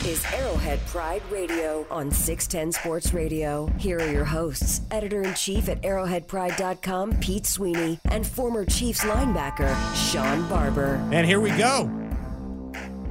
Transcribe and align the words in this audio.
This 0.00 0.24
is 0.24 0.32
Arrowhead 0.32 0.80
Pride 0.86 1.22
Radio 1.30 1.86
on 1.90 2.10
610 2.10 2.72
Sports 2.72 3.12
Radio. 3.12 3.66
Here 3.78 3.98
are 3.98 4.10
your 4.10 4.24
hosts, 4.24 4.80
editor 4.90 5.22
in 5.22 5.34
chief 5.34 5.68
at 5.68 5.82
arrowheadpride.com, 5.82 7.20
Pete 7.20 7.46
Sweeney, 7.46 7.98
and 8.06 8.26
former 8.26 8.64
Chiefs 8.64 9.04
linebacker, 9.04 9.74
Sean 9.94 10.48
Barber. 10.48 10.94
And 11.12 11.26
here 11.26 11.40
we 11.40 11.50
go. 11.50 11.90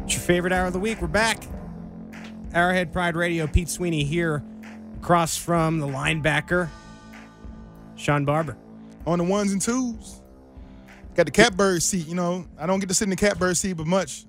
It's 0.03 0.13
your 0.13 0.21
favorite 0.21 0.51
hour 0.51 0.65
of 0.65 0.73
the 0.73 0.79
week. 0.79 0.99
We're 0.99 1.07
back. 1.07 1.43
Arrowhead 2.53 2.91
Pride 2.91 3.15
Radio, 3.15 3.45
Pete 3.45 3.69
Sweeney 3.69 4.03
here, 4.03 4.43
across 4.99 5.37
from 5.37 5.79
the 5.79 5.87
linebacker, 5.87 6.69
Sean 7.97 8.25
Barber. 8.25 8.57
On 9.05 9.19
the 9.19 9.25
ones 9.25 9.51
and 9.51 9.61
twos. 9.61 10.21
Got 11.13 11.27
the 11.27 11.31
catbird 11.31 11.83
seat, 11.83 12.07
you 12.07 12.15
know. 12.15 12.45
I 12.57 12.65
don't 12.65 12.79
get 12.79 12.89
to 12.89 12.95
sit 12.95 13.03
in 13.05 13.11
the 13.11 13.15
catbird 13.15 13.57
seat 13.57 13.73
but 13.73 13.85
much. 13.85 14.25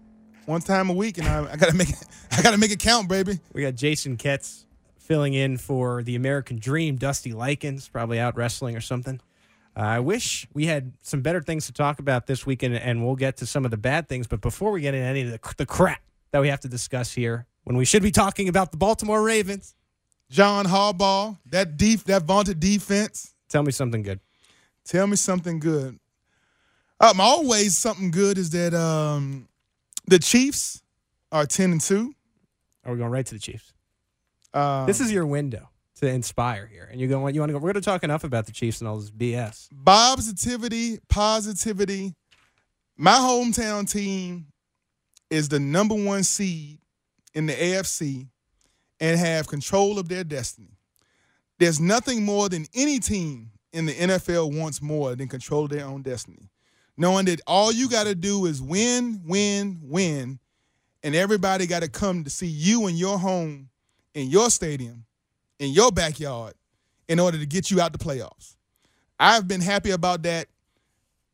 One 0.50 0.60
time 0.60 0.90
a 0.90 0.92
week, 0.92 1.16
and 1.16 1.28
I, 1.28 1.52
I 1.52 1.56
gotta 1.56 1.76
make 1.76 1.90
it 1.90 2.04
I 2.32 2.42
gotta 2.42 2.58
make 2.58 2.72
it 2.72 2.80
count, 2.80 3.08
baby. 3.08 3.38
We 3.52 3.62
got 3.62 3.76
Jason 3.76 4.16
Ketz 4.16 4.64
filling 4.98 5.32
in 5.32 5.58
for 5.58 6.02
the 6.02 6.16
American 6.16 6.58
Dream. 6.58 6.96
Dusty 6.96 7.32
Likens, 7.32 7.86
probably 7.88 8.18
out 8.18 8.36
wrestling 8.36 8.74
or 8.76 8.80
something. 8.80 9.20
Uh, 9.76 9.80
I 9.80 10.00
wish 10.00 10.48
we 10.52 10.66
had 10.66 10.92
some 11.02 11.20
better 11.22 11.40
things 11.40 11.66
to 11.66 11.72
talk 11.72 12.00
about 12.00 12.26
this 12.26 12.46
weekend, 12.46 12.74
and 12.74 13.06
we'll 13.06 13.14
get 13.14 13.36
to 13.36 13.46
some 13.46 13.64
of 13.64 13.70
the 13.70 13.76
bad 13.76 14.08
things. 14.08 14.26
But 14.26 14.40
before 14.40 14.72
we 14.72 14.80
get 14.80 14.92
into 14.92 15.06
any 15.06 15.20
of 15.20 15.30
the, 15.30 15.54
the 15.56 15.66
crap 15.66 16.02
that 16.32 16.40
we 16.40 16.48
have 16.48 16.58
to 16.60 16.68
discuss 16.68 17.12
here, 17.12 17.46
when 17.62 17.76
we 17.76 17.84
should 17.84 18.02
be 18.02 18.10
talking 18.10 18.48
about 18.48 18.72
the 18.72 18.76
Baltimore 18.76 19.22
Ravens, 19.22 19.76
John 20.30 20.66
Harbaugh, 20.66 21.38
that 21.46 21.76
deep 21.76 22.02
that 22.06 22.24
vaunted 22.24 22.58
defense. 22.58 23.36
tell 23.48 23.62
me 23.62 23.70
something 23.70 24.02
good. 24.02 24.18
Tell 24.84 25.06
me 25.06 25.14
something 25.14 25.60
good. 25.60 26.00
Um, 26.98 27.20
always 27.20 27.78
something 27.78 28.10
good 28.10 28.36
is 28.36 28.50
that 28.50 28.74
um, 28.74 29.46
the 30.10 30.18
Chiefs 30.18 30.82
are 31.32 31.46
ten 31.46 31.72
and 31.72 31.80
two. 31.80 32.12
Are 32.84 32.92
we 32.92 32.98
going 32.98 33.10
right 33.10 33.24
to 33.24 33.34
the 33.34 33.40
Chiefs? 33.40 33.72
Um, 34.52 34.86
This 34.86 35.00
is 35.00 35.12
your 35.12 35.24
window 35.26 35.68
to 36.00 36.08
inspire 36.08 36.66
here, 36.66 36.88
and 36.90 37.00
you're 37.00 37.08
going. 37.08 37.34
You 37.34 37.40
want 37.40 37.50
to 37.50 37.52
go? 37.54 37.58
We're 37.58 37.72
going 37.72 37.82
to 37.82 37.88
talk 37.88 38.04
enough 38.04 38.24
about 38.24 38.46
the 38.46 38.52
Chiefs 38.52 38.80
and 38.80 38.88
all 38.88 38.98
this 38.98 39.10
BS. 39.10 39.68
positivity, 39.84 40.98
positivity. 41.08 42.14
My 42.96 43.12
hometown 43.12 43.90
team 43.90 44.46
is 45.30 45.48
the 45.48 45.60
number 45.60 45.94
one 45.94 46.24
seed 46.24 46.80
in 47.32 47.46
the 47.46 47.54
AFC 47.54 48.26
and 48.98 49.18
have 49.18 49.46
control 49.46 49.98
of 49.98 50.08
their 50.08 50.24
destiny. 50.24 50.76
There's 51.58 51.80
nothing 51.80 52.24
more 52.24 52.48
than 52.48 52.66
any 52.74 52.98
team 52.98 53.52
in 53.72 53.86
the 53.86 53.94
NFL 53.94 54.58
wants 54.58 54.82
more 54.82 55.14
than 55.14 55.28
control 55.28 55.64
of 55.64 55.70
their 55.70 55.86
own 55.86 56.02
destiny. 56.02 56.50
Knowing 57.00 57.24
that 57.24 57.40
all 57.46 57.72
you 57.72 57.88
got 57.88 58.04
to 58.04 58.14
do 58.14 58.44
is 58.44 58.60
win, 58.60 59.22
win, 59.24 59.80
win, 59.82 60.38
and 61.02 61.14
everybody 61.14 61.66
got 61.66 61.82
to 61.82 61.88
come 61.88 62.22
to 62.22 62.28
see 62.28 62.46
you 62.46 62.88
in 62.88 62.94
your 62.94 63.18
home, 63.18 63.70
in 64.12 64.28
your 64.28 64.50
stadium, 64.50 65.02
in 65.58 65.70
your 65.70 65.90
backyard, 65.90 66.52
in 67.08 67.18
order 67.18 67.38
to 67.38 67.46
get 67.46 67.70
you 67.70 67.80
out 67.80 67.94
the 67.94 67.98
playoffs. 67.98 68.54
I've 69.18 69.48
been 69.48 69.62
happy 69.62 69.92
about 69.92 70.24
that 70.24 70.48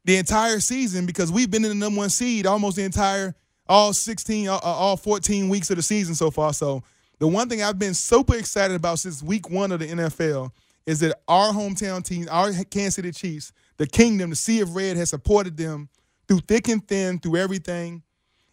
the 0.04 0.16
entire 0.18 0.60
season 0.60 1.04
because 1.04 1.32
we've 1.32 1.50
been 1.50 1.64
in 1.64 1.70
the 1.70 1.74
number 1.74 1.98
one 1.98 2.10
seed 2.10 2.46
almost 2.46 2.76
the 2.76 2.84
entire 2.84 3.34
all 3.68 3.92
16 3.92 4.46
all, 4.46 4.60
all 4.60 4.96
14 4.96 5.48
weeks 5.48 5.68
of 5.70 5.76
the 5.76 5.82
season 5.82 6.14
so 6.14 6.30
far 6.30 6.52
so 6.52 6.84
the 7.18 7.26
one 7.26 7.48
thing 7.48 7.60
i've 7.60 7.78
been 7.80 7.92
super 7.92 8.36
excited 8.36 8.76
about 8.76 9.00
since 9.00 9.20
week 9.20 9.50
one 9.50 9.72
of 9.72 9.80
the 9.80 9.88
nfl 9.88 10.52
is 10.86 11.00
that 11.00 11.18
our 11.26 11.52
hometown 11.52 12.04
team 12.04 12.28
our 12.30 12.52
kansas 12.70 12.94
city 12.94 13.10
chiefs 13.10 13.52
the 13.78 13.86
kingdom 13.86 14.30
the 14.30 14.36
sea 14.36 14.60
of 14.60 14.76
red 14.76 14.96
has 14.96 15.10
supported 15.10 15.56
them 15.56 15.88
through 16.28 16.40
thick 16.40 16.68
and 16.68 16.86
thin 16.88 17.18
through 17.18 17.36
everything 17.36 18.02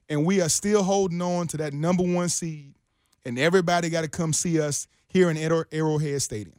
and 0.09 0.25
we 0.25 0.41
are 0.41 0.49
still 0.49 0.83
holding 0.83 1.21
on 1.21 1.47
to 1.47 1.57
that 1.57 1.73
number 1.73 2.03
one 2.03 2.29
seed 2.29 2.75
and 3.25 3.39
everybody 3.39 3.89
got 3.89 4.01
to 4.01 4.09
come 4.09 4.33
see 4.33 4.59
us 4.61 4.87
here 5.07 5.29
in 5.29 5.37
arrowhead 5.71 6.21
stadium 6.21 6.57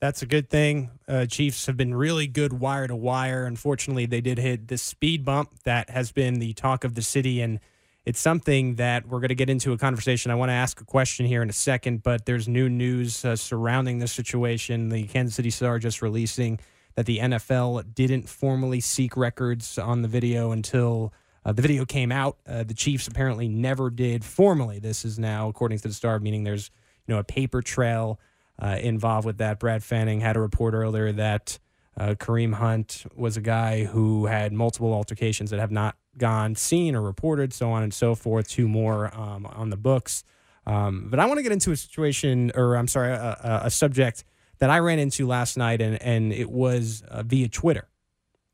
That's 0.00 0.22
a 0.22 0.26
good 0.26 0.50
thing. 0.50 0.90
Uh, 1.08 1.26
Chiefs 1.26 1.66
have 1.66 1.76
been 1.76 1.94
really 1.94 2.26
good 2.26 2.52
wire 2.54 2.86
to 2.86 2.96
wire. 2.96 3.46
Unfortunately, 3.46 4.06
they 4.06 4.20
did 4.20 4.38
hit 4.38 4.68
this 4.68 4.82
speed 4.82 5.24
bump 5.24 5.50
that 5.64 5.90
has 5.90 6.12
been 6.12 6.40
the 6.40 6.52
talk 6.52 6.84
of 6.84 6.94
the 6.94 7.02
city, 7.02 7.40
and 7.40 7.60
it's 8.04 8.20
something 8.20 8.76
that 8.76 9.08
we're 9.08 9.20
going 9.20 9.30
to 9.30 9.34
get 9.34 9.48
into 9.48 9.72
a 9.72 9.78
conversation. 9.78 10.30
I 10.30 10.34
want 10.34 10.50
to 10.50 10.54
ask 10.54 10.80
a 10.80 10.84
question 10.84 11.24
here 11.26 11.42
in 11.42 11.48
a 11.48 11.54
second, 11.54 12.02
but 12.02 12.26
there's 12.26 12.48
new 12.48 12.68
news 12.68 13.24
uh, 13.24 13.36
surrounding 13.36 13.98
this 14.00 14.12
situation. 14.12 14.90
The 14.90 15.04
Kansas 15.04 15.36
City 15.36 15.50
Star 15.50 15.78
just 15.78 16.02
releasing 16.02 16.60
that 16.94 17.06
the 17.06 17.18
NFL 17.18 17.94
didn't 17.94 18.28
formally 18.28 18.80
seek 18.80 19.16
records 19.16 19.78
on 19.78 20.02
the 20.02 20.08
video 20.08 20.52
until 20.52 21.12
uh, 21.44 21.52
the 21.52 21.62
video 21.62 21.84
came 21.84 22.12
out. 22.12 22.38
Uh, 22.46 22.62
the 22.62 22.74
Chiefs 22.74 23.06
apparently 23.06 23.48
never 23.48 23.90
did 23.90 24.24
formally. 24.24 24.78
This 24.78 25.04
is 25.04 25.18
now, 25.18 25.48
according 25.48 25.78
to 25.78 25.88
the 25.88 25.94
Star, 25.94 26.18
meaning 26.18 26.44
there's 26.44 26.70
you 27.06 27.14
know 27.14 27.20
a 27.20 27.24
paper 27.24 27.62
trail 27.62 28.18
uh, 28.62 28.78
involved 28.80 29.26
with 29.26 29.38
that. 29.38 29.58
Brad 29.58 29.82
Fanning 29.82 30.20
had 30.20 30.36
a 30.36 30.40
report 30.40 30.74
earlier 30.74 31.12
that 31.12 31.58
uh, 31.96 32.14
Kareem 32.18 32.54
Hunt 32.54 33.04
was 33.14 33.36
a 33.36 33.40
guy 33.40 33.84
who 33.84 34.26
had 34.26 34.52
multiple 34.52 34.92
altercations 34.92 35.50
that 35.50 35.60
have 35.60 35.70
not 35.70 35.96
gone 36.16 36.54
seen 36.54 36.94
or 36.94 37.02
reported, 37.02 37.52
so 37.52 37.70
on 37.70 37.82
and 37.82 37.92
so 37.92 38.14
forth. 38.14 38.48
Two 38.48 38.68
more 38.68 39.14
um, 39.14 39.46
on 39.46 39.70
the 39.70 39.76
books. 39.76 40.24
Um, 40.66 41.08
but 41.10 41.20
I 41.20 41.26
want 41.26 41.38
to 41.38 41.42
get 41.42 41.52
into 41.52 41.72
a 41.72 41.76
situation, 41.76 42.50
or 42.54 42.76
I'm 42.76 42.88
sorry, 42.88 43.10
a, 43.10 43.38
a, 43.42 43.66
a 43.66 43.70
subject 43.70 44.24
that 44.58 44.70
I 44.70 44.78
ran 44.78 44.98
into 44.98 45.26
last 45.26 45.56
night, 45.56 45.80
and, 45.80 46.00
and 46.02 46.32
it 46.32 46.50
was 46.50 47.02
uh, 47.08 47.22
via 47.22 47.48
Twitter. 47.48 47.88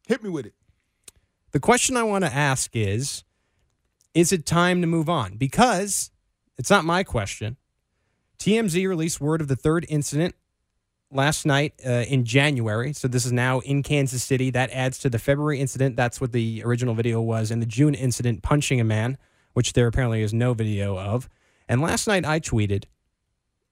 hit 0.08 0.22
me 0.22 0.30
with 0.30 0.46
it 0.46 0.54
The 1.52 1.60
question 1.60 1.96
I 1.96 2.02
want 2.02 2.24
to 2.24 2.32
ask 2.32 2.70
is 2.74 3.24
Is 4.14 4.32
it 4.32 4.46
time 4.46 4.80
to 4.80 4.86
move 4.86 5.08
on? 5.08 5.36
Because 5.36 6.10
it's 6.58 6.70
not 6.70 6.84
my 6.84 7.04
question. 7.04 7.56
TMZ 8.38 8.88
released 8.88 9.20
word 9.20 9.40
of 9.40 9.48
the 9.48 9.56
third 9.56 9.84
incident 9.88 10.34
last 11.12 11.44
night 11.44 11.74
uh, 11.84 12.04
in 12.08 12.24
January. 12.24 12.92
So 12.92 13.08
this 13.08 13.26
is 13.26 13.32
now 13.32 13.60
in 13.60 13.82
Kansas 13.82 14.22
City. 14.22 14.50
That 14.50 14.70
adds 14.70 14.98
to 15.00 15.10
the 15.10 15.18
February 15.18 15.60
incident. 15.60 15.96
That's 15.96 16.20
what 16.20 16.32
the 16.32 16.62
original 16.64 16.94
video 16.94 17.20
was. 17.20 17.50
And 17.50 17.60
the 17.60 17.66
June 17.66 17.94
incident 17.94 18.42
punching 18.42 18.80
a 18.80 18.84
man, 18.84 19.18
which 19.52 19.72
there 19.74 19.86
apparently 19.86 20.22
is 20.22 20.32
no 20.32 20.54
video 20.54 20.98
of. 20.98 21.28
And 21.68 21.80
last 21.80 22.06
night 22.06 22.24
I 22.24 22.40
tweeted 22.40 22.84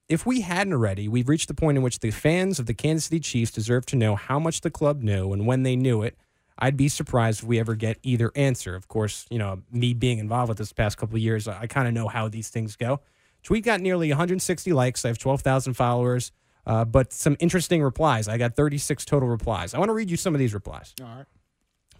if 0.09 0.25
we 0.25 0.41
hadn't 0.41 0.73
already, 0.73 1.07
we've 1.07 1.29
reached 1.29 1.47
the 1.47 1.53
point 1.53 1.77
in 1.77 1.83
which 1.83 1.99
the 1.99 2.11
fans 2.11 2.59
of 2.59 2.65
the 2.65 2.73
Kansas 2.73 3.05
City 3.05 3.19
Chiefs 3.19 3.51
deserve 3.51 3.85
to 3.87 3.95
know 3.95 4.15
how 4.15 4.39
much 4.39 4.61
the 4.61 4.71
club 4.71 5.03
knew 5.03 5.31
and 5.31 5.45
when 5.45 5.63
they 5.63 5.75
knew 5.75 6.01
it. 6.01 6.17
I'd 6.57 6.75
be 6.75 6.89
surprised 6.89 7.41
if 7.41 7.47
we 7.47 7.59
ever 7.59 7.75
get 7.75 7.99
either 8.03 8.31
answer. 8.35 8.75
Of 8.75 8.89
course, 8.89 9.25
you 9.29 9.37
know, 9.37 9.61
me 9.71 9.93
being 9.93 10.17
involved 10.17 10.49
with 10.49 10.57
this 10.57 10.73
past 10.73 10.97
couple 10.97 11.15
of 11.15 11.21
years, 11.21 11.47
I 11.47 11.67
kind 11.67 11.87
of 11.87 11.93
know 11.93 12.09
how 12.09 12.27
these 12.27 12.49
things 12.49 12.75
go. 12.75 12.99
Tweet 13.43 13.63
got 13.63 13.79
nearly 13.79 14.09
160 14.09 14.73
likes. 14.73 15.05
I 15.05 15.07
have 15.07 15.17
12,000 15.17 15.75
followers, 15.75 16.33
uh, 16.65 16.83
but 16.83 17.13
some 17.13 17.37
interesting 17.39 17.81
replies. 17.81 18.27
I 18.27 18.37
got 18.37 18.55
36 18.55 19.05
total 19.05 19.29
replies. 19.29 19.73
I 19.73 19.79
want 19.79 19.87
to 19.87 19.93
read 19.93 20.11
you 20.11 20.17
some 20.17 20.35
of 20.35 20.39
these 20.39 20.53
replies. 20.53 20.93
all 21.01 21.07
right 21.07 21.25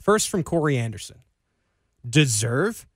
First 0.01 0.29
from 0.29 0.43
Corey 0.43 0.77
Anderson. 0.77 1.19
Deserve? 2.07 2.87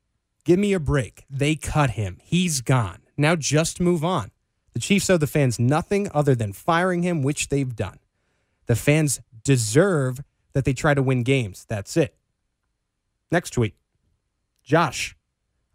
Give 0.46 0.60
me 0.60 0.74
a 0.74 0.80
break. 0.80 1.26
They 1.30 1.56
cut 1.56 1.92
him. 1.92 2.18
He's 2.22 2.62
gone. 2.62 3.00
Now 3.16 3.36
just 3.36 3.80
move 3.80 4.04
on. 4.04 4.32
The 4.74 4.80
Chiefs 4.80 5.10
owe 5.10 5.18
the 5.18 5.28
fans 5.28 5.60
nothing 5.60 6.10
other 6.14 6.36
than 6.36 6.54
firing 6.54 7.04
him, 7.04 7.22
which 7.22 7.50
they've 7.50 7.76
done. 7.76 8.00
The 8.66 8.76
fans 8.76 9.22
deserve 9.44 10.24
that 10.54 10.66
they 10.66 10.74
try 10.74 10.94
to 10.94 11.04
win 11.04 11.24
games. 11.24 11.66
That's 11.68 11.96
it. 11.98 12.16
Next 13.32 13.52
tweet. 13.52 13.76
Josh, 14.64 15.16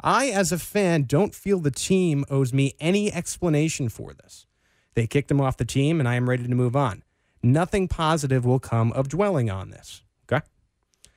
I, 0.00 0.28
as 0.28 0.52
a 0.52 0.58
fan, 0.58 1.02
don't 1.04 1.34
feel 1.34 1.58
the 1.60 1.70
team 1.70 2.24
owes 2.30 2.52
me 2.52 2.74
any 2.80 3.12
explanation 3.12 3.88
for 3.88 4.14
this. 4.14 4.46
They 4.94 5.06
kicked 5.06 5.30
him 5.30 5.40
off 5.40 5.56
the 5.56 5.64
team, 5.64 6.00
and 6.00 6.08
I 6.08 6.14
am 6.14 6.28
ready 6.28 6.44
to 6.44 6.54
move 6.54 6.74
on. 6.74 7.02
Nothing 7.42 7.88
positive 7.88 8.44
will 8.44 8.58
come 8.58 8.92
of 8.92 9.08
dwelling 9.08 9.50
on 9.50 9.70
this. 9.70 10.02
Okay? 10.30 10.44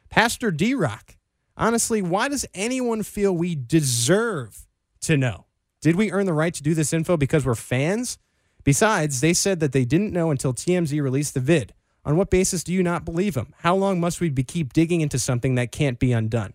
Pastor 0.09 0.51
D 0.51 0.73
Rock, 0.73 1.15
honestly, 1.55 2.01
why 2.01 2.27
does 2.27 2.45
anyone 2.53 3.03
feel 3.03 3.35
we 3.35 3.55
deserve 3.55 4.67
to 5.01 5.17
know? 5.17 5.45
Did 5.81 5.95
we 5.95 6.11
earn 6.11 6.27
the 6.27 6.33
right 6.33 6.53
to 6.53 6.61
do 6.61 6.75
this 6.75 6.93
info 6.93 7.17
because 7.17 7.45
we're 7.45 7.55
fans? 7.55 8.19
Besides, 8.63 9.19
they 9.19 9.33
said 9.33 9.59
that 9.59 9.71
they 9.71 9.83
didn't 9.83 10.13
know 10.13 10.29
until 10.29 10.53
TMZ 10.53 11.01
released 11.01 11.33
the 11.33 11.39
vid. 11.39 11.73
On 12.05 12.17
what 12.17 12.29
basis 12.29 12.63
do 12.63 12.71
you 12.71 12.83
not 12.83 13.03
believe 13.03 13.33
them? 13.33 13.53
How 13.59 13.75
long 13.75 13.99
must 13.99 14.21
we 14.21 14.29
be 14.29 14.43
keep 14.43 14.73
digging 14.73 15.01
into 15.01 15.17
something 15.17 15.55
that 15.55 15.71
can't 15.71 15.97
be 15.97 16.11
undone? 16.13 16.53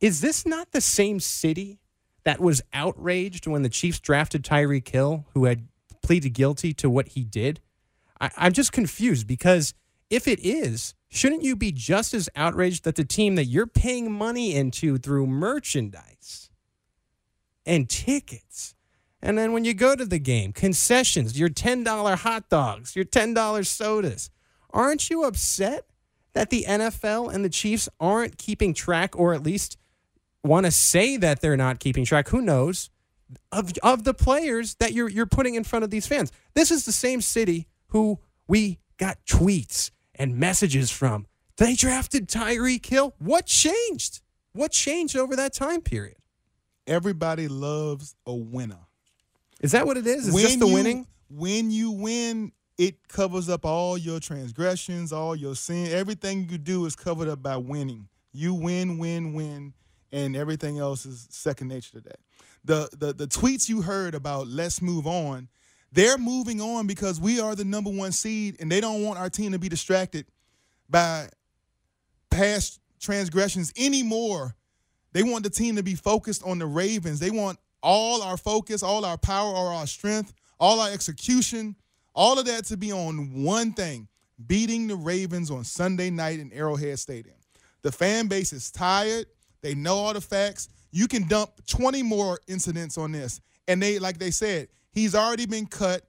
Is 0.00 0.22
this 0.22 0.46
not 0.46 0.72
the 0.72 0.80
same 0.80 1.20
city 1.20 1.78
that 2.24 2.40
was 2.40 2.62
outraged 2.72 3.46
when 3.46 3.62
the 3.62 3.68
Chiefs 3.68 4.00
drafted 4.00 4.42
Tyreek 4.42 4.88
Hill, 4.88 5.26
who 5.34 5.44
had 5.44 5.68
pleaded 6.02 6.30
guilty 6.30 6.72
to 6.74 6.88
what 6.88 7.08
he 7.08 7.24
did? 7.24 7.60
I, 8.20 8.30
I'm 8.36 8.52
just 8.52 8.72
confused 8.72 9.26
because 9.26 9.74
if 10.08 10.26
it 10.26 10.40
is, 10.40 10.94
shouldn't 11.10 11.42
you 11.42 11.54
be 11.54 11.72
just 11.72 12.14
as 12.14 12.30
outraged 12.34 12.84
that 12.84 12.96
the 12.96 13.04
team 13.04 13.34
that 13.34 13.44
you're 13.44 13.66
paying 13.66 14.10
money 14.10 14.54
into 14.54 14.96
through 14.96 15.26
merchandise 15.26 16.50
and 17.64 17.88
tickets, 17.88 18.74
and 19.20 19.38
then 19.38 19.52
when 19.52 19.64
you 19.64 19.74
go 19.74 19.94
to 19.94 20.04
the 20.04 20.18
game, 20.18 20.52
concessions, 20.52 21.38
your 21.38 21.48
$10 21.48 22.18
hot 22.18 22.48
dogs, 22.48 22.96
your 22.96 23.04
$10 23.04 23.66
sodas, 23.66 24.30
aren't 24.70 25.10
you 25.10 25.24
upset 25.24 25.86
that 26.32 26.50
the 26.50 26.64
NFL 26.68 27.32
and 27.32 27.44
the 27.44 27.48
Chiefs 27.48 27.88
aren't 28.00 28.38
keeping 28.38 28.74
track 28.74 29.16
or 29.16 29.32
at 29.34 29.42
least 29.42 29.76
want 30.42 30.66
to 30.66 30.72
say 30.72 31.16
that 31.16 31.40
they're 31.40 31.56
not 31.56 31.78
keeping 31.78 32.04
track? 32.04 32.28
Who 32.28 32.40
knows? 32.40 32.90
of 33.50 33.72
of 33.82 34.04
the 34.04 34.14
players 34.14 34.74
that 34.76 34.92
you're 34.92 35.08
you're 35.08 35.26
putting 35.26 35.54
in 35.54 35.64
front 35.64 35.84
of 35.84 35.90
these 35.90 36.06
fans. 36.06 36.32
This 36.54 36.70
is 36.70 36.84
the 36.84 36.92
same 36.92 37.20
city 37.20 37.68
who 37.88 38.18
we 38.46 38.78
got 38.98 39.18
tweets 39.26 39.90
and 40.14 40.36
messages 40.36 40.90
from. 40.90 41.26
They 41.56 41.74
drafted 41.74 42.28
Tyreek 42.28 42.84
Hill. 42.86 43.14
What 43.18 43.46
changed? 43.46 44.20
What 44.52 44.72
changed 44.72 45.16
over 45.16 45.36
that 45.36 45.54
time 45.54 45.80
period? 45.80 46.16
Everybody 46.86 47.48
loves 47.48 48.14
a 48.26 48.34
winner. 48.34 48.78
Is 49.60 49.72
that 49.72 49.86
what 49.86 49.96
it 49.96 50.06
is? 50.06 50.28
Is 50.28 50.42
just 50.42 50.58
the 50.58 50.66
you, 50.66 50.74
winning? 50.74 51.06
When 51.30 51.70
you 51.70 51.92
win, 51.92 52.52
it 52.76 53.08
covers 53.08 53.48
up 53.48 53.64
all 53.64 53.96
your 53.96 54.18
transgressions, 54.18 55.12
all 55.12 55.36
your 55.36 55.54
sin. 55.54 55.92
Everything 55.92 56.48
you 56.50 56.58
do 56.58 56.84
is 56.86 56.96
covered 56.96 57.28
up 57.28 57.42
by 57.42 57.56
winning. 57.56 58.08
You 58.32 58.54
win, 58.54 58.98
win, 58.98 59.34
win, 59.34 59.74
and 60.10 60.34
everything 60.34 60.78
else 60.78 61.06
is 61.06 61.28
second 61.30 61.68
nature 61.68 61.92
to 61.92 62.00
that. 62.00 62.18
The 62.64 62.88
the 62.98 63.12
the 63.12 63.26
tweets 63.26 63.68
you 63.68 63.82
heard 63.82 64.14
about 64.14 64.48
let's 64.48 64.82
move 64.82 65.06
on, 65.06 65.48
they're 65.92 66.18
moving 66.18 66.60
on 66.60 66.86
because 66.86 67.20
we 67.20 67.40
are 67.40 67.54
the 67.54 67.64
number 67.64 67.90
one 67.90 68.12
seed, 68.12 68.56
and 68.60 68.70
they 68.70 68.80
don't 68.80 69.02
want 69.02 69.18
our 69.18 69.30
team 69.30 69.52
to 69.52 69.58
be 69.58 69.68
distracted 69.68 70.26
by 70.88 71.28
past 72.30 72.80
transgressions 72.98 73.72
anymore. 73.76 74.56
They 75.12 75.22
want 75.22 75.44
the 75.44 75.50
team 75.50 75.76
to 75.76 75.82
be 75.82 75.94
focused 75.94 76.42
on 76.44 76.58
the 76.58 76.66
Ravens. 76.66 77.20
They 77.20 77.30
want 77.30 77.58
all 77.82 78.22
our 78.22 78.36
focus, 78.36 78.82
all 78.82 79.04
our 79.04 79.18
power, 79.18 79.54
all 79.54 79.68
our 79.68 79.86
strength, 79.86 80.32
all 80.58 80.80
our 80.80 80.90
execution, 80.90 81.76
all 82.14 82.38
of 82.38 82.46
that 82.46 82.64
to 82.66 82.76
be 82.76 82.92
on 82.92 83.42
one 83.42 83.72
thing 83.72 84.08
beating 84.46 84.86
the 84.86 84.96
Ravens 84.96 85.50
on 85.50 85.64
Sunday 85.64 86.10
night 86.10 86.40
in 86.40 86.52
Arrowhead 86.52 86.98
Stadium. 86.98 87.36
The 87.82 87.92
fan 87.92 88.28
base 88.28 88.52
is 88.52 88.70
tired. 88.70 89.26
They 89.60 89.74
know 89.74 89.96
all 89.96 90.12
the 90.12 90.20
facts. 90.20 90.68
You 90.90 91.08
can 91.08 91.26
dump 91.26 91.50
20 91.66 92.02
more 92.02 92.40
incidents 92.48 92.98
on 92.98 93.12
this. 93.12 93.40
And 93.68 93.82
they, 93.82 93.98
like 93.98 94.18
they 94.18 94.30
said, 94.30 94.68
he's 94.92 95.14
already 95.14 95.46
been 95.46 95.66
cut. 95.66 96.02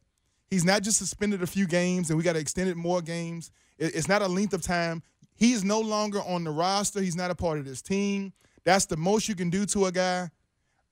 He's 0.50 0.66
not 0.66 0.84
just 0.84 0.98
suspended 0.98 1.42
a 1.42 1.48
few 1.48 1.66
games 1.66 2.10
and 2.10 2.18
we 2.18 2.24
got 2.24 2.34
to 2.34 2.40
extend 2.40 2.70
it 2.70 2.78
more 2.78 3.02
games. 3.02 3.52
It's 3.80 4.08
not 4.08 4.22
a 4.22 4.28
length 4.28 4.54
of 4.54 4.62
time. 4.62 5.02
He 5.36 5.54
is 5.54 5.64
no 5.64 5.80
longer 5.80 6.20
on 6.22 6.44
the 6.44 6.52
roster. 6.52 7.02
He's 7.02 7.16
not 7.16 7.32
a 7.32 7.36
part 7.36 7.58
of 7.58 7.66
this 7.66 7.82
team. 7.82 8.34
That's 8.64 8.86
the 8.86 8.98
most 8.98 9.28
you 9.28 9.36
can 9.36 9.50
do 9.50 9.66
to 9.68 9.86
a 9.86 9.92
guy. 9.92 10.30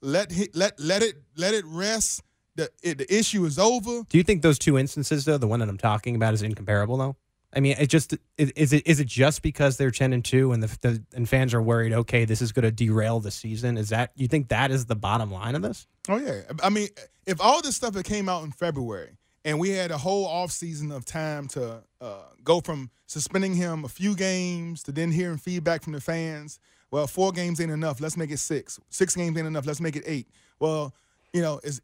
Let 0.02 0.32
let 0.56 0.80
let 0.80 1.04
it 1.04 1.16
let 1.38 1.54
it 1.54 1.66
rest. 1.68 2.24
The 2.56 2.70
it, 2.82 2.98
the 2.98 3.14
issue 3.14 3.46
is 3.46 3.58
over. 3.58 4.04
Do 4.10 4.18
you 4.18 4.24
think 4.24 4.42
those 4.42 4.60
two 4.60 4.78
instances 4.78 5.26
though, 5.26 5.38
the 5.38 5.48
one 5.48 5.60
that 5.60 5.70
I'm 5.70 5.78
talking 5.78 6.16
about, 6.16 6.34
is 6.34 6.42
incomparable 6.42 6.98
though? 6.98 7.16
I 7.54 7.60
mean, 7.60 7.76
it 7.80 7.88
just 7.88 8.16
is 8.38 8.74
it 8.74 8.88
is 8.88 9.00
it 9.00 9.08
just 9.08 9.42
because 9.42 9.78
they're 9.78 9.92
ten 9.92 10.14
and 10.14 10.24
two 10.24 10.54
and 10.54 10.64
the, 10.64 10.78
the 10.82 11.04
and 11.14 11.28
fans 11.28 11.54
are 11.54 11.62
worried? 11.62 11.94
Okay, 11.94 12.26
this 12.26 12.42
is 12.42 12.52
going 12.52 12.64
to 12.64 12.72
derail 12.72 13.20
the 13.20 13.32
season. 13.32 13.78
Is 13.78 13.90
that 13.90 14.12
you 14.16 14.28
think 14.28 14.50
that 14.50 14.72
is 14.72 14.86
the 14.86 14.96
bottom 14.96 15.32
line 15.32 15.56
of 15.56 15.62
this? 15.62 15.88
Oh 16.10 16.18
yeah, 16.18 16.42
I 16.64 16.70
mean, 16.70 16.88
if 17.26 17.40
all 17.42 17.62
this 17.62 17.76
stuff 17.76 17.94
that 17.94 18.06
came 18.06 18.28
out 18.30 18.44
in 18.44 18.52
February 18.52 19.18
and 19.44 19.60
we 19.60 19.70
had 19.70 19.92
a 19.92 19.98
whole 19.98 20.26
off 20.26 20.52
season 20.52 20.92
of 20.92 21.06
time 21.06 21.48
to 21.50 21.84
uh, 22.00 22.24
go 22.44 22.62
from 22.62 22.90
suspending 23.06 23.56
him 23.56 23.84
a 23.84 23.90
few 23.90 24.16
games 24.16 24.84
to 24.84 24.92
then 24.92 25.12
hearing 25.12 25.38
feedback 25.38 25.84
from 25.84 25.94
the 25.94 26.02
fans 26.02 26.60
well, 26.92 27.08
four 27.08 27.32
games 27.32 27.60
ain't 27.62 27.72
enough. 27.72 28.02
Let's 28.02 28.18
make 28.18 28.32
it 28.32 28.40
six. 28.40 28.80
Six 28.90 29.16
games 29.16 29.38
ain't 29.38 29.48
enough. 29.48 29.66
Let's 29.66 29.82
make 29.82 29.96
it 29.96 30.04
eight. 30.06 30.28
Well, 30.60 30.94
you 31.34 31.42
know, 31.42 31.60
is 31.64 31.82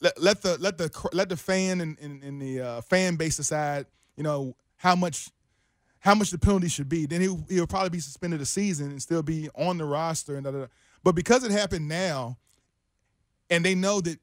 let, 0.00 0.20
let 0.20 0.42
the 0.42 0.56
let 0.58 0.78
the 0.78 1.08
let 1.12 1.28
the 1.28 1.36
fan 1.36 1.80
and, 1.80 1.98
and, 1.98 2.22
and 2.22 2.40
the 2.40 2.60
uh, 2.60 2.80
fan 2.82 3.16
base 3.16 3.36
decide. 3.36 3.86
You 4.16 4.22
know 4.22 4.56
how 4.76 4.94
much 4.94 5.28
how 5.98 6.14
much 6.14 6.30
the 6.30 6.38
penalty 6.38 6.68
should 6.68 6.88
be. 6.88 7.06
Then 7.06 7.20
he'll, 7.20 7.44
he'll 7.48 7.66
probably 7.66 7.90
be 7.90 8.00
suspended 8.00 8.40
a 8.40 8.46
season 8.46 8.90
and 8.90 9.00
still 9.00 9.22
be 9.22 9.48
on 9.54 9.78
the 9.78 9.84
roster. 9.84 10.34
And 10.34 10.44
da, 10.44 10.50
da, 10.50 10.58
da. 10.60 10.66
but 11.04 11.14
because 11.14 11.44
it 11.44 11.52
happened 11.52 11.88
now, 11.88 12.38
and 13.50 13.64
they 13.64 13.74
know 13.74 14.00
that 14.00 14.18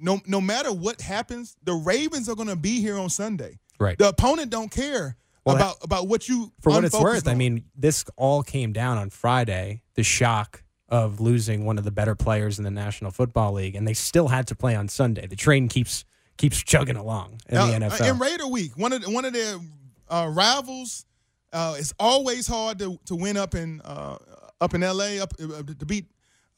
no 0.00 0.20
no 0.26 0.40
matter 0.40 0.72
what 0.72 1.00
happens, 1.00 1.56
the 1.62 1.74
Ravens 1.74 2.28
are 2.28 2.34
going 2.34 2.48
to 2.48 2.56
be 2.56 2.80
here 2.80 2.98
on 2.98 3.10
Sunday. 3.10 3.58
Right. 3.78 3.96
The 3.96 4.08
opponent 4.08 4.50
don't 4.50 4.70
care 4.70 5.16
well, 5.46 5.56
about 5.56 5.76
about 5.82 6.08
what 6.08 6.28
you 6.28 6.52
for 6.60 6.70
what 6.72 6.84
it's 6.84 6.98
worth. 6.98 7.26
On. 7.26 7.32
I 7.32 7.36
mean, 7.36 7.64
this 7.76 8.04
all 8.16 8.42
came 8.42 8.72
down 8.72 8.98
on 8.98 9.10
Friday. 9.10 9.82
The 9.94 10.02
shock 10.02 10.64
of 10.88 11.20
losing 11.20 11.64
one 11.64 11.78
of 11.78 11.84
the 11.84 11.90
better 11.90 12.14
players 12.14 12.58
in 12.58 12.64
the 12.64 12.70
National 12.70 13.10
Football 13.10 13.52
League, 13.52 13.74
and 13.74 13.86
they 13.86 13.94
still 13.94 14.28
had 14.28 14.46
to 14.48 14.54
play 14.54 14.74
on 14.74 14.88
Sunday. 14.88 15.26
The 15.26 15.36
train 15.36 15.68
keeps 15.68 16.04
keeps 16.36 16.62
chugging 16.62 16.96
along 16.96 17.40
in 17.48 17.56
uh, 17.56 17.66
the 17.66 17.72
NFL. 17.72 18.10
In 18.10 18.18
Raider 18.18 18.46
Week, 18.46 18.76
one 18.76 18.92
of 18.92 19.02
the, 19.02 19.10
one 19.10 19.24
of 19.24 19.32
their 19.32 19.56
uh, 20.08 20.30
rivals. 20.32 21.04
Uh, 21.52 21.76
it's 21.78 21.94
always 21.98 22.46
hard 22.46 22.78
to, 22.80 22.98
to 23.06 23.14
win 23.14 23.36
up 23.36 23.54
in 23.54 23.80
uh, 23.84 24.18
up 24.60 24.74
in 24.74 24.80
LA, 24.80 25.22
up 25.22 25.32
uh, 25.40 25.62
to 25.62 25.86
beat 25.86 26.06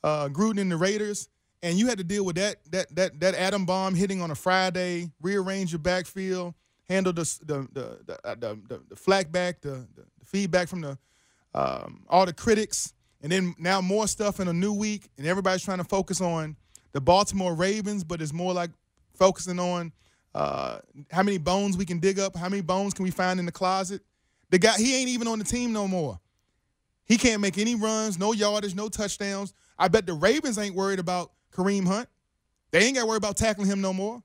uh, 0.03 0.29
Gruden 0.29 0.61
and 0.61 0.73
the 0.73 0.77
Raiders, 0.77 1.29
and 1.63 1.79
you 1.79 1.89
had 1.89 1.99
to 1.99 2.05
deal 2.05 2.25
with 2.25 2.37
that 2.37 2.57
that 2.71 2.95
that 2.97 3.21
that 3.21 3.35
atom 3.35 3.67
bomb 3.67 3.95
hitting 3.95 4.23
on 4.23 4.31
a 4.31 4.35
Friday, 4.35 5.11
rearrange 5.21 5.73
your 5.73 5.79
backfield 5.79 6.55
handle 6.89 7.13
the 7.13 7.39
the 7.45 7.69
the 7.73 7.99
the, 8.05 8.29
uh, 8.29 8.35
the, 8.35 8.59
the, 8.69 8.81
the 8.89 8.95
the, 8.95 9.87
the, 9.97 10.05
feedback 10.25 10.69
from 10.69 10.81
the 10.81 10.99
um, 11.55 12.05
all 12.09 12.27
the 12.27 12.33
critics, 12.33 12.93
and 13.23 13.33
then 13.33 13.55
now 13.59 13.81
more 13.81 14.07
stuff 14.07 14.41
in 14.41 14.49
a 14.49 14.53
new 14.53 14.73
week, 14.73 15.09
and 15.19 15.27
everybody's 15.27 15.65
trying 15.65 15.79
to 15.79 15.85
focus 15.85 16.21
on 16.21 16.57
the 16.93 17.01
Baltimore 17.01 17.55
Ravens, 17.55 18.05
but 18.05 18.21
it's 18.21 18.33
more 18.33 18.53
like 18.53 18.71
focusing 19.15 19.59
on 19.59 19.93
uh, 20.35 20.79
how 21.11 21.23
many 21.23 21.39
bones 21.39 21.77
we 21.77 21.85
can 21.85 21.99
dig 21.99 22.19
up, 22.19 22.37
how 22.37 22.49
many 22.49 22.63
bones 22.63 22.95
can 22.95 23.05
we 23.05 23.11
find 23.11 23.41
in 23.41 23.47
the 23.47 23.53
closet. 23.53 24.03
The 24.51 24.59
guy 24.59 24.77
he 24.79 24.97
ain't 24.97 25.09
even 25.09 25.29
on 25.29 25.39
the 25.39 25.45
team 25.45 25.73
no 25.73 25.87
more. 25.87 26.19
He 27.05 27.17
can't 27.17 27.41
make 27.41 27.59
any 27.59 27.75
runs, 27.75 28.19
no 28.19 28.33
yardage, 28.33 28.75
no 28.75 28.89
touchdowns. 28.89 29.55
I 29.79 29.89
bet 29.89 30.07
the 30.07 30.13
Ravens 30.13 30.59
ain't 30.59 30.75
worried 30.75 30.99
about 30.99 31.33
Kareem 31.53 31.87
Hunt. 31.87 32.09
They 32.71 32.81
ain't 32.81 32.97
got 32.97 33.03
to 33.03 33.07
worry 33.07 33.17
about 33.17 33.37
tackling 33.37 33.67
him 33.67 33.81
no 33.81 33.93
more. 33.93 34.23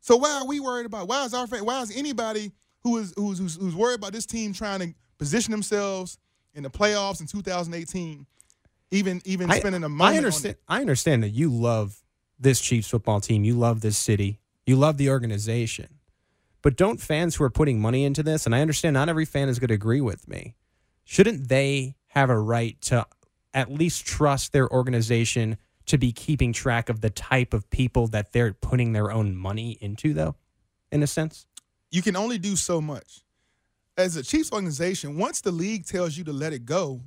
So 0.00 0.16
why 0.16 0.40
are 0.40 0.46
we 0.46 0.60
worried 0.60 0.86
about? 0.86 1.08
Why 1.08 1.24
is 1.24 1.34
our 1.34 1.46
why 1.46 1.82
is 1.82 1.96
anybody 1.96 2.52
who 2.82 2.98
is 2.98 3.12
who's, 3.16 3.38
who's, 3.38 3.56
who's 3.56 3.74
worried 3.74 3.96
about 3.96 4.12
this 4.12 4.26
team 4.26 4.52
trying 4.52 4.80
to 4.80 4.94
position 5.18 5.50
themselves 5.50 6.18
in 6.54 6.62
the 6.62 6.70
playoffs 6.70 7.20
in 7.20 7.26
2018 7.26 8.26
even 8.90 9.22
even 9.24 9.50
I, 9.50 9.58
spending 9.58 9.84
a 9.84 9.88
money? 9.88 10.14
I 10.14 10.18
understand. 10.18 10.56
I 10.68 10.80
understand 10.80 11.22
that 11.22 11.30
you 11.30 11.50
love 11.50 12.02
this 12.38 12.60
Chiefs 12.60 12.88
football 12.88 13.20
team. 13.20 13.44
You 13.44 13.54
love 13.54 13.82
this 13.82 13.98
city. 13.98 14.40
You 14.66 14.76
love 14.76 14.96
the 14.96 15.10
organization. 15.10 16.00
But 16.62 16.76
don't 16.76 17.00
fans 17.00 17.36
who 17.36 17.44
are 17.44 17.50
putting 17.50 17.80
money 17.80 18.04
into 18.04 18.22
this, 18.22 18.46
and 18.46 18.54
I 18.54 18.60
understand 18.60 18.94
not 18.94 19.08
every 19.08 19.24
fan 19.24 19.48
is 19.48 19.58
going 19.58 19.68
to 19.68 19.74
agree 19.74 20.00
with 20.00 20.28
me, 20.28 20.56
shouldn't 21.04 21.48
they 21.48 21.96
have 22.08 22.28
a 22.28 22.38
right 22.38 22.80
to 22.82 23.06
at 23.54 23.72
least 23.72 24.04
trust 24.04 24.52
their 24.52 24.70
organization 24.70 25.56
to 25.90 25.98
be 25.98 26.12
keeping 26.12 26.52
track 26.52 26.88
of 26.88 27.00
the 27.00 27.10
type 27.10 27.54
of 27.54 27.68
people 27.70 28.06
that 28.08 28.32
they're 28.32 28.52
putting 28.54 28.92
their 28.92 29.10
own 29.10 29.36
money 29.36 29.78
into, 29.80 30.14
though, 30.14 30.34
in 30.90 31.02
a 31.02 31.06
sense? 31.06 31.46
You 31.90 32.02
can 32.02 32.16
only 32.16 32.38
do 32.38 32.56
so 32.56 32.80
much. 32.80 33.22
As 33.96 34.16
a 34.16 34.22
Chiefs 34.22 34.52
organization, 34.52 35.18
once 35.18 35.40
the 35.40 35.52
league 35.52 35.86
tells 35.86 36.16
you 36.16 36.24
to 36.24 36.32
let 36.32 36.52
it 36.52 36.64
go, 36.64 37.02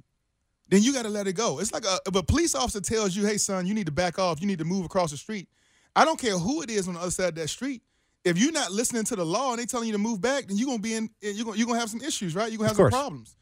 then 0.69 0.83
you 0.83 0.93
got 0.93 1.03
to 1.03 1.09
let 1.09 1.27
it 1.27 1.33
go. 1.33 1.59
It's 1.59 1.73
like 1.73 1.85
a, 1.85 1.97
if 2.07 2.15
a 2.15 2.23
police 2.23 2.55
officer 2.55 2.81
tells 2.81 3.15
you, 3.15 3.25
hey, 3.25 3.37
son, 3.37 3.65
you 3.65 3.73
need 3.73 3.85
to 3.87 3.91
back 3.91 4.19
off, 4.19 4.41
you 4.41 4.47
need 4.47 4.59
to 4.59 4.65
move 4.65 4.85
across 4.85 5.11
the 5.11 5.17
street. 5.17 5.47
I 5.95 6.05
don't 6.05 6.19
care 6.19 6.37
who 6.37 6.61
it 6.61 6.69
is 6.69 6.87
on 6.87 6.95
the 6.95 6.99
other 6.99 7.11
side 7.11 7.29
of 7.29 7.35
that 7.35 7.49
street. 7.49 7.81
If 8.23 8.37
you're 8.37 8.51
not 8.51 8.71
listening 8.71 9.03
to 9.05 9.15
the 9.15 9.25
law 9.25 9.51
and 9.51 9.59
they 9.59 9.65
telling 9.65 9.87
you 9.87 9.93
to 9.93 9.99
move 9.99 10.21
back, 10.21 10.47
then 10.47 10.57
you're 10.57 10.67
gonna 10.67 10.79
be 10.79 10.93
in 10.93 11.09
you're 11.21 11.45
gonna, 11.45 11.57
you're 11.57 11.67
gonna 11.67 11.79
have 11.79 11.89
some 11.89 12.01
issues, 12.01 12.35
right? 12.35 12.51
You're 12.51 12.57
gonna 12.57 12.69
have 12.69 12.77
some 12.77 12.89
problems. 12.89 13.35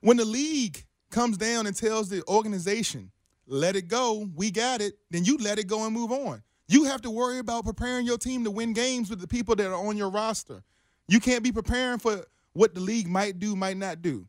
When 0.00 0.16
the 0.16 0.24
league 0.24 0.84
comes 1.10 1.36
down 1.36 1.66
and 1.66 1.76
tells 1.76 2.08
the 2.08 2.24
organization, 2.26 3.12
let 3.52 3.76
it 3.76 3.86
go, 3.88 4.28
we 4.34 4.50
got 4.50 4.80
it, 4.80 4.94
then 5.10 5.24
you 5.24 5.36
let 5.38 5.58
it 5.58 5.66
go 5.66 5.84
and 5.84 5.94
move 5.94 6.10
on. 6.10 6.42
You 6.68 6.84
have 6.84 7.02
to 7.02 7.10
worry 7.10 7.38
about 7.38 7.64
preparing 7.64 8.06
your 8.06 8.16
team 8.16 8.44
to 8.44 8.50
win 8.50 8.72
games 8.72 9.10
with 9.10 9.20
the 9.20 9.28
people 9.28 9.54
that 9.56 9.66
are 9.66 9.86
on 9.86 9.96
your 9.96 10.08
roster. 10.08 10.62
You 11.06 11.20
can't 11.20 11.44
be 11.44 11.52
preparing 11.52 11.98
for 11.98 12.24
what 12.54 12.74
the 12.74 12.80
league 12.80 13.08
might 13.08 13.38
do, 13.38 13.54
might 13.54 13.76
not 13.76 14.00
do. 14.00 14.26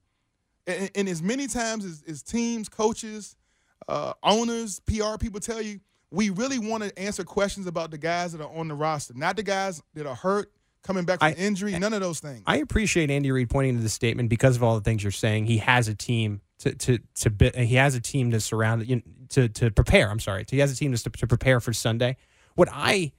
And, 0.68 0.92
and 0.96 1.10
as 1.10 1.22
many 1.22 1.48
times 1.48 1.86
as, 1.86 2.04
as 2.08 2.22
teams, 2.22 2.68
coaches, 2.68 3.38
uh, 3.88 4.14
owners, 4.24 4.82
PR 4.82 5.18
people 5.18 5.40
tell 5.40 5.62
you, 5.62 5.80
we 6.12 6.30
really 6.30 6.60
want 6.60 6.84
to 6.84 7.00
answer 7.00 7.24
questions 7.24 7.66
about 7.66 7.92
the 7.92 7.98
guys 7.98 8.34
that 8.34 8.42
are 8.42 8.54
on 8.54 8.68
the 8.68 8.76
roster, 8.76 9.14
not 9.16 9.36
the 9.36 9.44
guys 9.44 9.82
that 9.94 10.06
are 10.06 10.16
hurt, 10.16 10.52
coming 10.84 11.06
back 11.06 11.20
from 11.20 11.30
I, 11.30 11.34
injury, 11.34 11.78
none 11.80 11.94
of 11.94 12.02
those 12.02 12.20
things. 12.20 12.44
I 12.46 12.58
appreciate 12.58 13.10
Andy 13.10 13.32
Reid 13.32 13.50
pointing 13.50 13.78
to 13.78 13.82
the 13.82 13.90
statement 13.90 14.30
because 14.30 14.58
of 14.58 14.64
all 14.64 14.76
the 14.76 14.82
things 14.82 15.02
you're 15.02 15.12
saying. 15.12 15.46
He 15.46 15.58
has 15.60 15.88
a 15.88 15.96
team 15.96 16.42
to 16.60 16.74
to 16.76 17.00
to 17.16 17.30
be, 17.30 17.52
he 17.56 17.76
has 17.76 17.96
a 17.96 18.02
team 18.02 18.32
to 18.32 18.40
surround 18.40 18.88
you 18.88 19.02
to 19.30 19.50
to 19.50 19.72
prepare. 19.72 20.10
I'm 20.10 20.20
sorry, 20.20 20.46
he 20.50 20.60
has 20.60 20.72
a 20.72 20.76
team 20.76 20.94
to 20.94 21.10
to 21.10 21.28
prepare 21.28 21.60
for 21.60 21.74
Sunday. 21.74 22.18
What 22.56 22.70
I 22.72 23.14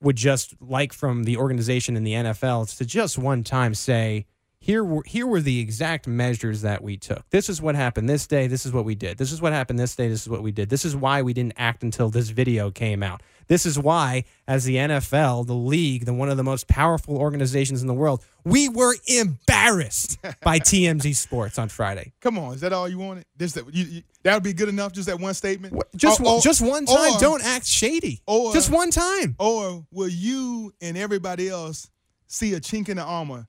would 0.00 0.16
just 0.16 0.54
like 0.60 0.92
from 0.92 1.24
the 1.24 1.36
organization 1.36 1.96
in 1.96 2.04
the 2.04 2.12
NFL 2.12 2.64
is 2.64 2.76
to 2.76 2.84
just 2.84 3.18
one 3.18 3.44
time 3.44 3.74
say 3.74 4.26
here 4.62 4.84
were 4.84 5.02
here 5.04 5.26
were 5.26 5.40
the 5.40 5.58
exact 5.58 6.06
measures 6.06 6.62
that 6.62 6.82
we 6.82 6.96
took. 6.96 7.28
This 7.30 7.48
is 7.48 7.60
what 7.60 7.74
happened 7.74 8.08
this 8.08 8.28
day. 8.28 8.46
This 8.46 8.64
is 8.64 8.72
what 8.72 8.84
we 8.84 8.94
did. 8.94 9.18
This 9.18 9.32
is 9.32 9.42
what 9.42 9.52
happened 9.52 9.78
this 9.80 9.96
day. 9.96 10.08
This 10.08 10.22
is 10.22 10.28
what 10.28 10.40
we 10.42 10.52
did. 10.52 10.68
This 10.70 10.84
is 10.84 10.94
why 10.94 11.20
we 11.22 11.32
didn't 11.32 11.54
act 11.56 11.82
until 11.82 12.08
this 12.10 12.28
video 12.30 12.70
came 12.70 13.02
out. 13.02 13.22
This 13.48 13.66
is 13.66 13.76
why, 13.76 14.24
as 14.46 14.64
the 14.64 14.76
NFL, 14.76 15.48
the 15.48 15.52
league, 15.52 16.06
the 16.06 16.14
one 16.14 16.28
of 16.28 16.36
the 16.36 16.44
most 16.44 16.68
powerful 16.68 17.18
organizations 17.18 17.82
in 17.82 17.88
the 17.88 17.92
world, 17.94 18.24
we 18.44 18.68
were 18.68 18.94
embarrassed 19.08 20.18
by 20.42 20.60
TMZ 20.60 21.16
Sports 21.16 21.58
on 21.58 21.68
Friday. 21.68 22.12
Come 22.20 22.38
on, 22.38 22.54
is 22.54 22.60
that 22.60 22.72
all 22.72 22.88
you 22.88 22.98
wanted? 22.98 23.24
This 23.36 23.52
that 23.54 23.64
you, 23.74 23.84
you, 23.84 24.02
that 24.22 24.34
would 24.34 24.44
be 24.44 24.52
good 24.52 24.68
enough. 24.68 24.92
Just 24.92 25.08
that 25.08 25.18
one 25.18 25.34
statement. 25.34 25.74
Just 25.96 26.20
Or- 26.20 26.40
just 26.40 26.62
one 26.62 26.86
time. 26.86 27.14
or- 27.14 27.18
Don't 27.18 27.44
act 27.44 27.66
shady. 27.66 28.22
or- 28.26 28.52
just 28.52 28.70
one 28.70 28.92
time. 28.92 29.34
Or 29.40 29.84
will 29.90 30.08
you 30.08 30.72
and 30.80 30.96
everybody 30.96 31.48
else 31.48 31.90
see 32.28 32.54
a 32.54 32.60
chink 32.60 32.88
in 32.88 32.96
the 32.96 33.02
armor, 33.02 33.46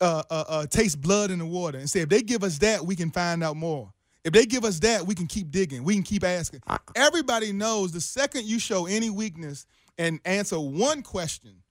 uh, 0.00 0.22
uh, 0.30 0.44
uh, 0.48 0.66
taste 0.66 1.00
blood 1.00 1.30
in 1.30 1.38
the 1.38 1.46
water, 1.46 1.78
and 1.78 1.88
say, 1.88 2.00
if 2.00 2.08
they 2.08 2.22
give 2.22 2.44
us 2.44 2.58
that, 2.58 2.84
we 2.84 2.96
can 2.96 3.10
find 3.10 3.42
out 3.42 3.56
more. 3.56 3.92
If 4.24 4.32
they 4.32 4.46
give 4.46 4.64
us 4.64 4.80
that, 4.80 5.06
we 5.06 5.14
can 5.14 5.26
keep 5.26 5.50
digging. 5.50 5.84
We 5.84 5.94
can 5.94 6.02
keep 6.02 6.24
asking. 6.24 6.62
Everybody 6.94 7.52
knows 7.52 7.92
the 7.92 8.00
second 8.00 8.46
you 8.46 8.58
show 8.58 8.86
any 8.86 9.10
weakness 9.10 9.66
and 9.98 10.18
answer 10.24 10.58
one 10.58 11.02
question, 11.02 11.62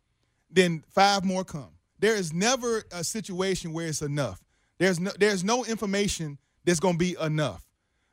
then 0.52 0.84
five 0.90 1.26
more 1.26 1.44
come. 1.44 1.72
There 2.00 2.16
is 2.16 2.32
never 2.32 2.84
a 2.92 3.04
situation 3.04 3.74
where 3.74 3.88
it's 3.88 4.02
enough. 4.02 4.44
There's 4.78 5.00
no, 5.00 5.12
there's 5.20 5.44
no 5.44 5.66
information 5.66 6.38
that's 6.64 6.80
going 6.80 6.96
to 6.96 7.00
be 7.00 7.16
enough. 7.22 7.66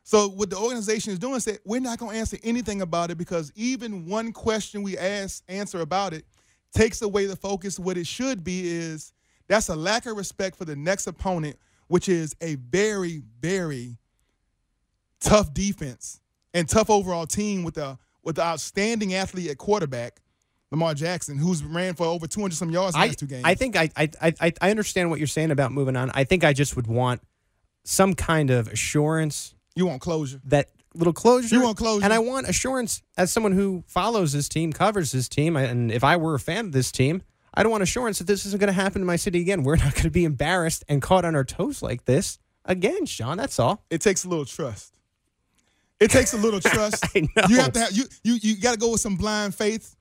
So 0.05 0.29
what 0.29 0.51
the 0.51 0.57
organization 0.57 1.13
is 1.13 1.19
doing 1.19 1.37
is 1.37 1.45
that 1.45 1.61
we're 1.65 1.81
not 1.81 1.99
going 1.99 2.13
to 2.13 2.19
answer 2.19 2.39
anything 2.43 2.83
about 2.83 3.11
it 3.11 3.19
because 3.19 3.53
even 3.55 4.07
one 4.07 4.33
question 4.33 4.83
we 4.83 4.97
ask 4.97 5.45
answer 5.49 5.81
about 5.81 6.15
it 6.15 6.25
takes 6.73 7.03
away 7.03 7.27
the 7.27 7.37
focus. 7.37 7.79
What 7.79 7.99
it 7.99 8.07
should 8.07 8.43
be 8.43 8.67
is 8.67 9.13
that's 9.51 9.69
a 9.69 9.75
lack 9.75 10.07
of 10.07 10.17
respect 10.17 10.57
for 10.57 10.65
the 10.65 10.77
next 10.77 11.09
opponent, 11.09 11.57
which 11.89 12.09
is 12.09 12.35
a 12.41 12.55
very 12.55 13.21
very 13.41 13.99
tough 15.21 15.53
defense 15.53 16.21
and 16.55 16.69
tough 16.69 16.89
overall 16.89 17.27
team 17.27 17.65
with 17.65 17.77
a 17.77 17.99
with 18.23 18.37
the 18.37 18.43
outstanding 18.43 19.13
athlete 19.15 19.51
at 19.51 19.59
quarterback, 19.59 20.21
Lamar 20.71 20.95
Jackson, 20.95 21.37
who's 21.37 21.65
ran 21.65 21.95
for 21.95 22.07
over 22.07 22.29
200 22.29 22.55
some 22.55 22.71
yards 22.71 22.95
in 22.95 23.01
the 23.01 23.05
I, 23.05 23.09
last 23.09 23.19
two 23.19 23.27
games. 23.27 23.43
I 23.45 23.55
think 23.57 23.77
I, 23.77 23.91
I 23.97 24.09
I 24.41 24.53
I 24.61 24.71
understand 24.71 25.11
what 25.11 25.19
you're 25.19 25.27
saying 25.27 25.51
about 25.51 25.73
moving 25.73 25.97
on. 25.97 26.13
I 26.15 26.23
think 26.23 26.45
I 26.45 26.53
just 26.53 26.77
would 26.77 26.87
want 26.87 27.21
some 27.83 28.15
kind 28.15 28.51
of 28.51 28.69
assurance 28.69 29.55
you 29.75 29.87
want 29.87 30.01
closure. 30.01 30.41
that 30.45 30.71
little 30.95 31.13
closure. 31.13 31.57
You 31.57 31.63
want 31.63 31.77
closure. 31.77 32.05
and 32.05 32.13
I 32.13 32.21
want 32.21 32.49
assurance 32.49 33.03
as 33.17 33.33
someone 33.33 33.53
who 33.53 33.83
follows 33.89 34.33
this 34.33 34.49
team, 34.49 34.73
covers 34.73 35.11
this 35.11 35.29
team, 35.29 35.57
and 35.57 35.91
if 35.91 36.05
I 36.05 36.17
were 36.17 36.37
a 36.37 36.41
fan 36.41 36.67
of 36.67 36.73
this 36.73 36.93
team, 36.93 37.23
I 37.55 37.63
don't 37.63 37.73
want 37.73 37.83
assurance 37.83 38.19
that 38.19 38.27
this 38.27 38.47
isn't 38.47 38.61
going 38.61 38.69
to 38.69 38.73
happen 38.73 39.03
in 39.03 39.07
my 39.07 39.17
city 39.17 39.41
again. 39.41 39.63
We're 39.65 39.77
not 39.77 39.95
going 39.95 40.05
to 40.05 40.11
be 40.11 40.25
embarrassed 40.25 40.85
and 40.89 41.03
caught 41.03 41.25
on 41.25 41.35
our 41.35 41.45
toes 41.45 41.83
like 41.83 42.05
this 42.05 42.39
again, 42.65 43.07
Sean. 43.07 43.37
That's 43.37 43.59
all. 43.59 43.85
It 43.91 44.01
takes 44.01 44.25
a 44.25 44.29
little 44.29 44.45
trust. 44.45 44.95
It 45.99 46.11
takes 46.11 46.33
a 46.33 46.37
little 46.39 46.61
trust. 46.75 47.05
You 47.15 47.29
have 47.57 47.73
to 47.73 47.81
have 47.81 47.93
you 47.93 48.05
you 48.25 48.35
you 48.35 48.57
got 48.61 48.73
to 48.73 48.79
go 48.79 48.93
with 48.93 49.01
some 49.01 49.17
blind 49.17 49.55
faith. 49.55 49.97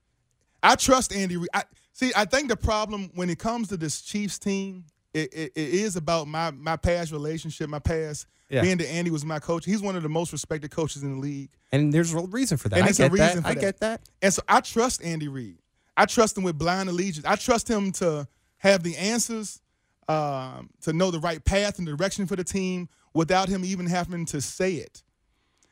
I 0.61 0.75
trust 0.75 1.13
Andy 1.13 1.37
Reid. 1.37 1.49
I, 1.53 1.63
see, 1.93 2.11
I 2.15 2.25
think 2.25 2.49
the 2.49 2.57
problem 2.57 3.11
when 3.15 3.29
it 3.29 3.39
comes 3.39 3.69
to 3.69 3.77
this 3.77 4.01
Chiefs 4.01 4.37
team, 4.39 4.85
it, 5.13 5.33
it, 5.33 5.51
it 5.55 5.69
is 5.73 5.95
about 5.95 6.27
my 6.27 6.51
my 6.51 6.75
past 6.77 7.11
relationship, 7.11 7.69
my 7.69 7.79
past 7.79 8.27
Yeah. 8.49 8.61
being 8.61 8.77
that 8.77 8.89
Andy 8.91 9.09
was 9.11 9.25
my 9.25 9.39
coach. 9.39 9.65
He's 9.65 9.81
one 9.81 9.95
of 9.95 10.03
the 10.03 10.09
most 10.09 10.31
respected 10.31 10.71
coaches 10.71 11.01
in 11.03 11.15
the 11.15 11.19
league, 11.19 11.49
And 11.71 11.91
there's 11.93 12.13
a 12.13 12.19
reason 12.21 12.57
for 12.57 12.69
that. 12.69 12.77
and 12.77 12.85
I 12.85 12.89
it's 12.89 12.97
get 12.97 13.09
a 13.09 13.13
reason 13.13 13.35
that. 13.37 13.41
for 13.43 13.47
I 13.49 13.53
that. 13.55 13.59
get 13.61 13.79
that. 13.79 14.01
And 14.21 14.33
so 14.33 14.41
I 14.47 14.59
trust 14.61 15.03
Andy 15.03 15.27
Reid. 15.27 15.57
I 15.99 16.05
trust 16.05 16.37
him 16.37 16.45
with 16.45 16.57
blind 16.57 16.87
allegiance. 16.87 17.25
I 17.25 17.35
trust 17.35 17.69
him 17.69 17.91
to 17.93 18.25
have 18.59 18.83
the 18.83 18.95
answers, 18.95 19.59
um, 20.07 20.69
to 20.83 20.93
know 20.93 21.11
the 21.11 21.19
right 21.19 21.43
path 21.43 21.77
and 21.77 21.85
direction 21.85 22.25
for 22.25 22.37
the 22.37 22.43
team 22.45 22.87
without 23.13 23.49
him 23.49 23.65
even 23.65 23.85
having 23.85 24.25
to 24.27 24.39
say 24.39 24.75
it. 24.75 25.03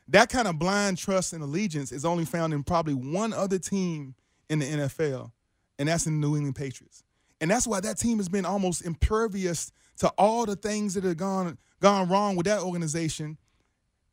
That 0.10 0.28
kind 0.28 0.50
of 0.50 0.60
blind 0.60 0.98
trust 0.98 1.32
and 1.32 1.42
allegiance 1.42 1.94
is 1.94 2.04
only 2.04 2.26
found 2.26 2.54
in 2.54 2.64
probably 2.64 2.94
one 2.94 3.32
other 3.32 3.58
team 3.58 4.16
in 4.50 4.60
the 4.60 4.66
NFL, 4.66 5.32
and 5.80 5.88
that's 5.88 6.06
in 6.08 6.20
the 6.20 6.28
New 6.28 6.36
England 6.36 6.58
Patriots. 6.58 7.04
And 7.40 7.50
that's 7.50 7.66
why 7.66 7.80
that 7.80 7.98
team 7.98 8.18
has 8.18 8.28
been 8.28 8.46
almost 8.46 8.82
impervious 8.84 9.72
to 10.00 10.10
all 10.18 10.46
the 10.46 10.58
things 10.58 10.94
that 10.96 11.06
have 11.06 11.16
gone 11.16 11.58
gone 11.80 12.10
wrong 12.10 12.36
with 12.36 12.48
that 12.48 12.60
organization. 12.64 13.38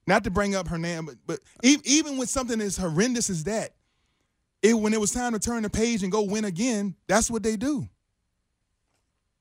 Not 0.06 0.23
to 0.25 0.30
bring 0.30 0.54
up 0.54 0.68
Hernan, 0.68 1.06
but, 1.06 1.16
but 1.26 1.40
e- 1.64 1.78
even 1.83 2.18
with 2.18 2.28
something 2.28 2.61
as 2.61 2.76
horrendous 2.76 3.30
as 3.30 3.42
that, 3.44 3.73
it 4.64 4.73
when 4.73 4.94
it 4.94 5.00
was 5.00 5.12
time 5.12 5.35
to 5.35 5.38
turn 5.38 5.62
the 5.62 5.71
page 5.71 6.02
and 6.02 6.11
go 6.11 6.23
win 6.23 6.47
again, 6.47 6.97
that's 7.06 7.30
what 7.30 7.42
they 7.42 7.54
do. 7.54 7.87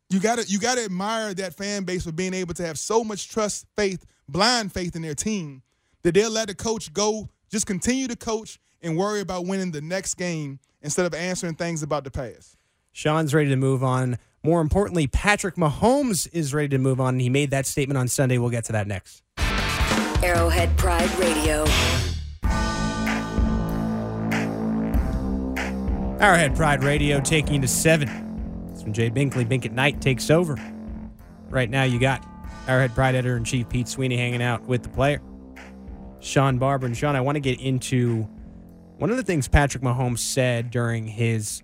You 0.09 0.19
gotta 0.19 0.43
you 0.47 0.59
gotta 0.59 0.83
admire 0.83 1.33
that 1.35 1.55
fan 1.55 1.85
base 1.85 2.03
for 2.03 2.11
being 2.11 2.33
able 2.33 2.53
to 2.55 2.65
have 2.65 2.77
so 2.77 3.03
much 3.03 3.29
trust, 3.29 3.65
faith, 3.75 4.05
blind 4.27 4.73
faith 4.73 4.95
in 4.95 5.01
their 5.01 5.15
team 5.15 5.63
that 6.03 6.13
they'll 6.13 6.29
let 6.29 6.49
the 6.49 6.53
coach 6.53 6.93
go, 6.93 7.29
just 7.49 7.65
continue 7.65 8.07
to 8.09 8.17
coach 8.17 8.59
and 8.81 8.97
worry 8.97 9.21
about 9.21 9.45
winning 9.45 9.71
the 9.71 9.81
next 9.81 10.15
game 10.15 10.59
instead 10.81 11.05
of 11.05 11.13
answering 11.13 11.55
things 11.55 11.81
about 11.81 12.03
the 12.03 12.11
past. 12.11 12.57
Sean's 12.91 13.33
ready 13.33 13.49
to 13.49 13.55
move 13.55 13.81
on. 13.81 14.17
More 14.43 14.59
importantly, 14.59 15.07
Patrick 15.07 15.55
Mahomes 15.55 16.27
is 16.33 16.53
ready 16.53 16.67
to 16.69 16.77
move 16.77 16.99
on. 16.99 17.17
He 17.17 17.29
made 17.29 17.51
that 17.51 17.65
statement 17.65 17.97
on 17.97 18.09
Sunday. 18.09 18.37
We'll 18.37 18.49
get 18.49 18.65
to 18.65 18.73
that 18.73 18.87
next. 18.87 19.23
Arrowhead 20.21 20.77
Pride 20.77 21.09
Radio. 21.17 21.65
Arrowhead 26.23 26.55
Pride 26.55 26.85
Radio 26.85 27.19
taking 27.19 27.55
you 27.55 27.59
to 27.59 27.67
seven. 27.67 28.07
It's 28.71 28.81
when 28.83 28.93
Jay 28.93 29.09
Binkley, 29.09 29.45
Bink 29.45 29.65
at 29.65 29.73
Night, 29.73 29.99
takes 29.99 30.29
over. 30.29 30.55
Right 31.49 31.69
now, 31.69 31.83
you 31.83 31.99
got 31.99 32.25
Arrowhead 32.65 32.95
Pride 32.95 33.15
editor 33.15 33.35
in 33.35 33.43
chief 33.43 33.67
Pete 33.67 33.89
Sweeney 33.89 34.15
hanging 34.15 34.41
out 34.41 34.61
with 34.63 34.83
the 34.83 34.89
player, 34.89 35.21
Sean 36.21 36.59
Barber. 36.59 36.85
And 36.85 36.95
Sean, 36.95 37.17
I 37.17 37.19
want 37.19 37.35
to 37.35 37.41
get 37.41 37.59
into 37.59 38.21
one 38.99 39.11
of 39.11 39.17
the 39.17 39.23
things 39.23 39.49
Patrick 39.49 39.83
Mahomes 39.83 40.19
said 40.19 40.71
during 40.71 41.07
his 41.07 41.61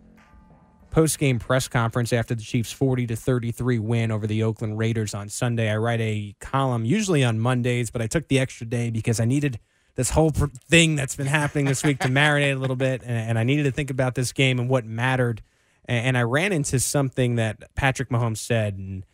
post-game 0.92 1.40
press 1.40 1.70
conference 1.70 2.12
after 2.12 2.36
the 2.36 2.44
Chiefs' 2.44 2.74
40 2.74 3.08
to 3.08 3.16
33 3.16 3.80
win 3.80 4.12
over 4.12 4.28
the 4.28 4.44
Oakland 4.44 4.78
Raiders 4.78 5.14
on 5.14 5.30
Sunday. 5.30 5.72
I 5.72 5.78
write 5.78 6.02
a 6.02 6.36
column 6.42 6.84
usually 6.84 7.24
on 7.24 7.40
Mondays, 7.40 7.92
but 7.92 8.02
I 8.02 8.08
took 8.08 8.28
the 8.28 8.40
extra 8.40 8.68
day 8.68 8.90
because 8.90 9.22
I 9.22 9.26
needed 9.26 9.58
this 9.96 10.10
whole 10.10 10.30
thing 10.30 10.96
that's 10.96 11.16
been 11.16 11.28
happening 11.28 11.66
this 11.66 11.84
week 11.84 12.00
to 12.00 12.08
marinate 12.08 12.56
a 12.56 12.60
little 12.60 12.76
bit, 12.76 13.02
and, 13.02 13.32
and 13.32 13.40
I 13.40 13.44
needed 13.44 13.64
to 13.64 13.72
think 13.72 13.90
about 13.90 14.16
this 14.16 14.32
game 14.32 14.60
and 14.60 14.70
what 14.70 14.86
mattered. 14.86 15.42
And, 15.86 16.08
and 16.08 16.18
I 16.18 16.22
ran 16.22 16.54
into 16.54 16.80
something 16.80 17.36
that 17.36 17.76
Patrick 17.76 18.10
Mahomes 18.10 18.38
said, 18.38 18.78
and 18.78 19.06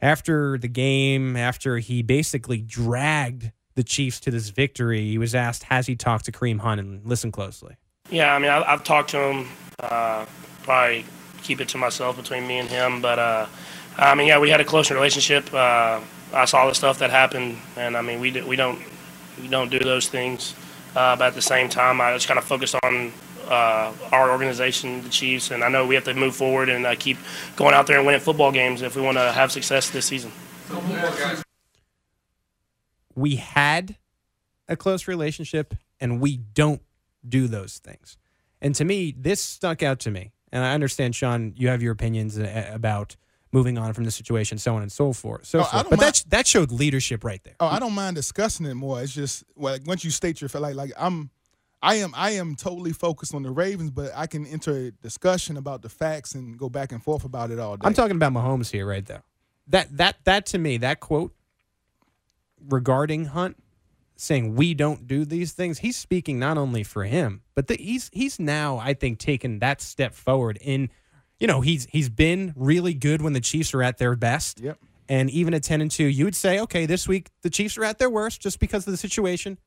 after 0.00 0.58
the 0.58 0.68
game, 0.68 1.36
after 1.36 1.78
he 1.78 2.02
basically 2.02 2.58
dragged 2.58 3.52
the 3.74 3.82
Chiefs 3.82 4.20
to 4.20 4.30
this 4.30 4.50
victory, 4.50 5.00
he 5.00 5.18
was 5.18 5.34
asked, 5.34 5.64
"Has 5.64 5.86
he 5.86 5.96
talked 5.96 6.26
to 6.26 6.32
Kareem 6.32 6.60
Hunt?" 6.60 6.80
And 6.80 7.04
listen 7.06 7.32
closely. 7.32 7.76
Yeah, 8.10 8.34
I 8.34 8.38
mean, 8.38 8.50
I, 8.50 8.62
I've 8.62 8.84
talked 8.84 9.10
to 9.10 9.18
him. 9.18 9.48
Uh, 9.80 10.26
probably 10.62 11.04
keep 11.42 11.60
it 11.60 11.68
to 11.68 11.78
myself 11.78 12.16
between 12.16 12.46
me 12.46 12.58
and 12.58 12.68
him. 12.68 13.00
But 13.00 13.18
uh, 13.18 13.46
I 13.96 14.14
mean, 14.14 14.28
yeah, 14.28 14.38
we 14.38 14.50
had 14.50 14.60
a 14.60 14.64
close 14.64 14.90
relationship. 14.90 15.52
Uh, 15.52 16.00
I 16.32 16.44
saw 16.46 16.68
the 16.68 16.74
stuff 16.74 16.98
that 16.98 17.10
happened, 17.10 17.58
and 17.76 17.96
I 17.96 18.02
mean, 18.02 18.20
we 18.20 18.30
we 18.42 18.56
don't 18.56 18.80
we 19.40 19.48
don't 19.48 19.70
do 19.70 19.78
those 19.78 20.08
things. 20.08 20.54
Uh, 20.96 21.16
but 21.16 21.28
at 21.28 21.34
the 21.34 21.42
same 21.42 21.68
time, 21.68 22.00
I 22.00 22.14
just 22.14 22.28
kind 22.28 22.38
of 22.38 22.44
focus 22.44 22.74
on 22.82 23.12
uh, 23.48 23.92
our 24.12 24.30
organization, 24.30 25.02
the 25.02 25.08
Chiefs, 25.08 25.50
and 25.50 25.62
I 25.64 25.68
know 25.68 25.86
we 25.86 25.94
have 25.96 26.04
to 26.04 26.14
move 26.14 26.34
forward 26.36 26.68
and 26.68 26.86
uh, 26.86 26.94
keep 26.94 27.18
going 27.56 27.74
out 27.74 27.86
there 27.86 27.98
and 27.98 28.06
winning 28.06 28.20
football 28.20 28.52
games 28.52 28.82
if 28.82 28.96
we 28.96 29.02
want 29.02 29.18
to 29.18 29.32
have 29.32 29.52
success 29.52 29.90
this 29.90 30.06
season. 30.06 30.32
we 33.14 33.36
had 33.36 33.96
a 34.68 34.76
close 34.76 35.06
relationship 35.06 35.74
and 36.00 36.20
we 36.20 36.36
don't 36.36 36.82
do 37.28 37.46
those 37.48 37.78
things. 37.78 38.16
And 38.60 38.74
to 38.76 38.84
me, 38.84 39.14
this 39.16 39.40
stuck 39.40 39.82
out 39.82 40.00
to 40.00 40.10
me. 40.10 40.32
And 40.52 40.64
I 40.64 40.72
understand, 40.72 41.14
Sean, 41.14 41.52
you 41.56 41.68
have 41.68 41.82
your 41.82 41.92
opinions 41.92 42.38
uh, 42.38 42.70
about 42.72 43.16
moving 43.54 43.78
on 43.78 43.92
from 43.94 44.02
the 44.04 44.10
situation, 44.10 44.58
so 44.58 44.74
on 44.74 44.82
and 44.82 44.90
so 44.90 45.12
forth. 45.12 45.46
So 45.46 45.60
Oh, 45.60 45.64
forth. 45.64 45.90
But 45.90 46.00
that, 46.00 46.24
that 46.28 46.46
showed 46.46 46.72
leadership 46.72 47.22
right 47.22 47.42
there. 47.44 47.54
Oh, 47.60 47.68
I 47.68 47.78
don't 47.78 47.94
mind 47.94 48.16
discussing 48.16 48.66
it 48.66 48.74
more. 48.74 49.00
It's 49.00 49.14
just 49.14 49.44
well, 49.54 49.74
like, 49.74 49.86
once 49.86 50.04
you 50.04 50.10
state 50.10 50.40
your 50.40 50.50
like 50.54 50.74
like 50.74 50.92
I'm 50.98 51.30
I 51.80 51.96
am 51.96 52.12
I 52.16 52.32
am 52.32 52.56
totally 52.56 52.92
focused 52.92 53.34
on 53.34 53.42
the 53.44 53.50
Ravens, 53.50 53.90
but 53.90 54.10
I 54.14 54.26
can 54.26 54.44
enter 54.44 54.72
a 54.72 54.90
discussion 54.90 55.56
about 55.56 55.82
the 55.82 55.88
facts 55.88 56.34
and 56.34 56.58
go 56.58 56.68
back 56.68 56.92
and 56.92 57.02
forth 57.02 57.24
about 57.24 57.50
it 57.52 57.58
all 57.60 57.76
day. 57.76 57.86
I'm 57.86 57.94
talking 57.94 58.16
about 58.16 58.32
Mahomes 58.32 58.70
here, 58.70 58.86
right 58.86 59.06
there. 59.06 59.22
That 59.68 59.96
that 59.96 60.16
that 60.24 60.46
to 60.46 60.58
me, 60.58 60.78
that 60.78 61.00
quote 61.00 61.32
regarding 62.68 63.26
Hunt 63.26 63.56
saying 64.16 64.54
we 64.54 64.74
don't 64.74 65.06
do 65.06 65.24
these 65.24 65.52
things, 65.52 65.78
he's 65.78 65.96
speaking 65.96 66.38
not 66.38 66.56
only 66.56 66.82
for 66.82 67.04
him, 67.04 67.42
but 67.54 67.68
the, 67.68 67.76
he's 67.76 68.10
he's 68.12 68.40
now 68.40 68.78
I 68.78 68.94
think 68.94 69.18
taken 69.18 69.60
that 69.60 69.80
step 69.80 70.14
forward 70.14 70.58
in 70.60 70.90
you 71.38 71.46
know, 71.46 71.60
he's 71.60 71.86
he's 71.90 72.08
been 72.08 72.52
really 72.56 72.94
good 72.94 73.22
when 73.22 73.32
the 73.32 73.40
Chiefs 73.40 73.74
are 73.74 73.82
at 73.82 73.98
their 73.98 74.16
best. 74.16 74.60
Yep. 74.60 74.78
And 75.08 75.28
even 75.30 75.52
at 75.52 75.62
10 75.62 75.82
and 75.82 75.90
2, 75.90 76.04
you 76.04 76.24
would 76.24 76.34
say, 76.34 76.60
okay, 76.60 76.86
this 76.86 77.06
week 77.06 77.30
the 77.42 77.50
Chiefs 77.50 77.76
are 77.76 77.84
at 77.84 77.98
their 77.98 78.08
worst 78.08 78.40
just 78.40 78.58
because 78.58 78.86
of 78.86 78.92
the 78.92 78.96
situation. 78.96 79.58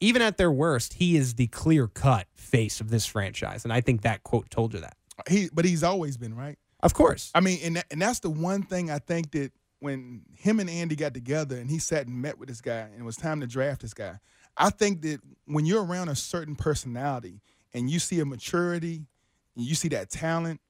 Even 0.00 0.22
at 0.22 0.36
their 0.38 0.50
worst, 0.50 0.94
he 0.94 1.16
is 1.16 1.34
the 1.34 1.46
clear 1.48 1.86
cut 1.86 2.26
face 2.34 2.80
of 2.80 2.90
this 2.90 3.06
franchise. 3.06 3.64
And 3.64 3.72
I 3.72 3.80
think 3.80 4.02
that 4.02 4.22
quote 4.22 4.50
told 4.50 4.74
you 4.74 4.80
that. 4.80 4.96
he 5.28 5.48
but 5.52 5.64
he's 5.64 5.82
always 5.82 6.16
been 6.16 6.34
right. 6.34 6.58
Of 6.82 6.94
course. 6.94 7.30
I 7.34 7.40
mean, 7.40 7.60
and 7.62 7.76
that, 7.76 7.86
and 7.90 8.02
that's 8.02 8.20
the 8.20 8.30
one 8.30 8.62
thing 8.62 8.90
I 8.90 8.98
think 8.98 9.30
that 9.32 9.52
when 9.78 10.22
him 10.34 10.60
and 10.60 10.70
Andy 10.70 10.96
got 10.96 11.14
together 11.14 11.56
and 11.56 11.70
he 11.70 11.78
sat 11.78 12.06
and 12.06 12.20
met 12.20 12.38
with 12.38 12.48
this 12.48 12.60
guy 12.60 12.88
and 12.92 13.00
it 13.00 13.04
was 13.04 13.16
time 13.16 13.40
to 13.40 13.46
draft 13.46 13.82
this 13.82 13.94
guy, 13.94 14.18
I 14.56 14.70
think 14.70 15.02
that 15.02 15.20
when 15.46 15.66
you're 15.66 15.84
around 15.84 16.08
a 16.08 16.16
certain 16.16 16.56
personality 16.56 17.40
and 17.74 17.90
you 17.90 17.98
see 17.98 18.20
a 18.20 18.24
maturity, 18.24 19.06
and 19.56 19.64
you 19.64 19.74
see 19.74 19.88
that 19.88 20.10
talent, 20.10 20.60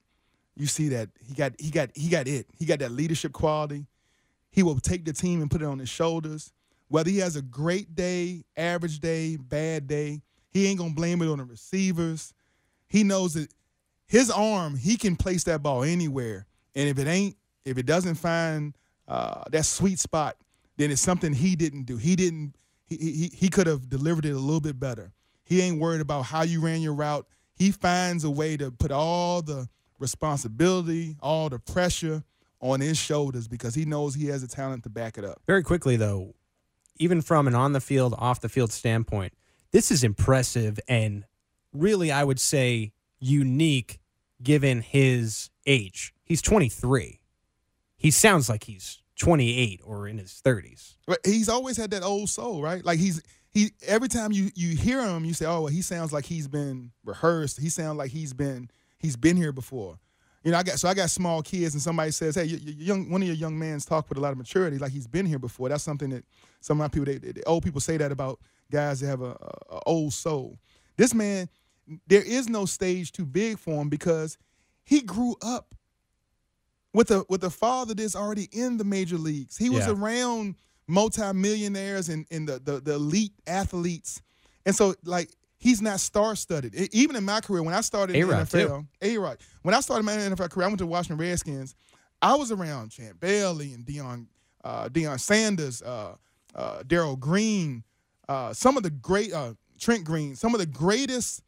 you 0.56 0.66
see 0.66 0.88
that 0.88 1.08
he 1.26 1.34
got 1.34 1.52
he 1.58 1.70
got 1.70 1.90
he 1.94 2.08
got 2.08 2.28
it. 2.28 2.46
He 2.58 2.64
got 2.66 2.80
that 2.80 2.92
leadership 2.92 3.32
quality. 3.32 3.86
He 4.50 4.62
will 4.62 4.78
take 4.78 5.04
the 5.04 5.12
team 5.12 5.40
and 5.40 5.50
put 5.50 5.62
it 5.62 5.66
on 5.66 5.78
his 5.78 5.88
shoulders. 5.88 6.52
Whether 6.88 7.10
he 7.10 7.18
has 7.18 7.36
a 7.36 7.42
great 7.42 7.94
day, 7.94 8.44
average 8.54 9.00
day, 9.00 9.36
bad 9.36 9.86
day, 9.86 10.20
he 10.50 10.66
ain't 10.66 10.78
gonna 10.78 10.92
blame 10.92 11.22
it 11.22 11.28
on 11.28 11.38
the 11.38 11.44
receivers. 11.44 12.34
He 12.86 13.02
knows 13.02 13.34
that 13.34 13.48
his 14.06 14.30
arm, 14.30 14.76
he 14.76 14.98
can 14.98 15.16
place 15.16 15.44
that 15.44 15.62
ball 15.62 15.84
anywhere. 15.84 16.46
And 16.74 16.88
if 16.88 16.98
it 16.98 17.06
ain't, 17.06 17.36
if 17.64 17.78
it 17.78 17.86
doesn't 17.86 18.16
find 18.16 18.76
uh, 19.08 19.44
that 19.50 19.64
sweet 19.64 19.98
spot, 19.98 20.36
then 20.76 20.90
it's 20.90 21.00
something 21.00 21.32
he 21.32 21.56
didn't 21.56 21.84
do. 21.84 21.96
He 21.96 22.14
didn't. 22.16 22.54
He 22.86 22.96
he 22.96 23.30
he 23.34 23.48
could 23.48 23.66
have 23.66 23.88
delivered 23.88 24.26
it 24.26 24.32
a 24.32 24.38
little 24.38 24.60
bit 24.60 24.78
better. 24.78 25.12
He 25.44 25.62
ain't 25.62 25.80
worried 25.80 26.02
about 26.02 26.22
how 26.22 26.42
you 26.42 26.60
ran 26.60 26.82
your 26.82 26.94
route. 26.94 27.26
He 27.54 27.70
finds 27.70 28.24
a 28.24 28.30
way 28.30 28.56
to 28.56 28.70
put 28.70 28.90
all 28.90 29.42
the 29.42 29.68
responsibility, 29.98 31.16
all 31.20 31.48
the 31.48 31.58
pressure 31.58 32.24
on 32.60 32.80
his 32.80 32.98
shoulders 32.98 33.48
because 33.48 33.74
he 33.74 33.84
knows 33.84 34.14
he 34.14 34.26
has 34.26 34.42
the 34.42 34.48
talent 34.48 34.84
to 34.84 34.88
back 34.88 35.18
it 35.18 35.24
up. 35.24 35.40
Very 35.46 35.62
quickly, 35.62 35.96
though, 35.96 36.34
even 36.96 37.20
from 37.20 37.46
an 37.46 37.54
on 37.54 37.72
the 37.72 37.80
field, 37.80 38.14
off 38.18 38.40
the 38.40 38.48
field 38.48 38.72
standpoint, 38.72 39.32
this 39.72 39.90
is 39.90 40.04
impressive 40.04 40.78
and 40.88 41.24
really, 41.72 42.12
I 42.12 42.24
would 42.24 42.40
say, 42.40 42.92
unique 43.18 44.00
given 44.42 44.80
his 44.80 45.50
age. 45.66 46.14
He's 46.24 46.42
23. 46.42 47.20
He 47.96 48.10
sounds 48.10 48.48
like 48.48 48.64
he's 48.64 49.02
28 49.18 49.80
or 49.84 50.08
in 50.08 50.18
his 50.18 50.40
30s. 50.44 50.96
But 51.06 51.20
he's 51.24 51.48
always 51.48 51.76
had 51.76 51.90
that 51.92 52.02
old 52.02 52.28
soul, 52.28 52.62
right? 52.62 52.84
Like 52.84 52.98
he's 52.98 53.22
he 53.52 53.72
every 53.86 54.08
time 54.08 54.32
you 54.32 54.50
you 54.54 54.76
hear 54.76 55.02
him, 55.02 55.24
you 55.24 55.34
say, 55.34 55.46
"Oh, 55.46 55.62
well, 55.62 55.66
he 55.66 55.82
sounds 55.82 56.12
like 56.12 56.24
he's 56.24 56.48
been 56.48 56.90
rehearsed. 57.04 57.60
He 57.60 57.68
sounds 57.68 57.98
like 57.98 58.10
he's 58.10 58.32
been 58.32 58.70
he's 58.98 59.16
been 59.16 59.36
here 59.36 59.52
before." 59.52 59.98
You 60.44 60.50
know, 60.50 60.58
I 60.58 60.62
got 60.64 60.78
so 60.80 60.88
I 60.88 60.94
got 60.94 61.10
small 61.10 61.42
kids, 61.42 61.74
and 61.74 61.82
somebody 61.82 62.10
says, 62.10 62.34
"Hey, 62.34 62.44
you, 62.44 62.56
you 62.56 62.72
young 62.72 63.10
one 63.10 63.22
of 63.22 63.28
your 63.28 63.36
young 63.36 63.58
man's 63.58 63.84
talk 63.84 64.08
with 64.08 64.18
a 64.18 64.20
lot 64.20 64.32
of 64.32 64.38
maturity, 64.38 64.78
like 64.78 64.90
he's 64.92 65.06
been 65.06 65.26
here 65.26 65.38
before." 65.38 65.68
That's 65.68 65.84
something 65.84 66.10
that 66.10 66.24
some 66.60 66.80
of 66.80 66.84
my 66.84 66.88
people, 66.88 67.04
they, 67.12 67.18
they, 67.32 67.42
old 67.44 67.62
people, 67.62 67.80
say 67.80 67.96
that 67.98 68.10
about 68.10 68.40
guys 68.70 69.00
that 69.00 69.06
have 69.08 69.20
a, 69.22 69.36
a, 69.70 69.74
a 69.76 69.80
old 69.86 70.12
soul. 70.14 70.58
This 70.96 71.14
man, 71.14 71.48
there 72.08 72.22
is 72.22 72.48
no 72.48 72.64
stage 72.66 73.12
too 73.12 73.26
big 73.26 73.58
for 73.58 73.80
him 73.80 73.88
because 73.88 74.36
he 74.82 75.00
grew 75.02 75.36
up 75.42 75.74
with 76.92 77.10
a 77.10 77.24
with 77.28 77.44
a 77.44 77.50
father 77.50 77.94
that's 77.94 78.16
already 78.16 78.48
in 78.52 78.78
the 78.78 78.84
major 78.84 79.18
leagues. 79.18 79.56
He 79.56 79.70
was 79.70 79.86
Yeah. 79.86 79.92
around 79.92 80.56
multimillionaires 80.86 82.08
and, 82.08 82.26
and 82.30 82.48
the, 82.48 82.58
the 82.58 82.80
the 82.80 82.94
elite 82.94 83.32
athletes. 83.46 84.22
And 84.66 84.74
so 84.74 84.94
like 85.04 85.30
he's 85.58 85.80
not 85.80 86.00
star 86.00 86.34
studded. 86.36 86.74
Even 86.92 87.16
in 87.16 87.24
my 87.24 87.40
career, 87.40 87.62
when 87.62 87.74
I 87.74 87.80
started 87.80 88.16
A-Rod, 88.16 88.50
too. 88.50 88.56
NFL, 88.56 88.86
A 89.00 89.18
Rod. 89.18 89.38
When 89.62 89.74
I 89.74 89.80
started 89.80 90.04
my 90.04 90.12
NFL 90.12 90.50
career, 90.50 90.66
I 90.66 90.68
went 90.68 90.78
to 90.78 90.86
Washington 90.86 91.18
Redskins. 91.18 91.74
I 92.20 92.34
was 92.34 92.52
around 92.52 92.90
Champ 92.90 93.20
Bailey 93.20 93.72
and 93.72 93.84
Deion 93.84 94.26
uh, 94.64 94.88
Deion 94.88 95.18
Sanders, 95.18 95.82
uh, 95.82 96.14
uh, 96.54 96.82
Darrell 96.86 97.16
Green, 97.16 97.82
uh, 98.28 98.52
some 98.52 98.76
of 98.76 98.82
the 98.82 98.90
great 98.90 99.32
uh, 99.32 99.54
Trent 99.80 100.04
Green, 100.04 100.36
some 100.36 100.54
of 100.54 100.60
the 100.60 100.66
greatest 100.66 101.42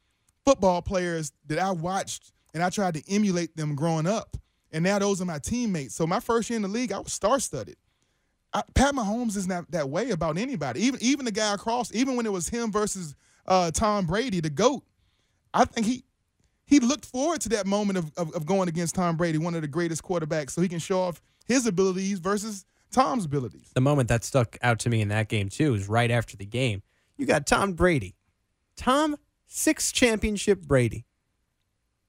football 0.45 0.83
players 0.83 1.33
that 1.47 1.59
I 1.59 1.71
watched 1.71 2.33
and 2.55 2.62
I 2.62 2.71
tried 2.71 2.95
to 2.95 3.03
emulate 3.12 3.57
them 3.57 3.75
growing 3.75 4.07
up. 4.07 4.37
And 4.73 4.83
now 4.83 4.99
those 4.99 5.21
are 5.21 5.25
my 5.25 5.38
teammates. 5.38 5.95
So 5.95 6.07
my 6.07 6.21
first 6.21 6.49
year 6.50 6.57
in 6.57 6.62
the 6.62 6.69
league, 6.69 6.93
I 6.93 6.99
was 6.99 7.12
star 7.12 7.38
studded. 7.38 7.76
Pat 8.75 8.95
Mahomes 8.95 9.37
is 9.37 9.49
not 9.49 9.71
that 9.73 9.89
way 9.89 10.11
about 10.11 10.39
anybody. 10.39 10.83
Even 10.83 11.01
even 11.03 11.25
the 11.25 11.33
guy 11.33 11.55
across, 11.55 11.93
even 11.95 12.17
when 12.17 12.27
it 12.27 12.33
was 12.33 12.49
him 12.49 12.71
versus 12.71 13.15
uh, 13.47 13.71
Tom 13.71 14.07
Brady, 14.07 14.41
the 14.41 14.51
GOAT, 14.51 14.85
I 15.53 15.65
think 15.65 15.87
he 15.87 16.05
he 16.67 16.81
looked 16.81 17.05
forward 17.05 17.41
to 17.43 17.49
that 17.51 17.67
moment 17.67 17.99
of, 17.99 18.13
of, 18.17 18.35
of 18.35 18.47
going 18.47 18.69
against 18.69 18.95
Tom 18.95 19.17
Brady, 19.17 19.39
one 19.39 19.55
of 19.55 19.63
the 19.63 19.69
greatest 19.69 20.03
quarterbacks, 20.03 20.51
so 20.51 20.63
he 20.63 20.69
can 20.69 20.79
show 20.79 21.01
off 21.01 21.21
his 21.47 21.67
abilities 21.67 22.19
versus 22.21 22.65
Tom's 22.91 23.25
abilities. 23.25 23.71
The 23.75 23.81
moment 23.81 24.09
that 24.09 24.25
stuck 24.25 24.57
out 24.63 24.79
to 24.81 24.89
me 24.89 25.01
in 25.01 25.09
that 25.09 25.29
game, 25.29 25.49
too, 25.49 25.75
is 25.75 25.89
right 25.89 26.11
after 26.11 26.37
the 26.37 26.47
game. 26.47 26.83
You 27.17 27.27
got 27.27 27.47
Tom 27.47 27.75
Brady. 27.75 28.15
Tom, 28.77 29.17
six 29.47 29.93
championship 29.93 30.63
Brady, 30.63 31.05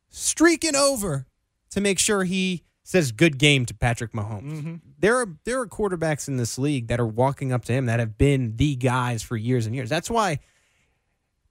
streaking 0.10 0.76
over 0.76 1.28
to 1.72 1.82
make 1.82 2.00
sure 2.00 2.24
he 2.24 2.64
says 2.88 3.12
good 3.12 3.40
game 3.40 3.66
to 3.66 3.74
Patrick 3.74 4.14
Mahomes. 4.14 4.60
Mm-hmm. 4.60 4.76
There 5.00 5.18
are 5.18 5.28
there 5.44 5.60
are 5.60 5.68
quarterbacks 5.68 6.28
in 6.28 6.38
this 6.38 6.58
league 6.58 6.88
that 6.88 7.00
are 7.00 7.06
walking 7.08 7.52
up 7.52 7.66
to 7.66 7.74
him 7.74 7.88
that 7.88 8.00
have 8.00 8.18
been 8.18 8.56
the 8.56 8.76
guys 8.76 9.24
for 9.24 9.36
years 9.36 9.66
and 9.66 9.76
years. 9.76 9.90
That's 9.90 10.10
why 10.10 10.40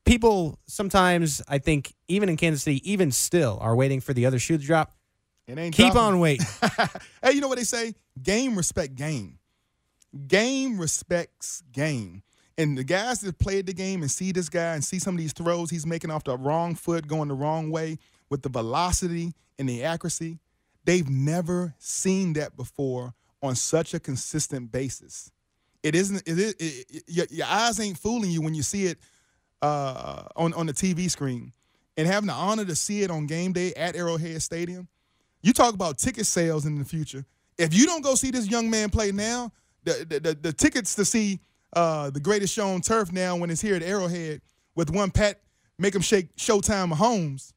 people 0.07 0.59
sometimes 0.67 1.43
I 1.49 1.59
think 1.59 1.93
even 2.09 2.29
in 2.29 2.37
Kansas 2.37 2.63
City, 2.63 2.89
even 2.91 3.11
still, 3.11 3.59
are 3.61 3.75
waiting 3.75 4.01
for 4.01 4.15
the 4.15 4.27
other 4.27 4.39
shoe 4.39 4.57
to 4.57 4.65
drop. 4.65 4.93
It 5.47 5.59
ain't 5.59 5.75
Keep 5.75 5.93
dropping. 5.93 6.01
on 6.15 6.21
waiting. 6.21 6.47
hey, 7.23 7.33
you 7.33 7.41
know 7.41 7.49
what 7.49 7.59
they 7.59 7.65
say? 7.65 7.95
Game 8.23 8.57
respect 8.57 8.95
game. 8.95 9.39
Game 10.27 10.79
respects 10.81 11.63
game. 11.73 12.23
And 12.57 12.79
the 12.79 12.85
guys 12.85 13.21
that 13.23 13.39
played 13.41 13.67
the 13.67 13.75
game 13.75 14.03
and 14.03 14.11
see 14.11 14.31
this 14.31 14.49
guy 14.49 14.75
and 14.75 14.85
see 14.85 15.01
some 15.01 15.15
of 15.17 15.19
these 15.19 15.33
throws 15.33 15.71
he's 15.71 15.85
making 15.85 16.11
off 16.13 16.23
the 16.23 16.39
wrong 16.39 16.77
foot, 16.77 17.09
going 17.09 17.29
the 17.29 17.35
wrong 17.35 17.71
way 17.71 17.99
with 18.31 18.43
the 18.43 18.49
velocity 18.49 19.33
and 19.59 19.69
the 19.69 19.83
accuracy, 19.83 20.39
they've 20.85 21.09
never 21.09 21.75
seen 21.79 22.35
that 22.35 22.57
before 22.57 23.15
on 23.43 23.55
such 23.55 23.95
a 23.95 24.01
consistent 24.01 24.73
basis. 24.73 25.31
It 25.83 25.95
isn't. 25.95 26.23
It 26.27 26.57
it, 26.59 27.03
your, 27.07 27.27
your 27.31 27.47
eyes 27.47 27.79
ain't 27.79 27.99
fooling 27.99 28.31
you 28.31 28.41
when 28.41 28.55
you 28.55 28.63
see 28.63 28.87
it 28.87 28.99
uh, 29.61 30.25
on 30.35 30.55
on 30.55 30.67
the 30.67 30.73
TV 30.73 31.11
screen, 31.11 31.53
and 31.97 32.07
having 32.07 32.29
the 32.29 32.33
honor 32.33 32.65
to 32.65 32.75
see 32.75 33.03
it 33.03 33.11
on 33.11 33.27
game 33.27 33.53
day 33.53 33.75
at 33.75 33.95
Arrowhead 33.95 34.41
Stadium. 34.41 34.89
You 35.43 35.53
talk 35.53 35.75
about 35.75 35.99
ticket 35.99 36.25
sales 36.25 36.65
in 36.65 36.79
the 36.79 36.87
future. 36.87 37.27
If 37.59 37.75
you 37.75 37.85
don't 37.85 38.03
go 38.03 38.15
see 38.15 38.31
this 38.31 38.51
young 38.51 38.71
man 38.71 38.89
play 38.89 39.13
now, 39.13 39.53
the 39.85 40.07
the, 40.09 40.21
the, 40.21 40.35
the 40.35 40.53
tickets 40.55 40.95
to 40.95 41.05
see 41.05 41.39
uh, 41.75 42.09
the 42.09 42.21
greatest 42.21 42.55
show 42.55 42.69
on 42.69 42.81
turf 42.81 43.13
now 43.13 43.37
when 43.37 43.51
it's 43.51 43.61
here 43.61 43.75
at 43.75 43.83
Arrowhead 43.83 44.41
with 44.75 44.91
one 44.91 45.11
pat, 45.11 45.41
make 45.79 45.95
him 45.95 46.01
shake 46.01 46.35
Showtime 46.37 46.93
Mahomes. 46.93 47.53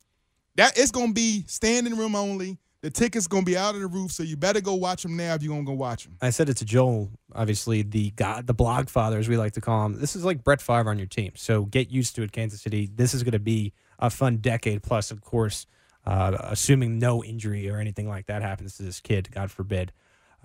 That 0.55 0.77
it's 0.77 0.91
gonna 0.91 1.13
be 1.13 1.45
standing 1.47 1.95
room 1.95 2.13
only. 2.13 2.57
The 2.81 2.91
tickets 2.91 3.27
gonna 3.27 3.43
be 3.43 3.57
out 3.57 3.73
of 3.73 3.81
the 3.81 3.87
roof, 3.87 4.11
so 4.11 4.21
you 4.21 4.37
better 4.37 4.61
go 4.61 4.75
watch 4.75 5.01
them 5.01 5.17
now 5.17 5.33
if 5.33 5.41
you're 5.41 5.53
gonna 5.53 5.65
go 5.65 5.73
watch 5.73 6.03
them. 6.03 6.15
I 6.21 6.29
said 6.29 6.47
it 6.47 6.57
to 6.57 6.65
Joel, 6.65 7.09
obviously 7.33 7.81
the 7.81 8.11
god, 8.11 8.45
the 8.45 8.53
blog 8.53 8.89
father, 8.89 9.17
as 9.17 9.27
we 9.27 9.35
like 9.35 9.53
to 9.53 9.61
call 9.61 9.85
him. 9.85 9.99
This 9.99 10.15
is 10.15 10.23
like 10.23 10.43
Brett 10.43 10.61
Favre 10.61 10.89
on 10.89 10.97
your 10.99 11.07
team, 11.07 11.31
so 11.35 11.65
get 11.65 11.89
used 11.89 12.15
to 12.15 12.21
it, 12.21 12.31
Kansas 12.31 12.61
City. 12.61 12.89
This 12.93 13.13
is 13.13 13.23
to 13.23 13.39
be 13.39 13.73
a 13.99 14.09
fun 14.09 14.37
decade 14.37 14.83
plus, 14.83 15.09
of 15.09 15.21
course, 15.21 15.65
uh, 16.05 16.37
assuming 16.39 16.99
no 16.99 17.23
injury 17.23 17.69
or 17.69 17.79
anything 17.79 18.07
like 18.07 18.27
that 18.27 18.43
happens 18.43 18.77
to 18.77 18.83
this 18.83 19.01
kid, 19.01 19.29
God 19.31 19.49
forbid. 19.49 19.91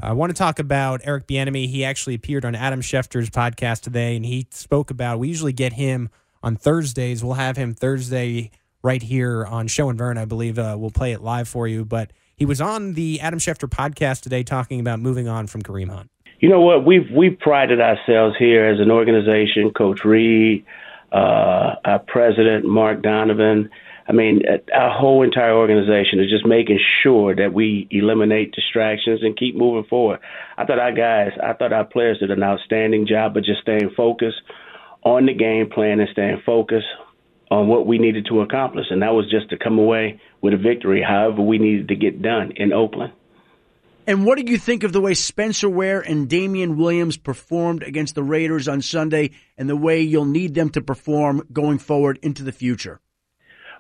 I 0.00 0.12
want 0.14 0.30
to 0.30 0.34
talk 0.34 0.58
about 0.58 1.02
Eric 1.04 1.26
Bieniemy. 1.26 1.68
He 1.68 1.84
actually 1.84 2.14
appeared 2.14 2.44
on 2.44 2.54
Adam 2.54 2.80
Schefter's 2.80 3.30
podcast 3.30 3.82
today, 3.82 4.16
and 4.16 4.24
he 4.24 4.48
spoke 4.50 4.90
about. 4.90 5.18
We 5.18 5.28
usually 5.28 5.52
get 5.52 5.74
him 5.74 6.08
on 6.42 6.56
Thursdays. 6.56 7.22
We'll 7.22 7.34
have 7.34 7.56
him 7.56 7.74
Thursday 7.74 8.50
right 8.82 9.02
here 9.02 9.44
on 9.44 9.68
Show 9.68 9.90
and 9.90 9.98
Vern. 9.98 10.18
I 10.18 10.24
believe 10.24 10.58
uh, 10.58 10.76
we'll 10.78 10.90
play 10.90 11.12
it 11.12 11.22
live 11.22 11.46
for 11.46 11.68
you. 11.68 11.84
But 11.84 12.12
he 12.42 12.46
was 12.46 12.60
on 12.60 12.94
the 12.94 13.20
Adam 13.20 13.38
Schefter 13.38 13.70
podcast 13.70 14.22
today, 14.22 14.42
talking 14.42 14.80
about 14.80 14.98
moving 14.98 15.28
on 15.28 15.46
from 15.46 15.62
Kareem 15.62 15.88
Hunt. 15.88 16.10
You 16.40 16.48
know 16.48 16.60
what? 16.60 16.84
We've 16.84 17.08
we've 17.16 17.38
prided 17.38 17.80
ourselves 17.80 18.34
here 18.36 18.66
as 18.66 18.80
an 18.80 18.90
organization. 18.90 19.70
Coach 19.70 20.04
Reid, 20.04 20.64
uh, 21.12 21.76
our 21.84 22.00
president 22.00 22.64
Mark 22.64 23.00
Donovan. 23.00 23.70
I 24.08 24.12
mean, 24.12 24.42
our 24.74 24.90
whole 24.90 25.22
entire 25.22 25.54
organization 25.54 26.18
is 26.18 26.28
just 26.28 26.44
making 26.44 26.80
sure 27.04 27.32
that 27.36 27.52
we 27.52 27.86
eliminate 27.92 28.50
distractions 28.50 29.22
and 29.22 29.36
keep 29.36 29.54
moving 29.54 29.88
forward. 29.88 30.18
I 30.58 30.64
thought 30.64 30.80
our 30.80 30.90
guys, 30.90 31.30
I 31.40 31.52
thought 31.52 31.72
our 31.72 31.84
players 31.84 32.18
did 32.18 32.32
an 32.32 32.42
outstanding 32.42 33.06
job 33.06 33.36
of 33.36 33.44
just 33.44 33.60
staying 33.60 33.92
focused 33.96 34.42
on 35.04 35.26
the 35.26 35.34
game 35.34 35.70
plan 35.70 36.00
and 36.00 36.08
staying 36.10 36.42
focused 36.44 36.88
on 37.52 37.68
what 37.68 37.86
we 37.86 37.98
needed 37.98 38.24
to 38.30 38.40
accomplish, 38.40 38.86
and 38.88 39.02
that 39.02 39.12
was 39.12 39.30
just 39.30 39.50
to 39.50 39.58
come 39.58 39.78
away 39.78 40.18
with 40.40 40.54
a 40.54 40.56
victory. 40.56 41.02
However, 41.06 41.42
we 41.42 41.58
needed 41.58 41.88
to 41.88 41.96
get 41.96 42.22
done 42.22 42.52
in 42.56 42.72
Oakland. 42.72 43.12
And 44.06 44.24
what 44.24 44.38
did 44.38 44.48
you 44.48 44.56
think 44.56 44.84
of 44.84 44.94
the 44.94 45.02
way 45.02 45.12
Spencer 45.12 45.68
Ware 45.68 46.00
and 46.00 46.30
Damien 46.30 46.78
Williams 46.78 47.18
performed 47.18 47.82
against 47.82 48.14
the 48.14 48.22
Raiders 48.22 48.68
on 48.68 48.80
Sunday 48.80 49.32
and 49.58 49.68
the 49.68 49.76
way 49.76 50.00
you'll 50.00 50.24
need 50.24 50.54
them 50.54 50.70
to 50.70 50.80
perform 50.80 51.46
going 51.52 51.78
forward 51.78 52.18
into 52.22 52.42
the 52.42 52.52
future? 52.52 53.00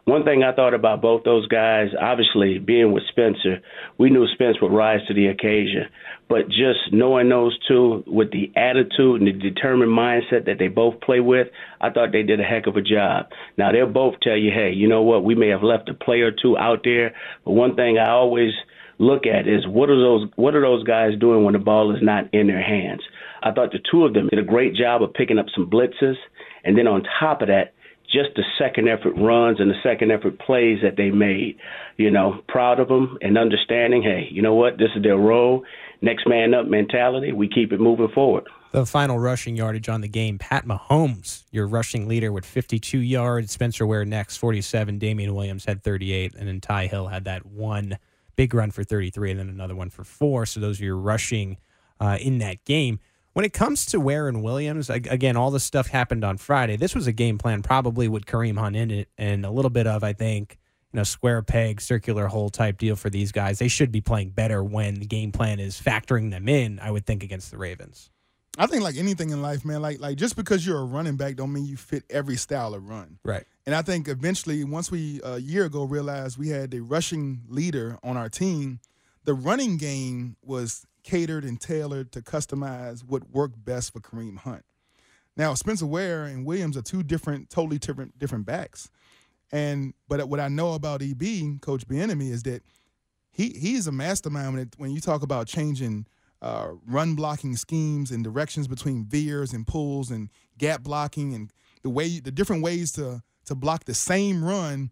One 0.04 0.24
thing 0.24 0.42
I 0.42 0.52
thought 0.52 0.74
about 0.74 1.00
both 1.00 1.22
those 1.22 1.46
guys, 1.46 1.88
obviously 2.00 2.58
being 2.58 2.90
with 2.90 3.04
Spencer, 3.08 3.60
we 3.98 4.10
knew 4.10 4.26
Spence 4.34 4.56
would 4.60 4.72
rise 4.72 4.98
to 5.06 5.14
the 5.14 5.28
occasion. 5.28 5.86
But 6.28 6.48
just 6.48 6.92
knowing 6.92 7.28
those 7.28 7.56
two 7.68 8.02
with 8.06 8.32
the 8.32 8.50
attitude 8.56 9.20
and 9.20 9.28
the 9.28 9.32
determined 9.32 9.92
mindset 9.92 10.46
that 10.46 10.58
they 10.58 10.66
both 10.66 11.00
play 11.02 11.20
with, 11.20 11.48
I 11.80 11.90
thought 11.90 12.10
they 12.10 12.24
did 12.24 12.40
a 12.40 12.44
heck 12.44 12.66
of 12.66 12.76
a 12.76 12.82
job. 12.82 13.26
Now 13.56 13.70
they'll 13.70 13.86
both 13.86 14.14
tell 14.22 14.36
you, 14.36 14.50
hey, 14.50 14.72
you 14.72 14.88
know 14.88 15.02
what, 15.02 15.22
we 15.22 15.36
may 15.36 15.48
have 15.48 15.62
left 15.62 15.88
a 15.88 15.94
player 15.94 16.28
or 16.28 16.32
two 16.32 16.58
out 16.58 16.80
there, 16.82 17.14
but 17.44 17.52
one 17.52 17.76
thing 17.76 17.98
I 17.98 18.10
always 18.10 18.52
look 18.98 19.26
at 19.26 19.46
is 19.46 19.66
what 19.66 19.88
are 19.88 20.00
those 20.00 20.28
what 20.36 20.54
are 20.54 20.60
those 20.62 20.84
guys 20.84 21.18
doing 21.18 21.44
when 21.44 21.54
the 21.54 21.58
ball 21.58 21.94
is 21.94 22.02
not 22.02 22.32
in 22.32 22.46
their 22.48 22.62
hands. 22.62 23.02
I 23.42 23.52
thought 23.52 23.72
the 23.72 23.80
two 23.90 24.04
of 24.04 24.14
them 24.14 24.28
did 24.28 24.38
a 24.38 24.44
great 24.44 24.74
job 24.74 25.02
of 25.02 25.14
picking 25.14 25.38
up 25.38 25.46
some 25.54 25.70
blitzes, 25.70 26.16
and 26.64 26.76
then 26.76 26.86
on 26.86 27.02
top 27.20 27.42
of 27.42 27.48
that, 27.48 27.74
just 28.12 28.30
the 28.36 28.44
second 28.58 28.88
effort 28.88 29.14
runs 29.16 29.58
and 29.60 29.70
the 29.70 29.80
second 29.82 30.10
effort 30.10 30.38
plays 30.38 30.78
that 30.82 30.96
they 30.96 31.10
made. 31.10 31.56
You 31.96 32.10
know, 32.10 32.42
proud 32.48 32.80
of 32.80 32.88
them 32.88 33.18
and 33.20 33.38
understanding. 33.38 34.02
Hey, 34.02 34.28
you 34.30 34.42
know 34.42 34.54
what? 34.54 34.78
This 34.78 34.90
is 34.94 35.02
their 35.02 35.16
role. 35.16 35.64
Next 36.00 36.26
man 36.26 36.52
up 36.52 36.66
mentality. 36.66 37.32
We 37.32 37.48
keep 37.48 37.72
it 37.72 37.80
moving 37.80 38.08
forward. 38.14 38.44
The 38.72 38.86
final 38.86 39.18
rushing 39.18 39.54
yardage 39.54 39.88
on 39.88 40.00
the 40.00 40.08
game, 40.08 40.38
Pat 40.38 40.64
Mahomes, 40.66 41.44
your 41.50 41.66
rushing 41.66 42.08
leader 42.08 42.32
with 42.32 42.46
52 42.46 42.98
yards. 42.98 43.52
Spencer 43.52 43.86
Ware 43.86 44.04
next, 44.04 44.38
47. 44.38 44.98
Damien 44.98 45.34
Williams 45.34 45.66
had 45.66 45.82
38. 45.82 46.34
And 46.34 46.48
then 46.48 46.60
Ty 46.60 46.86
Hill 46.86 47.08
had 47.08 47.24
that 47.24 47.44
one 47.44 47.98
big 48.34 48.54
run 48.54 48.70
for 48.70 48.82
33 48.82 49.32
and 49.32 49.40
then 49.40 49.48
another 49.48 49.74
one 49.74 49.90
for 49.90 50.04
four. 50.04 50.46
So 50.46 50.58
those 50.58 50.80
are 50.80 50.84
your 50.84 50.96
rushing 50.96 51.58
uh, 52.00 52.18
in 52.20 52.38
that 52.38 52.64
game. 52.64 52.98
When 53.32 53.44
it 53.46 53.52
comes 53.52 53.86
to 53.86 54.00
Ware 54.00 54.28
and 54.28 54.42
Williams, 54.42 54.90
again, 54.90 55.36
all 55.36 55.50
this 55.50 55.64
stuff 55.64 55.86
happened 55.86 56.22
on 56.22 56.36
Friday. 56.36 56.76
This 56.76 56.94
was 56.94 57.06
a 57.06 57.12
game 57.12 57.38
plan 57.38 57.62
probably 57.62 58.06
with 58.06 58.26
Kareem 58.26 58.58
Hunt 58.58 58.76
in 58.76 58.90
it 58.90 59.08
and 59.16 59.46
a 59.46 59.50
little 59.50 59.70
bit 59.70 59.86
of, 59.86 60.04
I 60.04 60.12
think, 60.12 60.58
you 60.92 60.98
know, 60.98 61.04
square 61.04 61.40
peg, 61.40 61.80
circular 61.80 62.26
hole 62.26 62.50
type 62.50 62.76
deal 62.76 62.94
for 62.94 63.08
these 63.08 63.32
guys. 63.32 63.58
They 63.58 63.68
should 63.68 63.90
be 63.90 64.02
playing 64.02 64.30
better 64.30 64.62
when 64.62 64.96
the 64.96 65.06
game 65.06 65.32
plan 65.32 65.60
is 65.60 65.80
factoring 65.80 66.30
them 66.30 66.46
in, 66.46 66.78
I 66.78 66.90
would 66.90 67.06
think, 67.06 67.22
against 67.22 67.50
the 67.50 67.56
Ravens. 67.56 68.10
I 68.58 68.66
think 68.66 68.82
like 68.82 68.98
anything 68.98 69.30
in 69.30 69.40
life, 69.40 69.64
man, 69.64 69.80
like 69.80 69.98
like 69.98 70.18
just 70.18 70.36
because 70.36 70.66
you're 70.66 70.80
a 70.80 70.84
running 70.84 71.16
back 71.16 71.36
don't 71.36 71.54
mean 71.54 71.64
you 71.64 71.78
fit 71.78 72.04
every 72.10 72.36
style 72.36 72.74
of 72.74 72.86
run. 72.86 73.18
Right. 73.24 73.44
And 73.64 73.74
I 73.74 73.80
think 73.80 74.08
eventually, 74.08 74.62
once 74.64 74.90
we 74.90 75.22
a 75.24 75.38
year 75.38 75.64
ago 75.64 75.84
realized 75.84 76.36
we 76.36 76.48
had 76.48 76.74
a 76.74 76.82
rushing 76.82 77.44
leader 77.48 77.98
on 78.02 78.18
our 78.18 78.28
team, 78.28 78.80
the 79.24 79.32
running 79.32 79.78
game 79.78 80.36
was 80.44 80.86
catered 81.02 81.44
and 81.44 81.60
tailored 81.60 82.12
to 82.12 82.22
customize 82.22 83.04
what 83.04 83.30
worked 83.30 83.64
best 83.64 83.92
for 83.92 84.00
Kareem 84.00 84.38
Hunt. 84.38 84.64
Now, 85.36 85.54
Spencer 85.54 85.86
Ware 85.86 86.24
and 86.24 86.44
Williams 86.44 86.76
are 86.76 86.82
two 86.82 87.02
different, 87.02 87.50
totally 87.50 87.78
different, 87.78 88.18
different 88.18 88.46
backs. 88.46 88.90
And 89.50 89.94
but 90.08 90.28
what 90.28 90.40
I 90.40 90.48
know 90.48 90.72
about 90.72 91.02
EB, 91.02 91.60
Coach 91.60 91.86
Bieniemy, 91.86 92.30
is 92.30 92.42
that 92.44 92.62
he 93.30 93.50
he's 93.50 93.86
a 93.86 93.92
mastermind 93.92 94.54
when 94.54 94.62
it, 94.62 94.74
when 94.78 94.90
you 94.90 95.00
talk 95.00 95.22
about 95.22 95.46
changing 95.46 96.06
uh, 96.40 96.68
run 96.86 97.14
blocking 97.14 97.56
schemes 97.56 98.10
and 98.10 98.24
directions 98.24 98.66
between 98.66 99.04
veers 99.04 99.52
and 99.52 99.66
pulls 99.66 100.10
and 100.10 100.30
gap 100.58 100.82
blocking 100.82 101.34
and 101.34 101.52
the 101.82 101.90
way 101.90 102.18
the 102.18 102.30
different 102.30 102.62
ways 102.62 102.92
to 102.92 103.22
to 103.44 103.54
block 103.54 103.84
the 103.84 103.94
same 103.94 104.44
run 104.44 104.90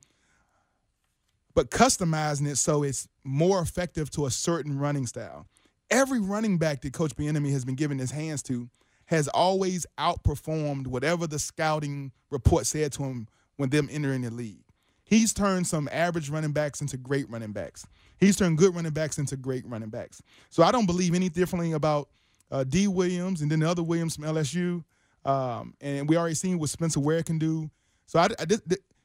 but 1.55 1.71
customizing 1.71 2.47
it 2.47 2.57
so 2.57 2.83
it's 2.83 3.09
more 3.25 3.61
effective 3.61 4.11
to 4.11 4.27
a 4.27 4.31
certain 4.31 4.79
running 4.79 5.07
style 5.07 5.47
every 5.91 6.21
running 6.21 6.59
back 6.59 6.83
that 6.83 6.93
Coach 6.93 7.17
Bieniemy 7.17 7.51
has 7.53 7.65
been 7.65 7.75
giving 7.75 7.99
his 7.99 8.11
hands 8.11 8.43
to 8.45 8.69
has 9.07 9.27
always 9.29 9.87
outperformed 9.99 10.87
whatever 10.87 11.27
the 11.27 11.39
scouting 11.39 12.13
report 12.31 12.65
said 12.65 12.93
to 12.93 13.03
him 13.03 13.27
when 13.57 13.69
them 13.71 13.89
entering 13.91 14.23
the 14.23 14.31
league. 14.31 14.63
He's 15.03 15.35
turned 15.35 15.67
some 15.67 15.89
average 15.91 16.31
running 16.31 16.53
backs 16.53 16.81
into 16.81 16.97
great 16.97 17.29
running 17.29 17.51
backs. 17.51 17.85
He's 18.19 18.37
turned 18.37 18.59
good 18.59 18.75
running 18.75 18.93
backs 18.93 19.19
into 19.19 19.37
great 19.37 19.67
running 19.67 19.89
backs. 19.89 20.23
So 20.49 20.63
I 20.63 20.71
don't 20.71 20.87
believe 20.87 21.15
any 21.15 21.29
differently 21.29 21.73
about 21.73 22.09
uh, 22.53 22.63
D. 22.63 22.87
Williams 22.87 23.43
and 23.43 23.51
then 23.51 23.61
the 23.61 23.69
other 23.69 23.83
Williams 23.83 24.15
from 24.15 24.25
LSU. 24.25 24.85
Um, 25.25 25.75
and 25.81 26.09
we 26.09 26.17
already 26.17 26.37
seen 26.37 26.61
what 26.61 26.71
Spencer 26.71 27.01
Ware 27.01 27.25
can 27.25 27.39
do. 27.39 27.69
So 28.07 28.21
I, 28.21 28.29
I 28.39 28.47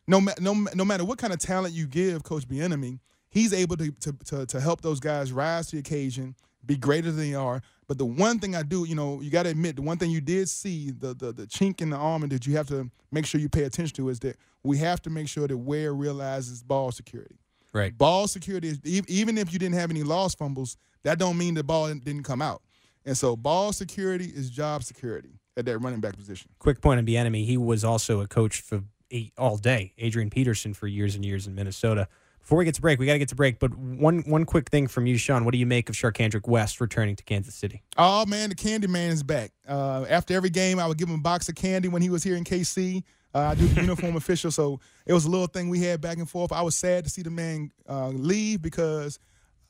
no, 0.07 0.19
no, 0.39 0.53
no 0.75 0.85
matter 0.85 1.03
what 1.03 1.17
kind 1.17 1.33
of 1.33 1.39
talent 1.39 1.73
you 1.73 1.87
give 1.87 2.23
Coach 2.23 2.47
Bieniemy, 2.47 2.99
he's 3.29 3.53
able 3.53 3.75
to, 3.77 3.91
to, 3.91 4.13
to, 4.25 4.45
to 4.45 4.59
help 4.59 4.81
those 4.81 4.99
guys 4.99 5.31
rise 5.31 5.67
to 5.67 5.77
the 5.77 5.79
occasion 5.79 6.35
be 6.65 6.75
greater 6.75 7.11
than 7.11 7.17
they 7.17 7.35
are. 7.35 7.61
But 7.87 7.97
the 7.97 8.05
one 8.05 8.39
thing 8.39 8.55
I 8.55 8.63
do, 8.63 8.85
you 8.85 8.95
know, 8.95 9.21
you 9.21 9.29
got 9.29 9.43
to 9.43 9.49
admit, 9.49 9.75
the 9.75 9.81
one 9.81 9.97
thing 9.97 10.09
you 10.09 10.21
did 10.21 10.49
see, 10.49 10.91
the, 10.91 11.13
the 11.13 11.31
the 11.31 11.43
chink 11.43 11.81
in 11.81 11.89
the 11.89 11.97
armor 11.97 12.27
that 12.27 12.47
you 12.47 12.55
have 12.57 12.67
to 12.69 12.89
make 13.11 13.25
sure 13.25 13.39
you 13.39 13.49
pay 13.49 13.63
attention 13.63 13.95
to 13.95 14.09
is 14.09 14.19
that 14.21 14.37
we 14.63 14.77
have 14.79 15.01
to 15.03 15.09
make 15.09 15.27
sure 15.27 15.47
that 15.47 15.57
Ware 15.57 15.93
realizes 15.93 16.63
ball 16.63 16.91
security. 16.91 17.37
Right. 17.73 17.95
Ball 17.97 18.27
security 18.27 18.69
is 18.69 18.79
even 18.85 19.37
if 19.37 19.51
you 19.53 19.59
didn't 19.59 19.75
have 19.75 19.91
any 19.91 20.03
lost 20.03 20.37
fumbles, 20.37 20.77
that 21.03 21.19
don't 21.19 21.37
mean 21.37 21.53
the 21.53 21.63
ball 21.63 21.93
didn't 21.93 22.23
come 22.23 22.41
out. 22.41 22.61
And 23.05 23.17
so 23.17 23.35
ball 23.35 23.71
security 23.71 24.25
is 24.25 24.49
job 24.49 24.83
security 24.83 25.39
at 25.57 25.65
that 25.65 25.77
running 25.79 25.99
back 25.99 26.15
position. 26.15 26.49
Quick 26.59 26.81
point 26.81 26.97
on 26.97 27.05
the 27.05 27.17
enemy. 27.17 27.45
he 27.45 27.57
was 27.57 27.83
also 27.83 28.21
a 28.21 28.27
coach 28.27 28.61
for 28.61 28.83
eight, 29.11 29.33
all 29.37 29.57
day. 29.57 29.93
Adrian 29.97 30.29
Peterson 30.29 30.73
for 30.73 30.87
years 30.87 31.15
and 31.15 31.23
years 31.23 31.47
in 31.47 31.53
Minnesota. 31.53 32.07
Before 32.45 32.59
we 32.59 32.65
get 32.65 32.75
to 32.75 32.81
break, 32.81 32.99
we 32.99 33.07
got 33.07 33.13
to 33.13 33.19
get 33.19 33.29
to 33.29 33.35
break. 33.35 33.57
But 33.57 33.75
one 33.75 34.19
one 34.19 34.45
quick 34.45 34.69
thing 34.69 34.85
from 34.85 35.07
you, 35.07 35.17
Sean. 35.17 35.45
What 35.45 35.53
do 35.53 35.57
you 35.57 35.65
make 35.65 35.89
of 35.89 35.95
Charcandrick 35.95 36.47
West 36.47 36.79
returning 36.79 37.15
to 37.15 37.23
Kansas 37.23 37.55
City? 37.55 37.81
Oh 37.97 38.23
man, 38.27 38.49
the 38.49 38.55
Candy 38.55 38.85
Man 38.85 39.09
is 39.09 39.23
back. 39.23 39.49
Uh, 39.67 40.05
after 40.07 40.35
every 40.35 40.51
game, 40.51 40.77
I 40.77 40.85
would 40.85 40.99
give 40.99 41.09
him 41.09 41.15
a 41.15 41.23
box 41.23 41.49
of 41.49 41.55
candy 41.55 41.87
when 41.87 42.03
he 42.03 42.11
was 42.11 42.23
here 42.23 42.35
in 42.35 42.43
KC. 42.43 43.01
Uh, 43.33 43.39
I 43.39 43.55
do 43.55 43.65
the 43.65 43.81
uniform 43.81 44.15
official, 44.15 44.51
so 44.51 44.79
it 45.07 45.13
was 45.13 45.25
a 45.25 45.29
little 45.29 45.47
thing 45.47 45.69
we 45.69 45.79
had 45.81 46.01
back 46.01 46.19
and 46.19 46.29
forth. 46.29 46.51
I 46.51 46.61
was 46.61 46.75
sad 46.75 47.03
to 47.05 47.09
see 47.09 47.23
the 47.23 47.31
man 47.31 47.71
uh, 47.89 48.09
leave 48.09 48.61
because 48.61 49.17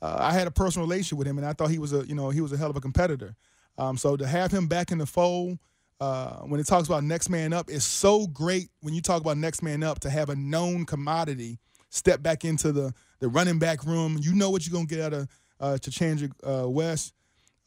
uh, 0.02 0.18
I 0.20 0.34
had 0.34 0.46
a 0.46 0.52
personal 0.52 0.86
relationship 0.86 1.18
with 1.18 1.30
him, 1.30 1.38
and 1.38 1.48
I 1.48 1.54
thought 1.54 1.70
he 1.70 1.80
was 1.80 1.94
a 1.94 2.06
you 2.06 2.14
know 2.14 2.30
he 2.30 2.42
was 2.42 2.52
a 2.52 2.58
hell 2.58 2.70
of 2.72 2.76
a 2.76 2.82
competitor. 2.82 3.38
Um, 3.78 3.96
so 3.96 4.18
to 4.18 4.28
have 4.28 4.52
him 4.52 4.68
back 4.68 4.92
in 4.92 4.98
the 4.98 5.06
fold. 5.06 5.60
Uh, 6.02 6.40
when 6.40 6.60
it 6.60 6.68
talks 6.68 6.90
about 6.90 7.06
next 7.06 7.30
man 7.30 7.54
up, 7.54 7.70
is 7.70 7.86
so 7.86 8.28
great 8.28 8.68
when 8.82 8.94
you 8.94 9.02
talk 9.02 9.22
about 9.22 9.38
next 9.38 9.64
man 9.64 9.82
up 9.82 9.98
to 10.02 10.10
have 10.10 10.30
a 10.30 10.36
known 10.36 10.86
commodity 10.86 11.58
step 11.96 12.22
back 12.22 12.46
into 12.46 12.72
the 12.72 12.94
the 13.20 13.28
running 13.28 13.60
back 13.60 13.84
room. 13.86 14.18
You 14.20 14.36
know 14.36 14.50
what 14.50 14.66
you're 14.66 14.74
gonna 14.74 14.86
get 14.86 15.02
out 15.02 15.14
of 15.14 15.28
uh, 15.60 15.78
Charcandrick 15.80 16.34
uh, 16.44 16.70
West. 16.70 17.14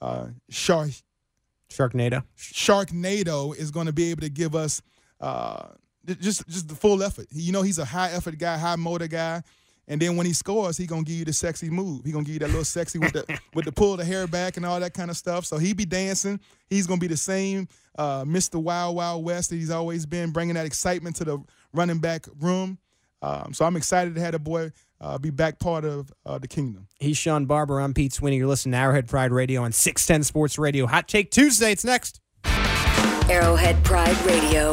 Uh, 0.00 0.28
Shark 0.48 0.90
Sharknado. 1.70 2.22
Sharknado 2.36 3.56
is 3.56 3.70
going 3.70 3.86
to 3.86 3.92
be 3.92 4.10
able 4.10 4.22
to 4.22 4.30
give 4.30 4.54
us 4.54 4.80
uh, 5.20 5.68
just 6.20 6.46
just 6.48 6.68
the 6.68 6.74
full 6.74 7.02
effort. 7.02 7.26
You 7.30 7.52
know, 7.52 7.62
he's 7.62 7.78
a 7.78 7.84
high 7.84 8.10
effort 8.12 8.38
guy, 8.38 8.56
high 8.56 8.76
motor 8.76 9.08
guy. 9.08 9.42
And 9.90 10.02
then 10.02 10.16
when 10.16 10.26
he 10.26 10.34
scores, 10.34 10.76
he 10.76 10.86
gonna 10.86 11.02
give 11.02 11.16
you 11.16 11.24
the 11.24 11.32
sexy 11.32 11.70
move. 11.70 12.04
He 12.04 12.12
gonna 12.12 12.24
give 12.24 12.34
you 12.34 12.40
that 12.40 12.48
little 12.48 12.64
sexy 12.64 12.98
with 12.98 13.14
the 13.14 13.40
with 13.54 13.64
the 13.64 13.72
pull 13.72 13.96
the 13.96 14.04
hair 14.04 14.26
back 14.26 14.56
and 14.58 14.66
all 14.66 14.78
that 14.78 14.92
kind 14.92 15.10
of 15.10 15.16
stuff. 15.16 15.46
So 15.46 15.56
he 15.56 15.72
be 15.72 15.86
dancing. 15.86 16.38
He's 16.68 16.86
gonna 16.86 17.00
be 17.00 17.06
the 17.06 17.16
same 17.16 17.68
uh, 17.98 18.24
Mr. 18.24 18.62
Wild 18.62 18.96
Wild 18.96 19.24
West 19.24 19.50
that 19.50 19.56
he's 19.56 19.70
always 19.70 20.04
been, 20.04 20.30
bringing 20.30 20.54
that 20.54 20.66
excitement 20.66 21.16
to 21.16 21.24
the 21.24 21.38
running 21.72 21.98
back 21.98 22.26
room. 22.38 22.78
Um, 23.20 23.52
so 23.52 23.64
I'm 23.64 23.76
excited 23.76 24.14
to 24.14 24.20
have 24.20 24.32
the 24.32 24.38
boy 24.38 24.72
uh, 25.00 25.18
be 25.18 25.30
back 25.30 25.58
part 25.58 25.84
of 25.84 26.12
uh, 26.26 26.38
the 26.38 26.48
kingdom. 26.48 26.88
He's 26.98 27.16
Sean 27.16 27.46
Barber. 27.46 27.80
I'm 27.80 27.94
Pete 27.94 28.12
Sweeney. 28.12 28.36
You're 28.36 28.46
listening 28.48 28.72
to 28.72 28.78
Arrowhead 28.78 29.08
Pride 29.08 29.32
Radio 29.32 29.62
on 29.62 29.72
610 29.72 30.24
Sports 30.24 30.58
Radio. 30.58 30.86
Hot 30.86 31.08
Take 31.08 31.30
Tuesday. 31.30 31.72
It's 31.72 31.84
next. 31.84 32.20
Arrowhead 32.44 33.82
Pride 33.84 34.20
Radio. 34.24 34.72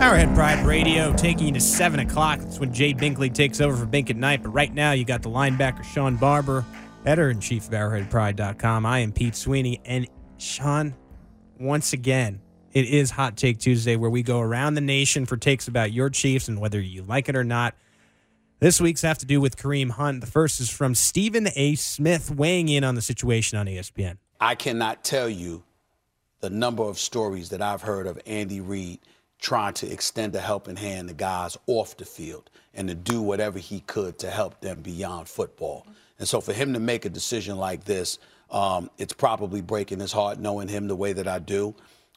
Arrowhead 0.00 0.34
Pride 0.34 0.66
Radio 0.66 1.14
taking 1.14 1.46
you 1.46 1.52
to 1.54 1.60
7 1.60 2.00
o'clock. 2.00 2.40
That's 2.40 2.58
when 2.58 2.74
Jay 2.74 2.92
Binkley 2.92 3.32
takes 3.32 3.60
over 3.60 3.76
for 3.76 3.86
Bink 3.86 4.10
at 4.10 4.16
Night. 4.16 4.42
But 4.42 4.50
right 4.50 4.72
now, 4.72 4.92
you 4.92 5.04
got 5.04 5.22
the 5.22 5.30
linebacker 5.30 5.82
Sean 5.84 6.16
Barber, 6.16 6.64
editor 7.06 7.30
in 7.30 7.40
chief 7.40 7.68
of 7.68 7.72
ArrowheadPride.com. 7.72 8.84
I 8.84 8.98
am 8.98 9.12
Pete 9.12 9.34
Sweeney. 9.34 9.80
And 9.84 10.06
Sean, 10.36 10.94
once 11.58 11.92
again, 11.92 12.40
it 12.74 12.86
is 12.86 13.12
Hot 13.12 13.36
Take 13.36 13.58
Tuesday, 13.58 13.94
where 13.94 14.10
we 14.10 14.22
go 14.22 14.40
around 14.40 14.74
the 14.74 14.80
nation 14.80 15.26
for 15.26 15.36
takes 15.36 15.68
about 15.68 15.92
your 15.92 16.10
Chiefs 16.10 16.48
and 16.48 16.60
whether 16.60 16.80
you 16.80 17.02
like 17.04 17.28
it 17.28 17.36
or 17.36 17.44
not. 17.44 17.74
This 18.58 18.80
week's 18.80 19.02
have 19.02 19.18
to 19.18 19.26
do 19.26 19.40
with 19.40 19.56
Kareem 19.56 19.90
Hunt. 19.90 20.20
The 20.20 20.26
first 20.26 20.60
is 20.60 20.70
from 20.70 20.94
Stephen 20.94 21.48
A. 21.54 21.76
Smith 21.76 22.32
weighing 22.32 22.68
in 22.68 22.82
on 22.82 22.96
the 22.96 23.02
situation 23.02 23.58
on 23.58 23.66
ESPN. 23.66 24.18
I 24.40 24.56
cannot 24.56 25.04
tell 25.04 25.28
you 25.28 25.62
the 26.40 26.50
number 26.50 26.82
of 26.82 26.98
stories 26.98 27.50
that 27.50 27.62
I've 27.62 27.82
heard 27.82 28.06
of 28.08 28.20
Andy 28.26 28.60
Reid 28.60 28.98
trying 29.38 29.74
to 29.74 29.90
extend 29.90 30.34
a 30.34 30.40
helping 30.40 30.76
hand 30.76 31.08
to 31.08 31.14
guys 31.14 31.56
off 31.66 31.96
the 31.96 32.04
field 32.04 32.50
and 32.74 32.88
to 32.88 32.94
do 32.94 33.22
whatever 33.22 33.58
he 33.58 33.80
could 33.80 34.18
to 34.18 34.30
help 34.30 34.60
them 34.60 34.80
beyond 34.80 35.28
football. 35.28 35.86
And 36.18 36.26
so 36.26 36.40
for 36.40 36.52
him 36.52 36.72
to 36.72 36.80
make 36.80 37.04
a 37.04 37.10
decision 37.10 37.56
like 37.56 37.84
this, 37.84 38.18
um, 38.50 38.90
it's 38.98 39.12
probably 39.12 39.60
breaking 39.60 40.00
his 40.00 40.12
heart 40.12 40.38
knowing 40.38 40.68
him 40.68 40.88
the 40.88 40.96
way 40.96 41.12
that 41.12 41.28
I 41.28 41.38
do. 41.38 41.74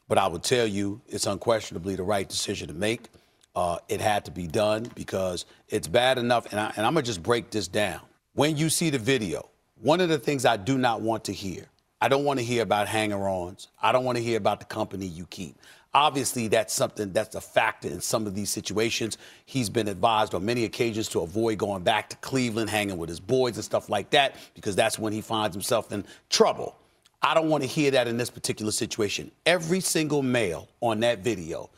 But 0.08 0.18
I 0.18 0.26
would 0.26 0.42
tell 0.42 0.66
you 0.66 1.00
it's 1.06 1.26
unquestionably 1.26 1.94
the 1.94 2.02
right 2.02 2.28
decision 2.28 2.68
to 2.68 2.74
make. 2.74 3.08
Uh, 3.54 3.78
it 3.88 4.00
had 4.00 4.24
to 4.24 4.30
be 4.30 4.46
done 4.46 4.90
because 4.94 5.44
it's 5.68 5.88
bad 5.88 6.18
enough. 6.18 6.50
And, 6.50 6.60
I, 6.60 6.72
and 6.76 6.86
I'm 6.86 6.94
going 6.94 7.04
to 7.04 7.08
just 7.08 7.22
break 7.22 7.50
this 7.50 7.68
down. 7.68 8.00
When 8.34 8.56
you 8.56 8.70
see 8.70 8.90
the 8.90 8.98
video, 8.98 9.48
one 9.80 10.00
of 10.00 10.08
the 10.08 10.18
things 10.18 10.44
I 10.44 10.56
do 10.56 10.78
not 10.78 11.00
want 11.00 11.24
to 11.24 11.32
hear, 11.32 11.66
I 12.00 12.08
don't 12.08 12.24
want 12.24 12.38
to 12.38 12.44
hear 12.44 12.62
about 12.62 12.86
hanger 12.86 13.28
ons. 13.28 13.68
I 13.82 13.90
don't 13.92 14.04
want 14.04 14.16
to 14.16 14.22
hear 14.22 14.36
about 14.36 14.60
the 14.60 14.66
company 14.66 15.06
you 15.06 15.26
keep. 15.26 15.56
Obviously, 15.94 16.46
that's 16.48 16.72
something 16.72 17.12
that's 17.12 17.34
a 17.34 17.40
factor 17.40 17.88
in 17.88 18.00
some 18.00 18.26
of 18.26 18.34
these 18.34 18.50
situations. 18.50 19.18
He's 19.46 19.68
been 19.70 19.88
advised 19.88 20.34
on 20.34 20.44
many 20.44 20.64
occasions 20.64 21.08
to 21.08 21.20
avoid 21.20 21.58
going 21.58 21.82
back 21.82 22.10
to 22.10 22.16
Cleveland, 22.18 22.70
hanging 22.70 22.98
with 22.98 23.08
his 23.08 23.18
boys 23.18 23.56
and 23.56 23.64
stuff 23.64 23.88
like 23.88 24.10
that, 24.10 24.36
because 24.54 24.76
that's 24.76 24.98
when 24.98 25.12
he 25.12 25.20
finds 25.20 25.56
himself 25.56 25.90
in 25.90 26.04
trouble. 26.28 26.76
I 27.22 27.34
don't 27.34 27.48
want 27.48 27.62
to 27.64 27.68
hear 27.68 27.90
that 27.92 28.06
in 28.08 28.16
this 28.16 28.30
particular 28.30 28.72
situation. 28.72 29.30
Every 29.46 29.80
single 29.80 30.22
male 30.22 30.68
on 30.80 31.00
that 31.00 31.20
video, 31.20 31.70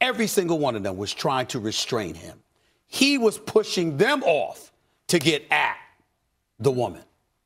every 0.00 0.26
single 0.26 0.58
one 0.58 0.76
of 0.76 0.82
them 0.82 0.96
was 0.96 1.12
trying 1.14 1.46
to 1.48 1.58
restrain 1.58 2.14
him. 2.14 2.38
he 2.92 3.16
was 3.16 3.38
pushing 3.38 3.96
them 3.96 4.22
off 4.24 4.70
to 5.08 5.18
get 5.18 5.50
at 5.50 5.76
the 6.60 6.70
woman. 6.70 7.00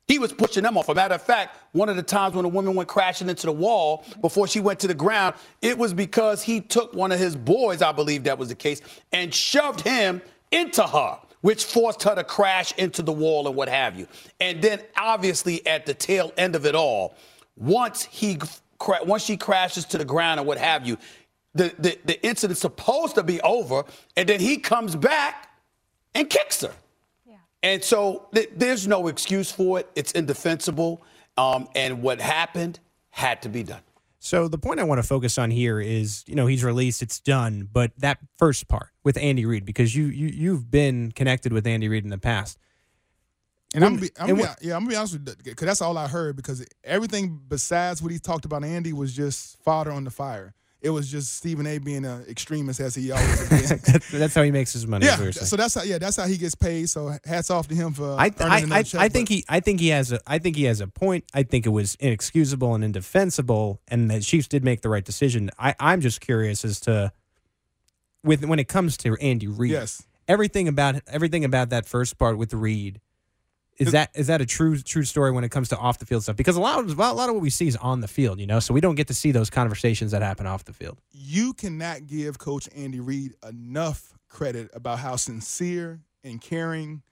He 0.07 0.19
was 0.19 0.33
pushing 0.33 0.63
them 0.63 0.77
off. 0.77 0.89
A 0.89 0.93
matter 0.95 1.15
of 1.15 1.21
fact, 1.21 1.57
one 1.71 1.87
of 1.87 1.95
the 1.95 2.03
times 2.03 2.35
when 2.35 2.43
the 2.43 2.49
woman 2.49 2.75
went 2.75 2.89
crashing 2.89 3.29
into 3.29 3.45
the 3.45 3.53
wall 3.53 4.03
before 4.21 4.45
she 4.47 4.59
went 4.59 4.79
to 4.81 4.87
the 4.87 4.93
ground, 4.93 5.35
it 5.61 5.77
was 5.77 5.93
because 5.93 6.43
he 6.43 6.59
took 6.59 6.93
one 6.93 7.13
of 7.13 7.19
his 7.19 7.35
boys, 7.35 7.81
I 7.81 7.93
believe 7.93 8.25
that 8.25 8.37
was 8.37 8.49
the 8.49 8.55
case, 8.55 8.81
and 9.13 9.33
shoved 9.33 9.81
him 9.81 10.21
into 10.51 10.83
her, 10.83 11.17
which 11.41 11.63
forced 11.63 12.03
her 12.03 12.15
to 12.15 12.25
crash 12.25 12.73
into 12.77 13.01
the 13.01 13.13
wall 13.13 13.47
and 13.47 13.55
what 13.55 13.69
have 13.69 13.97
you. 13.97 14.05
And 14.41 14.61
then, 14.61 14.81
obviously, 14.97 15.65
at 15.65 15.85
the 15.85 15.93
tail 15.93 16.33
end 16.37 16.57
of 16.57 16.65
it 16.65 16.75
all, 16.75 17.15
once 17.57 18.03
he 18.05 18.39
once 18.79 19.23
she 19.23 19.37
crashes 19.37 19.85
to 19.85 19.97
the 19.97 20.05
ground 20.05 20.39
and 20.39 20.47
what 20.47 20.57
have 20.57 20.85
you, 20.85 20.97
the, 21.55 21.73
the, 21.79 21.97
the 22.05 22.25
incident's 22.25 22.61
supposed 22.61 23.15
to 23.15 23.23
be 23.23 23.41
over, 23.41 23.83
and 24.15 24.29
then 24.29 24.39
he 24.39 24.57
comes 24.57 24.95
back 24.95 25.49
and 26.13 26.29
kicks 26.29 26.61
her. 26.61 26.73
And 27.63 27.83
so 27.83 28.27
th- 28.33 28.51
there's 28.55 28.87
no 28.87 29.07
excuse 29.07 29.51
for 29.51 29.79
it. 29.79 29.89
It's 29.95 30.11
indefensible. 30.11 31.01
Um, 31.37 31.67
and 31.75 32.01
what 32.01 32.21
happened 32.21 32.79
had 33.09 33.41
to 33.41 33.49
be 33.49 33.63
done. 33.63 33.81
So 34.19 34.47
the 34.47 34.57
point 34.57 34.79
I 34.79 34.83
want 34.83 34.99
to 34.99 35.07
focus 35.07 35.37
on 35.37 35.51
here 35.51 35.79
is, 35.79 36.23
you 36.27 36.35
know, 36.35 36.47
he's 36.47 36.63
released, 36.63 37.01
it's 37.01 37.19
done, 37.19 37.67
but 37.71 37.91
that 37.97 38.19
first 38.37 38.67
part 38.67 38.89
with 39.03 39.17
Andy 39.17 39.45
Reid, 39.45 39.65
because 39.65 39.95
you 39.95 40.05
you 40.05 40.27
you've 40.27 40.69
been 40.69 41.11
connected 41.11 41.53
with 41.53 41.65
Andy 41.65 41.87
Reid 41.87 42.03
in 42.03 42.09
the 42.09 42.17
past. 42.17 42.57
And 43.75 43.83
I'm, 43.83 43.97
be, 43.97 44.09
I'm 44.17 44.35
be, 44.35 44.43
yeah, 44.61 44.75
I'm 44.75 44.83
gonna 44.83 44.89
be 44.89 44.95
honest 44.95 45.13
with 45.13 45.27
you, 45.27 45.35
because 45.43 45.65
that's 45.65 45.81
all 45.81 45.97
I 45.97 46.07
heard. 46.07 46.35
Because 46.35 46.65
everything 46.83 47.39
besides 47.47 48.01
what 48.01 48.11
he 48.11 48.19
talked 48.19 48.45
about 48.45 48.63
Andy 48.63 48.93
was 48.93 49.13
just 49.13 49.61
fodder 49.61 49.91
on 49.91 50.03
the 50.03 50.11
fire 50.11 50.53
it 50.79 50.91
was 50.91 51.09
just 51.09 51.33
Stephen 51.35 51.65
A. 51.65 51.79
being 51.79 52.05
an 52.05 52.23
extremist 52.29 52.79
as 52.79 52.93
he 52.93 53.11
always 53.11 53.51
is. 53.51 54.09
that's 54.11 54.35
how 54.35 54.43
he 54.43 54.51
makes 54.51 54.73
his 54.73 54.85
money. 54.85 55.05
Yeah, 55.05 55.31
so 55.31 55.55
that's 55.55 55.73
how 55.73 55.83
yeah 55.83 55.97
that's 55.97 56.17
how 56.17 56.27
he 56.27 56.37
gets 56.37 56.55
paid. 56.55 56.89
So 56.89 57.15
hats 57.25 57.49
off 57.49 57.67
to 57.69 57.75
him 57.75 57.93
for. 57.93 58.11
I 58.11 58.31
I, 58.39 58.65
I, 58.71 58.83
I 58.95 59.09
think 59.09 59.29
he 59.29 59.43
I 59.49 59.59
think 59.59 59.79
he 59.79 59.89
has 59.89 60.11
a 60.11 60.19
I 60.27 60.37
think 60.37 60.55
he 60.55 60.65
has 60.65 60.79
a 60.79 60.87
point. 60.87 61.25
I 61.33 61.43
think 61.43 61.65
it 61.65 61.69
was 61.69 61.95
inexcusable 61.95 62.75
and 62.75 62.83
indefensible, 62.83 63.81
and 63.87 64.09
the 64.09 64.21
Chiefs 64.21 64.47
did 64.47 64.63
make 64.63 64.81
the 64.81 64.89
right 64.89 65.03
decision. 65.03 65.49
I 65.57 65.75
I'm 65.79 66.01
just 66.01 66.21
curious 66.21 66.63
as 66.63 66.79
to 66.81 67.11
with 68.23 68.45
when 68.45 68.59
it 68.59 68.67
comes 68.67 68.97
to 68.97 69.15
Andy 69.15 69.47
Reid. 69.47 69.71
Yes. 69.71 70.03
Everything 70.27 70.67
about 70.67 71.01
everything 71.07 71.43
about 71.43 71.69
that 71.69 71.85
first 71.85 72.17
part 72.17 72.37
with 72.37 72.53
Reid 72.53 73.01
is 73.79 73.91
that 73.91 74.09
is 74.15 74.27
that 74.27 74.41
a 74.41 74.45
true 74.45 74.77
true 74.79 75.03
story 75.03 75.31
when 75.31 75.43
it 75.43 75.49
comes 75.49 75.69
to 75.69 75.77
off 75.77 75.99
the 75.99 76.05
field 76.05 76.23
stuff? 76.23 76.35
Because 76.35 76.55
a 76.55 76.61
lot 76.61 76.79
of 76.79 76.99
a 76.99 77.13
lot 77.13 77.29
of 77.29 77.35
what 77.35 77.41
we 77.41 77.49
see 77.49 77.67
is 77.67 77.75
on 77.77 78.01
the 78.01 78.07
field, 78.07 78.39
you 78.39 78.47
know, 78.47 78.59
so 78.59 78.73
we 78.73 78.81
don't 78.81 78.95
get 78.95 79.07
to 79.07 79.13
see 79.13 79.31
those 79.31 79.49
conversations 79.49 80.11
that 80.11 80.21
happen 80.21 80.47
off 80.47 80.65
the 80.65 80.73
field. 80.73 80.97
You 81.11 81.53
cannot 81.53 82.07
give 82.07 82.39
Coach 82.39 82.67
Andy 82.75 82.99
Reid 82.99 83.33
enough 83.47 84.13
credit 84.29 84.69
about 84.73 84.99
how 84.99 85.15
sincere 85.15 86.01
and 86.23 86.41
caring 86.41 87.03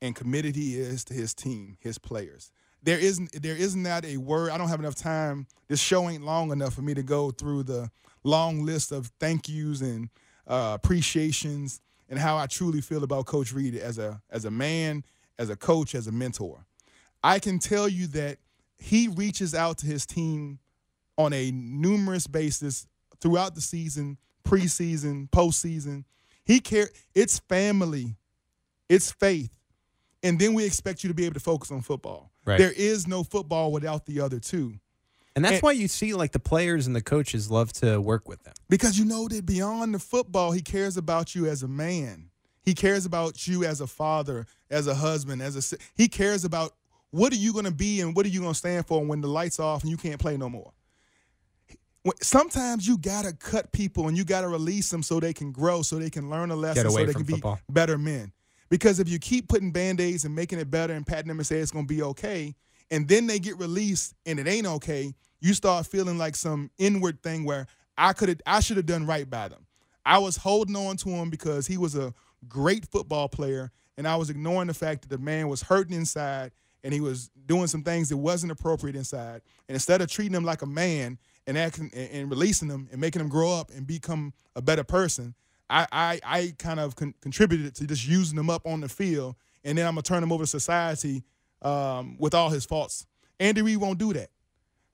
and 0.00 0.14
committed 0.14 0.56
he 0.56 0.78
is 0.78 1.04
to 1.04 1.14
his 1.14 1.34
team, 1.34 1.76
his 1.80 1.98
players. 1.98 2.50
There 2.82 2.98
isn't 2.98 3.40
there 3.40 3.56
is 3.56 3.76
not 3.76 4.02
that 4.02 4.08
a 4.08 4.16
word. 4.16 4.50
I 4.50 4.58
don't 4.58 4.68
have 4.68 4.80
enough 4.80 4.96
time. 4.96 5.46
This 5.68 5.80
show 5.80 6.08
ain't 6.08 6.24
long 6.24 6.50
enough 6.50 6.74
for 6.74 6.82
me 6.82 6.94
to 6.94 7.02
go 7.02 7.30
through 7.30 7.62
the 7.64 7.90
long 8.24 8.64
list 8.64 8.92
of 8.92 9.10
thank 9.18 9.48
yous 9.48 9.80
and 9.80 10.08
uh, 10.46 10.72
appreciations 10.74 11.80
and 12.08 12.18
how 12.18 12.36
I 12.36 12.46
truly 12.46 12.80
feel 12.80 13.04
about 13.04 13.26
Coach 13.26 13.52
Reid 13.52 13.76
as 13.76 13.98
a 13.98 14.20
as 14.30 14.44
a 14.44 14.50
man 14.50 15.04
as 15.38 15.50
a 15.50 15.56
coach, 15.56 15.94
as 15.94 16.06
a 16.06 16.12
mentor. 16.12 16.66
I 17.22 17.38
can 17.38 17.58
tell 17.58 17.88
you 17.88 18.06
that 18.08 18.38
he 18.78 19.08
reaches 19.08 19.54
out 19.54 19.78
to 19.78 19.86
his 19.86 20.06
team 20.06 20.58
on 21.16 21.32
a 21.32 21.50
numerous 21.52 22.26
basis 22.26 22.86
throughout 23.20 23.54
the 23.54 23.60
season, 23.60 24.18
preseason, 24.44 25.30
postseason. 25.30 26.04
He 26.44 26.60
care 26.60 26.88
it's 27.14 27.38
family, 27.38 28.16
it's 28.88 29.12
faith. 29.12 29.50
And 30.24 30.38
then 30.38 30.54
we 30.54 30.64
expect 30.64 31.02
you 31.02 31.08
to 31.08 31.14
be 31.14 31.24
able 31.24 31.34
to 31.34 31.40
focus 31.40 31.70
on 31.70 31.80
football. 31.80 32.30
Right. 32.44 32.58
There 32.58 32.72
is 32.72 33.06
no 33.06 33.24
football 33.24 33.72
without 33.72 34.06
the 34.06 34.20
other 34.20 34.38
two. 34.38 34.74
And 35.34 35.44
that's 35.44 35.54
and, 35.54 35.62
why 35.62 35.72
you 35.72 35.88
see 35.88 36.14
like 36.14 36.32
the 36.32 36.38
players 36.38 36.86
and 36.86 36.94
the 36.94 37.00
coaches 37.00 37.50
love 37.50 37.72
to 37.74 38.00
work 38.00 38.28
with 38.28 38.42
them. 38.42 38.54
Because 38.68 38.98
you 38.98 39.04
know 39.04 39.28
that 39.28 39.46
beyond 39.46 39.94
the 39.94 39.98
football, 39.98 40.52
he 40.52 40.60
cares 40.60 40.96
about 40.96 41.34
you 41.34 41.46
as 41.46 41.62
a 41.62 41.68
man. 41.68 42.30
He 42.62 42.74
cares 42.74 43.04
about 43.06 43.46
you 43.46 43.64
as 43.64 43.80
a 43.80 43.86
father, 43.86 44.46
as 44.70 44.86
a 44.86 44.94
husband, 44.94 45.42
as 45.42 45.72
a 45.72 45.76
he 45.94 46.08
cares 46.08 46.44
about 46.44 46.72
what 47.10 47.32
are 47.32 47.36
you 47.36 47.52
going 47.52 47.64
to 47.64 47.72
be 47.72 48.00
and 48.00 48.14
what 48.14 48.24
are 48.24 48.30
you 48.30 48.40
going 48.40 48.52
to 48.52 48.58
stand 48.58 48.86
for 48.86 49.04
when 49.04 49.20
the 49.20 49.28
lights 49.28 49.60
off 49.60 49.82
and 49.82 49.90
you 49.90 49.96
can't 49.96 50.20
play 50.20 50.36
no 50.36 50.48
more. 50.48 50.72
Sometimes 52.20 52.86
you 52.86 52.98
gotta 52.98 53.32
cut 53.32 53.70
people 53.70 54.08
and 54.08 54.16
you 54.16 54.24
gotta 54.24 54.48
release 54.48 54.90
them 54.90 55.04
so 55.04 55.20
they 55.20 55.32
can 55.32 55.52
grow, 55.52 55.82
so 55.82 56.00
they 56.00 56.10
can 56.10 56.28
learn 56.28 56.50
a 56.50 56.56
lesson, 56.56 56.90
so 56.90 57.04
they 57.04 57.12
can 57.12 57.24
football. 57.24 57.60
be 57.68 57.72
better 57.72 57.96
men. 57.96 58.32
Because 58.70 58.98
if 58.98 59.08
you 59.08 59.20
keep 59.20 59.48
putting 59.48 59.70
band-aids 59.70 60.24
and 60.24 60.34
making 60.34 60.58
it 60.58 60.68
better 60.68 60.94
and 60.94 61.06
patting 61.06 61.28
them 61.28 61.38
and 61.38 61.46
say 61.46 61.58
it's 61.58 61.70
gonna 61.70 61.86
be 61.86 62.02
okay, 62.02 62.56
and 62.90 63.06
then 63.06 63.28
they 63.28 63.38
get 63.38 63.56
released 63.56 64.14
and 64.26 64.40
it 64.40 64.48
ain't 64.48 64.66
okay, 64.66 65.14
you 65.40 65.54
start 65.54 65.86
feeling 65.86 66.18
like 66.18 66.34
some 66.34 66.70
inward 66.76 67.22
thing 67.22 67.44
where 67.44 67.68
I 67.96 68.14
could 68.14 68.30
have 68.30 68.40
I 68.46 68.58
should 68.58 68.78
have 68.78 68.86
done 68.86 69.06
right 69.06 69.30
by 69.30 69.46
them. 69.46 69.64
I 70.04 70.18
was 70.18 70.36
holding 70.36 70.74
on 70.74 70.96
to 70.98 71.08
him 71.08 71.30
because 71.30 71.68
he 71.68 71.76
was 71.78 71.94
a 71.94 72.12
great 72.48 72.86
football 72.86 73.28
player, 73.28 73.70
and 73.96 74.06
I 74.06 74.16
was 74.16 74.30
ignoring 74.30 74.68
the 74.68 74.74
fact 74.74 75.02
that 75.02 75.08
the 75.08 75.18
man 75.22 75.48
was 75.48 75.62
hurting 75.62 75.94
inside 75.94 76.52
and 76.84 76.92
he 76.92 77.00
was 77.00 77.30
doing 77.46 77.66
some 77.66 77.82
things 77.82 78.08
that 78.08 78.16
wasn't 78.16 78.52
appropriate 78.52 78.96
inside. 78.96 79.42
And 79.68 79.74
instead 79.74 80.00
of 80.00 80.10
treating 80.10 80.34
him 80.34 80.44
like 80.44 80.62
a 80.62 80.66
man 80.66 81.18
and 81.46 81.56
acting 81.56 81.90
and, 81.94 82.30
releasing 82.30 82.68
him 82.68 82.88
and 82.90 83.00
making 83.00 83.20
him 83.20 83.28
grow 83.28 83.52
up 83.52 83.70
and 83.70 83.86
become 83.86 84.32
a 84.56 84.62
better 84.62 84.84
person, 84.84 85.34
I 85.70 85.86
I, 85.92 86.20
I 86.24 86.54
kind 86.58 86.80
of 86.80 86.96
con- 86.96 87.14
contributed 87.20 87.74
to 87.76 87.86
just 87.86 88.06
using 88.06 88.38
him 88.38 88.50
up 88.50 88.66
on 88.66 88.80
the 88.80 88.88
field, 88.88 89.36
and 89.64 89.78
then 89.78 89.86
I'm 89.86 89.94
gonna 89.94 90.02
turn 90.02 90.22
him 90.22 90.32
over 90.32 90.44
to 90.44 90.48
society 90.48 91.22
um, 91.62 92.16
with 92.18 92.34
all 92.34 92.50
his 92.50 92.64
faults. 92.64 93.06
Andy 93.38 93.62
Reid 93.62 93.78
won't 93.78 93.98
do 93.98 94.12
that. 94.12 94.30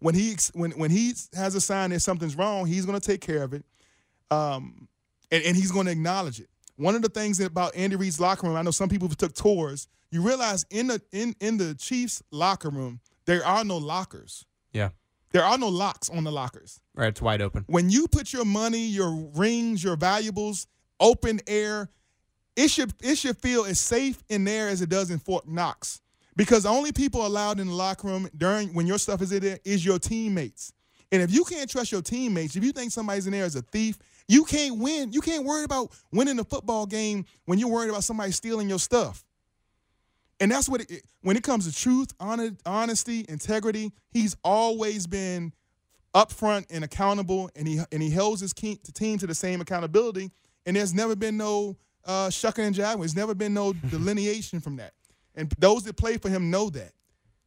When 0.00 0.14
he 0.14 0.36
when 0.52 0.72
when 0.72 0.90
he 0.90 1.14
has 1.34 1.54
a 1.54 1.60
sign 1.60 1.90
that 1.90 2.00
something's 2.00 2.36
wrong, 2.36 2.66
he's 2.66 2.86
gonna 2.86 3.00
take 3.00 3.20
care 3.20 3.42
of 3.42 3.54
it, 3.54 3.64
um, 4.30 4.88
and, 5.30 5.42
and 5.42 5.56
he's 5.56 5.72
gonna 5.72 5.90
acknowledge 5.90 6.40
it 6.40 6.48
one 6.78 6.94
of 6.94 7.02
the 7.02 7.08
things 7.08 7.40
about 7.40 7.74
Andy 7.76 7.96
Reid's 7.96 8.20
locker 8.20 8.46
room, 8.46 8.56
I 8.56 8.62
know 8.62 8.70
some 8.70 8.88
people 8.88 9.08
took 9.08 9.34
tours. 9.34 9.88
You 10.10 10.22
realize 10.22 10.64
in 10.70 10.86
the 10.86 11.02
in 11.12 11.34
in 11.40 11.58
the 11.58 11.74
Chiefs 11.74 12.22
locker 12.30 12.70
room, 12.70 13.00
there 13.26 13.44
are 13.44 13.64
no 13.64 13.76
lockers. 13.76 14.44
Yeah. 14.72 14.90
There 15.32 15.44
are 15.44 15.58
no 15.58 15.68
locks 15.68 16.08
on 16.08 16.24
the 16.24 16.32
lockers. 16.32 16.80
Right, 16.94 17.08
it's 17.08 17.20
wide 17.20 17.42
open. 17.42 17.64
When 17.66 17.90
you 17.90 18.08
put 18.08 18.32
your 18.32 18.46
money, 18.46 18.86
your 18.86 19.10
rings, 19.34 19.84
your 19.84 19.96
valuables 19.96 20.66
open 21.00 21.40
air, 21.46 21.90
it 22.56 22.70
should 22.70 22.94
it 23.02 23.18
should 23.18 23.36
feel 23.38 23.64
as 23.64 23.78
safe 23.78 24.22
in 24.28 24.44
there 24.44 24.68
as 24.68 24.80
it 24.80 24.88
does 24.88 25.10
in 25.10 25.18
Fort 25.18 25.46
Knox. 25.46 26.00
Because 26.36 26.62
the 26.62 26.68
only 26.68 26.92
people 26.92 27.26
allowed 27.26 27.58
in 27.58 27.66
the 27.66 27.74
locker 27.74 28.06
room 28.06 28.28
during 28.36 28.72
when 28.72 28.86
your 28.86 28.98
stuff 28.98 29.20
is 29.20 29.32
in 29.32 29.42
there 29.42 29.58
is 29.64 29.84
your 29.84 29.98
teammates. 29.98 30.72
And 31.10 31.20
if 31.20 31.32
you 31.32 31.44
can't 31.44 31.68
trust 31.68 31.90
your 31.90 32.02
teammates, 32.02 32.54
if 32.54 32.62
you 32.62 32.72
think 32.72 32.92
somebody's 32.92 33.26
in 33.26 33.32
there 33.32 33.44
as 33.44 33.56
a 33.56 33.62
thief, 33.62 33.98
you 34.28 34.44
can't 34.44 34.78
win. 34.78 35.12
You 35.12 35.20
can't 35.20 35.44
worry 35.44 35.64
about 35.64 35.90
winning 36.12 36.38
a 36.38 36.44
football 36.44 36.86
game 36.86 37.24
when 37.46 37.58
you're 37.58 37.70
worried 37.70 37.88
about 37.88 38.04
somebody 38.04 38.30
stealing 38.30 38.68
your 38.68 38.78
stuff. 38.78 39.24
And 40.38 40.52
that's 40.52 40.68
what 40.68 40.82
it, 40.82 41.02
when 41.22 41.36
it 41.36 41.42
comes 41.42 41.66
to 41.66 41.74
truth, 41.74 42.12
honesty, 42.20 43.24
integrity, 43.28 43.92
he's 44.12 44.36
always 44.44 45.06
been 45.06 45.52
upfront 46.14 46.66
and 46.70 46.84
accountable, 46.84 47.50
and 47.56 47.66
he 47.66 47.80
and 47.90 48.02
he 48.02 48.10
holds 48.10 48.40
his 48.40 48.52
team 48.52 49.18
to 49.18 49.26
the 49.26 49.34
same 49.34 49.60
accountability. 49.60 50.30
And 50.64 50.76
there's 50.76 50.94
never 50.94 51.16
been 51.16 51.36
no 51.36 51.76
uh, 52.04 52.30
shucking 52.30 52.64
and 52.64 52.76
jiving. 52.76 52.98
There's 52.98 53.16
never 53.16 53.34
been 53.34 53.54
no 53.54 53.72
delineation 53.90 54.60
from 54.60 54.76
that. 54.76 54.92
And 55.34 55.52
those 55.58 55.84
that 55.84 55.96
play 55.96 56.18
for 56.18 56.28
him 56.28 56.50
know 56.50 56.70
that. 56.70 56.92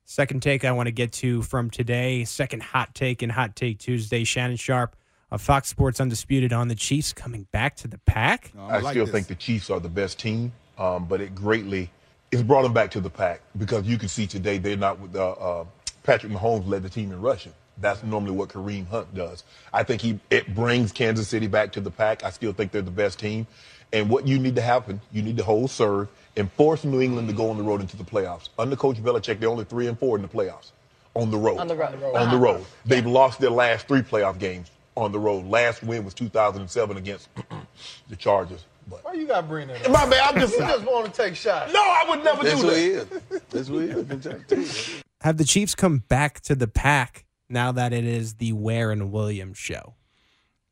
Second 0.06 0.42
take 0.42 0.66
I 0.66 0.72
want 0.72 0.88
to 0.88 0.92
get 0.92 1.14
to 1.14 1.42
from 1.44 1.70
today. 1.70 2.26
Second 2.26 2.64
hot 2.64 2.94
take 2.94 3.22
and 3.22 3.32
hot 3.32 3.56
take 3.56 3.80
Tuesday. 3.80 4.24
Shannon 4.24 4.58
Sharpe 4.58 4.96
of 5.32 5.42
Fox 5.42 5.70
Sports 5.70 6.00
Undisputed 6.00 6.52
on 6.52 6.68
the 6.68 6.76
Chiefs 6.76 7.14
coming 7.14 7.48
back 7.52 7.76
to 7.78 7.88
the 7.88 7.98
pack. 8.00 8.52
I, 8.58 8.78
I 8.78 8.80
like 8.80 8.94
still 8.94 9.06
this. 9.06 9.14
think 9.14 9.28
the 9.28 9.36
Chiefs 9.36 9.70
are 9.70 9.80
the 9.80 9.90
best 9.90 10.20
team, 10.20 10.52
um, 10.78 11.06
but 11.06 11.22
it 11.22 11.34
greatly 11.34 11.90
it's 12.32 12.42
brought 12.42 12.64
them 12.64 12.74
back 12.74 12.92
to 12.92 13.02
the 13.02 13.10
pack 13.10 13.42
because 13.58 13.86
you 13.86 13.98
can 13.98 14.08
see 14.08 14.26
today 14.26 14.58
they're 14.58 14.78
not 14.78 15.00
with 15.00 15.16
uh, 15.16 15.32
uh, 15.32 15.66
Patrick 16.04 16.32
Mahomes 16.32 16.68
led 16.68 16.84
the 16.84 16.90
team 16.90 17.12
in 17.12 17.22
rushing. 17.22 17.54
That's 17.78 18.04
normally 18.04 18.32
what 18.32 18.50
Kareem 18.50 18.88
Hunt 18.88 19.14
does. 19.14 19.44
I 19.74 19.84
think 19.84 20.02
he 20.02 20.20
it 20.30 20.54
brings 20.54 20.92
Kansas 20.92 21.28
City 21.28 21.48
back 21.48 21.72
to 21.74 21.82
the 21.82 21.92
pack. 21.92 22.24
I 22.24 22.30
still 22.30 22.54
think 22.54 22.72
they're 22.72 22.82
the 22.82 22.92
best 22.92 23.20
team. 23.20 23.48
And 23.94 24.10
what 24.10 24.26
you 24.26 24.40
need 24.40 24.56
to 24.56 24.62
happen, 24.62 25.02
you 25.12 25.22
need 25.22 25.36
to 25.38 25.44
hold 25.44 25.70
serve 25.70 26.08
and 26.38 26.50
force 26.54 26.86
New 26.86 27.02
England 27.02 27.28
to 27.28 27.34
go 27.34 27.50
on 27.50 27.58
the 27.58 27.64
road 27.64 27.82
into 27.82 27.98
the 27.98 28.06
playoffs. 28.06 28.48
Under 28.58 28.76
Coach 28.78 28.98
Belichick, 29.04 29.40
they're 29.40 29.50
only 29.50 29.66
three 29.66 29.88
and 29.88 30.00
four 30.00 30.16
in 30.16 30.22
the 30.22 30.30
playoffs. 30.30 30.72
On 31.14 31.30
the 31.30 31.38
road. 31.38 31.58
On 31.58 31.68
the 31.68 31.76
road. 31.76 32.16
On 32.16 32.32
the 32.32 32.38
road. 32.38 32.66
They've 32.86 33.06
lost 33.06 33.42
their 33.42 33.50
last 33.50 33.88
three 33.90 34.02
playoff 34.02 34.40
games 34.40 34.72
on 34.96 35.12
the 35.12 35.20
road. 35.20 35.46
Last 35.46 35.84
win 35.84 36.04
was 36.04 36.14
2007 36.14 36.98
against 36.98 37.30
the 38.10 38.16
Chargers. 38.16 38.66
But 38.90 39.04
Why 39.04 39.14
you 39.14 39.28
got 39.28 39.42
to 39.42 39.48
bring 39.48 39.68
that 39.68 39.86
up? 39.86 39.92
My 39.92 40.06
man, 40.06 40.20
I'm 40.24 40.40
just, 40.40 40.54
you 40.54 40.60
just 40.60 40.86
want 40.86 41.06
to 41.06 41.12
take 41.12 41.36
shots. 41.36 41.72
No, 41.72 41.80
I 41.80 42.06
would 42.10 42.24
never 42.24 42.44
That's 42.44 42.60
do 42.62 42.68
what 42.68 42.76
that. 42.76 42.80
he 42.80 42.88
is. 42.88 43.42
That's 43.50 43.70
what 43.70 43.84
he 43.84 44.62
is. 44.62 45.04
Have 45.22 45.38
the 45.38 45.46
Chiefs 45.46 45.76
come 45.76 46.00
back 46.00 46.42
to 46.42 46.56
the 46.56 46.68
pack 46.68 47.26
now 47.48 47.72
that 47.72 47.94
it 47.94 48.06
is 48.06 48.36
the 48.36 48.54
Ware 48.54 48.92
and 48.92 49.12
Williams 49.12 49.58
show? 49.58 49.94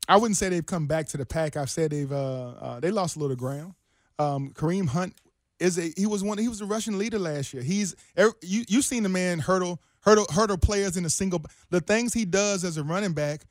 I 0.08 0.16
wouldn't 0.16 0.36
say 0.36 0.48
they've 0.48 0.66
come 0.66 0.86
back 0.88 1.06
to 1.08 1.16
the 1.16 1.24
pack. 1.24 1.56
I've 1.56 1.70
said 1.70 1.92
they've 1.92 2.10
uh, 2.10 2.48
uh, 2.60 2.80
they 2.80 2.90
lost 2.90 3.16
a 3.16 3.20
little 3.20 3.36
ground. 3.36 3.74
Um, 4.18 4.50
Kareem 4.50 4.88
Hunt 4.88 5.14
is 5.60 5.78
a 5.78 5.92
he 5.96 6.06
was 6.06 6.24
one 6.24 6.36
he 6.38 6.48
was 6.48 6.60
a 6.60 6.66
rushing 6.66 6.98
leader 6.98 7.18
last 7.18 7.54
year. 7.54 7.62
He's 7.62 7.94
er, 8.18 8.32
you 8.42 8.64
you 8.66 8.82
seen 8.82 9.04
the 9.04 9.08
man 9.08 9.38
hurdle 9.38 9.80
hurdle 10.00 10.26
hurdle 10.34 10.58
players 10.58 10.96
in 10.96 11.04
a 11.04 11.10
single 11.10 11.42
the 11.70 11.80
things 11.80 12.12
he 12.12 12.24
does 12.24 12.64
as 12.64 12.76
a 12.76 12.82
running 12.82 13.12
back, 13.12 13.42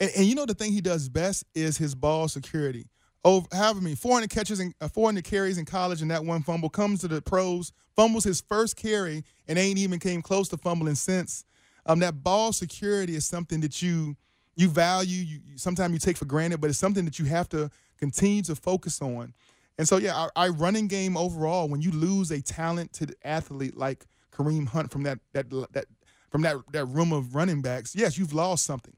and, 0.00 0.10
and 0.16 0.26
you 0.26 0.34
know 0.34 0.46
the 0.46 0.54
thing 0.54 0.72
he 0.72 0.80
does 0.80 1.08
best 1.08 1.44
is 1.54 1.76
his 1.78 1.94
ball 1.94 2.28
security. 2.28 2.86
Over 3.24 3.46
however 3.52 3.80
many 3.80 3.94
400 3.94 4.28
catches 4.28 4.60
and 4.60 4.74
uh, 4.80 4.88
400 4.88 5.24
carries 5.24 5.56
in 5.56 5.64
college 5.64 6.02
and 6.02 6.10
that 6.10 6.24
one 6.24 6.42
fumble 6.42 6.68
comes 6.68 7.00
to 7.00 7.08
the 7.08 7.22
pros 7.22 7.72
fumbles 7.96 8.24
his 8.24 8.42
first 8.42 8.76
carry 8.76 9.24
and 9.48 9.58
ain't 9.58 9.78
even 9.78 9.98
came 9.98 10.20
close 10.20 10.48
to 10.48 10.58
fumbling 10.58 10.94
since. 10.94 11.44
Um, 11.86 12.00
that 12.00 12.22
ball 12.22 12.52
security 12.52 13.14
is 13.14 13.26
something 13.26 13.60
that 13.60 13.80
you 13.80 14.16
you 14.56 14.68
value. 14.68 15.22
You, 15.22 15.40
you 15.46 15.58
sometimes 15.58 15.92
you 15.92 15.98
take 15.98 16.16
for 16.16 16.24
granted, 16.24 16.60
but 16.60 16.70
it's 16.70 16.78
something 16.78 17.04
that 17.04 17.18
you 17.18 17.24
have 17.26 17.48
to 17.50 17.70
continue 17.98 18.42
to 18.42 18.54
focus 18.54 19.00
on. 19.00 19.34
And 19.78 19.88
so, 19.88 19.96
yeah, 19.96 20.14
our, 20.14 20.30
our, 20.36 20.52
running 20.52 20.86
game 20.86 21.16
overall, 21.16 21.68
when 21.68 21.82
you 21.82 21.90
lose 21.90 22.30
a 22.30 22.40
talented 22.40 23.16
athlete 23.24 23.76
like 23.76 24.06
Kareem 24.32 24.68
Hunt 24.68 24.92
from 24.92 25.02
that 25.02 25.18
that 25.32 25.50
that 25.72 25.86
from 26.30 26.42
that 26.42 26.56
that 26.72 26.84
room 26.86 27.12
of 27.12 27.34
running 27.34 27.60
backs, 27.60 27.94
yes, 27.96 28.16
you've 28.16 28.34
lost 28.34 28.64
something, 28.64 28.94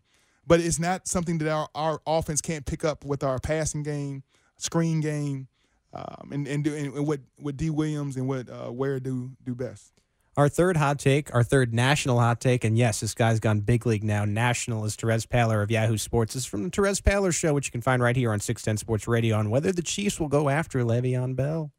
but 0.47 0.61
it's 0.61 0.79
not 0.79 1.09
something 1.09 1.39
that 1.39 1.49
our, 1.49 1.69
our 1.75 2.01
offense 2.07 2.41
can't 2.41 2.65
pick 2.65 2.85
up 2.85 3.05
with 3.05 3.23
our 3.23 3.39
passing 3.39 3.83
game, 3.83 4.23
screen 4.57 5.01
game, 5.01 5.49
um, 5.93 6.31
and 6.33 6.47
and, 6.47 6.65
do, 6.65 6.75
and 6.75 7.07
what 7.07 7.21
what 7.39 7.57
D 7.57 7.71
Williams 7.71 8.17
and 8.17 8.29
what 8.29 8.49
uh, 8.49 8.71
Ware 8.71 9.01
do 9.01 9.33
do 9.45 9.55
best. 9.55 9.93
Our 10.37 10.51
third 10.51 10.77
hot 10.77 10.99
take, 10.99 11.35
our 11.35 11.43
third 11.43 11.73
national 11.73 12.21
hot 12.21 12.43
take, 12.43 12.63
and 12.63 12.77
yes, 12.77 13.01
this 13.01 13.15
guy's 13.15 13.41
gone 13.41 13.61
big 13.61 13.87
league 13.87 14.05
now. 14.05 14.27
National 14.27 14.85
is 14.85 14.95
Terez 14.95 15.27
Paylor 15.27 15.63
of 15.63 15.71
Yahoo 15.71 15.97
Sports. 15.97 16.35
This 16.35 16.43
is 16.43 16.47
from 16.47 16.63
the 16.63 16.69
Terez 16.69 17.01
Paylor 17.01 17.35
Show, 17.35 17.55
which 17.55 17.69
you 17.69 17.73
can 17.73 17.81
find 17.81 18.03
right 18.03 18.15
here 18.15 18.31
on 18.31 18.41
610 18.41 18.77
Sports 18.77 19.09
Radio 19.09 19.39
on 19.39 19.49
whether 19.49 19.73
the 19.73 19.81
Chiefs 19.83 20.21
will 20.21 20.29
go 20.29 20.51
after 20.51 20.81
Le'Veon 20.81 21.37
Bell. 21.37 21.71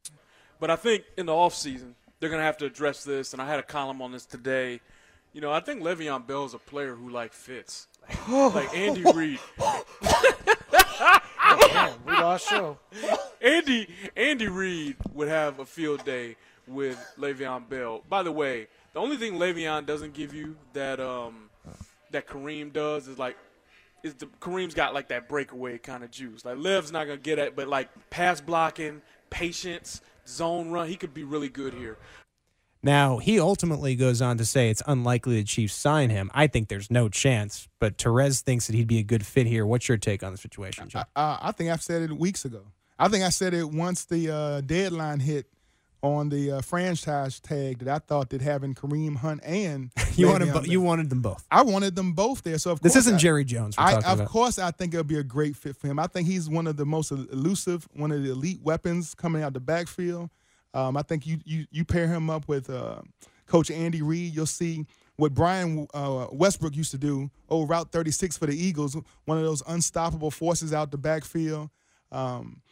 But 0.58 0.70
I 0.70 0.76
think 0.76 1.04
in 1.16 1.26
the 1.26 1.32
offseason, 1.32 1.92
they're 2.18 2.30
going 2.30 2.40
to 2.40 2.46
have 2.46 2.56
to 2.58 2.66
address 2.66 3.04
this, 3.04 3.32
and 3.32 3.40
I 3.40 3.46
had 3.46 3.60
a 3.60 3.62
column 3.62 4.02
on 4.02 4.10
this 4.10 4.26
today. 4.26 4.80
You 5.32 5.40
know, 5.40 5.52
I 5.52 5.60
think 5.60 5.82
Le'Veon 5.82 6.26
Bell 6.26 6.44
is 6.44 6.54
a 6.54 6.58
player 6.58 6.96
who, 6.96 7.10
like, 7.10 7.32
fits. 7.32 7.86
like 8.28 8.76
Andy 8.76 9.02
Reid. 9.14 9.40
oh, 9.60 9.84
we 12.06 12.12
lost 12.12 12.48
show. 12.48 12.78
Andy, 13.40 13.88
Andy 14.16 14.48
Reid 14.48 14.96
would 15.12 15.28
have 15.28 15.58
a 15.58 15.66
field 15.66 16.04
day– 16.04 16.36
with 16.68 17.14
Le'Veon 17.18 17.68
Bell. 17.68 18.02
By 18.08 18.22
the 18.22 18.32
way, 18.32 18.68
the 18.92 19.00
only 19.00 19.16
thing 19.16 19.34
Le'Veon 19.34 19.86
doesn't 19.86 20.14
give 20.14 20.34
you 20.34 20.56
that 20.74 21.00
um, 21.00 21.50
that 22.10 22.26
Kareem 22.26 22.72
does 22.72 23.08
is 23.08 23.18
like 23.18 23.36
is 24.02 24.14
the 24.14 24.26
Kareem's 24.40 24.74
got 24.74 24.94
like 24.94 25.08
that 25.08 25.28
breakaway 25.28 25.78
kind 25.78 26.04
of 26.04 26.10
juice. 26.10 26.44
Like 26.44 26.58
Lev's 26.58 26.92
not 26.92 27.06
gonna 27.06 27.18
get 27.18 27.38
it, 27.38 27.56
but 27.56 27.68
like 27.68 27.88
pass 28.10 28.40
blocking, 28.40 29.02
patience, 29.30 30.00
zone 30.26 30.70
run, 30.70 30.88
he 30.88 30.96
could 30.96 31.14
be 31.14 31.24
really 31.24 31.48
good 31.48 31.74
here. 31.74 31.98
Now, 32.82 33.18
he 33.18 33.40
ultimately 33.40 33.96
goes 33.96 34.22
on 34.22 34.38
to 34.38 34.44
say 34.44 34.70
it's 34.70 34.82
unlikely 34.86 35.36
the 35.36 35.44
Chiefs 35.44 35.74
sign 35.74 36.10
him. 36.10 36.30
I 36.32 36.46
think 36.46 36.68
there's 36.68 36.90
no 36.90 37.08
chance, 37.08 37.68
but 37.80 37.98
Terez 37.98 38.42
thinks 38.42 38.68
that 38.68 38.76
he'd 38.76 38.86
be 38.86 38.98
a 38.98 39.02
good 39.02 39.26
fit 39.26 39.46
here. 39.46 39.66
What's 39.66 39.88
your 39.88 39.98
take 39.98 40.22
on 40.22 40.32
the 40.32 40.38
situation, 40.38 40.88
John? 40.88 41.04
I, 41.16 41.38
I 41.42 41.52
think 41.52 41.70
I've 41.70 41.82
said 41.82 42.02
it 42.02 42.12
weeks 42.12 42.44
ago. 42.44 42.62
I 42.98 43.08
think 43.08 43.24
I 43.24 43.30
said 43.30 43.54
it 43.54 43.70
once 43.70 44.04
the 44.04 44.30
uh, 44.30 44.60
deadline 44.60 45.20
hit 45.20 45.46
on 46.02 46.28
the 46.28 46.52
uh, 46.52 46.60
franchise 46.60 47.40
tag 47.40 47.78
that 47.80 47.88
I 47.88 47.98
thought 47.98 48.30
that 48.30 48.40
having 48.40 48.74
Kareem 48.74 49.16
Hunt 49.16 49.40
and 49.44 49.90
you 50.14 50.28
wanted 50.28 50.52
bo- 50.52 50.62
you 50.62 50.80
wanted 50.80 51.10
them 51.10 51.22
both. 51.22 51.44
I 51.50 51.62
wanted 51.62 51.96
them 51.96 52.12
both 52.12 52.42
there. 52.42 52.58
So 52.58 52.74
this 52.76 52.96
isn't 52.96 53.16
I, 53.16 53.18
Jerry 53.18 53.44
Jones. 53.44 53.74
I, 53.78 53.94
of 53.94 54.20
about. 54.20 54.28
course, 54.28 54.58
I 54.58 54.70
think 54.70 54.94
it'll 54.94 55.04
be 55.04 55.18
a 55.18 55.24
great 55.24 55.56
fit 55.56 55.76
for 55.76 55.88
him. 55.88 55.98
I 55.98 56.06
think 56.06 56.28
he's 56.28 56.48
one 56.48 56.66
of 56.66 56.76
the 56.76 56.86
most 56.86 57.10
elusive, 57.10 57.88
one 57.94 58.12
of 58.12 58.22
the 58.22 58.30
elite 58.30 58.60
weapons 58.62 59.14
coming 59.14 59.42
out 59.42 59.54
the 59.54 59.60
backfield. 59.60 60.30
Um, 60.74 60.96
I 60.96 61.02
think 61.02 61.26
you 61.26 61.38
you 61.44 61.66
you 61.70 61.84
pair 61.84 62.06
him 62.06 62.30
up 62.30 62.46
with 62.48 62.68
uh, 62.70 63.00
Coach 63.46 63.70
Andy 63.70 64.02
Reid, 64.02 64.34
you'll 64.34 64.46
see 64.46 64.86
what 65.16 65.34
Brian 65.34 65.88
uh, 65.92 66.28
Westbrook 66.30 66.76
used 66.76 66.92
to 66.92 66.98
do. 66.98 67.28
Oh, 67.48 67.66
Route 67.66 67.90
36 67.90 68.38
for 68.38 68.46
the 68.46 68.56
Eagles, 68.56 68.96
one 69.24 69.36
of 69.36 69.44
those 69.44 69.62
unstoppable 69.66 70.30
forces 70.30 70.72
out 70.72 70.92
the 70.92 70.98
backfield. 70.98 71.70
Um, 72.12 72.62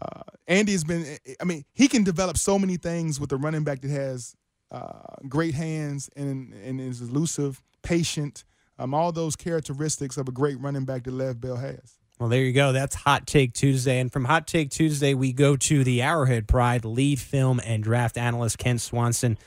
uh, 0.00 0.22
Andy 0.48 0.72
has 0.72 0.82
been, 0.82 1.18
I 1.40 1.44
mean, 1.44 1.64
he 1.72 1.86
can 1.86 2.02
develop 2.02 2.38
so 2.38 2.58
many 2.58 2.76
things 2.76 3.20
with 3.20 3.30
a 3.32 3.36
running 3.36 3.62
back 3.62 3.82
that 3.82 3.90
has 3.90 4.34
uh, 4.72 5.14
great 5.28 5.54
hands 5.54 6.10
and, 6.16 6.52
and 6.54 6.80
is 6.80 7.02
elusive, 7.02 7.62
patient, 7.82 8.44
um, 8.78 8.92
all 8.92 9.12
those 9.12 9.36
characteristics 9.36 10.16
of 10.16 10.26
a 10.28 10.32
great 10.32 10.58
running 10.58 10.84
back 10.84 11.04
that 11.04 11.12
Lev 11.12 11.40
Bell 11.40 11.56
has. 11.56 11.99
Well, 12.20 12.28
there 12.28 12.42
you 12.42 12.52
go. 12.52 12.72
That's 12.72 12.94
Hot 12.96 13.26
Take 13.26 13.54
Tuesday. 13.54 13.98
And 13.98 14.12
from 14.12 14.26
Hot 14.26 14.46
Take 14.46 14.68
Tuesday, 14.68 15.14
we 15.14 15.32
go 15.32 15.56
to 15.56 15.82
the 15.82 16.02
Arrowhead 16.02 16.46
Pride 16.46 16.84
lead 16.84 17.18
film 17.18 17.62
and 17.64 17.82
draft 17.82 18.18
analyst 18.18 18.58
Kent 18.58 18.82
Swanson. 18.82 19.38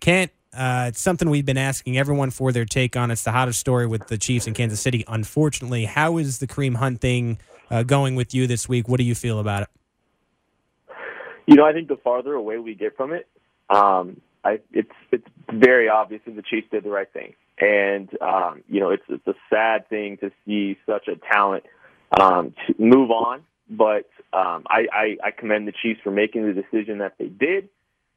Kent, 0.00 0.32
uh, 0.56 0.86
it's 0.88 1.00
something 1.02 1.28
we've 1.28 1.44
been 1.44 1.58
asking 1.58 1.98
everyone 1.98 2.30
for 2.30 2.50
their 2.50 2.64
take 2.64 2.96
on. 2.96 3.10
It's 3.10 3.22
the 3.22 3.32
hottest 3.32 3.60
story 3.60 3.86
with 3.86 4.06
the 4.06 4.16
Chiefs 4.16 4.46
in 4.46 4.54
Kansas 4.54 4.80
City. 4.80 5.04
Unfortunately, 5.08 5.84
how 5.84 6.16
is 6.16 6.38
the 6.38 6.46
Kareem 6.46 6.74
Hunt 6.74 7.02
thing 7.02 7.36
uh, 7.70 7.82
going 7.82 8.14
with 8.14 8.32
you 8.32 8.46
this 8.46 8.66
week? 8.66 8.88
What 8.88 8.96
do 8.96 9.04
you 9.04 9.14
feel 9.14 9.38
about 9.38 9.64
it? 9.64 9.68
You 11.46 11.56
know, 11.56 11.66
I 11.66 11.74
think 11.74 11.88
the 11.88 11.98
farther 12.02 12.32
away 12.32 12.56
we 12.56 12.74
get 12.74 12.96
from 12.96 13.12
it, 13.12 13.28
um, 13.68 14.22
I, 14.42 14.60
it's 14.72 14.90
it's 15.10 15.26
very 15.52 15.90
obvious 15.90 16.22
that 16.24 16.34
the 16.34 16.42
Chiefs 16.42 16.68
did 16.70 16.82
the 16.82 16.90
right 16.90 17.12
thing, 17.12 17.34
and 17.58 18.08
um, 18.22 18.62
you 18.70 18.80
know, 18.80 18.88
it's 18.88 19.04
it's 19.10 19.26
a 19.26 19.34
sad 19.50 19.86
thing 19.90 20.16
to 20.18 20.30
see 20.46 20.78
such 20.86 21.08
a 21.08 21.16
talent 21.30 21.64
um, 22.20 22.54
to 22.66 22.74
move 22.78 23.10
on. 23.10 23.42
But 23.68 24.08
um, 24.32 24.64
I, 24.68 24.86
I, 24.92 25.16
I 25.24 25.30
commend 25.30 25.66
the 25.66 25.72
Chiefs 25.72 26.00
for 26.02 26.10
making 26.10 26.46
the 26.46 26.52
decision 26.52 26.98
that 26.98 27.14
they 27.18 27.26
did. 27.26 27.68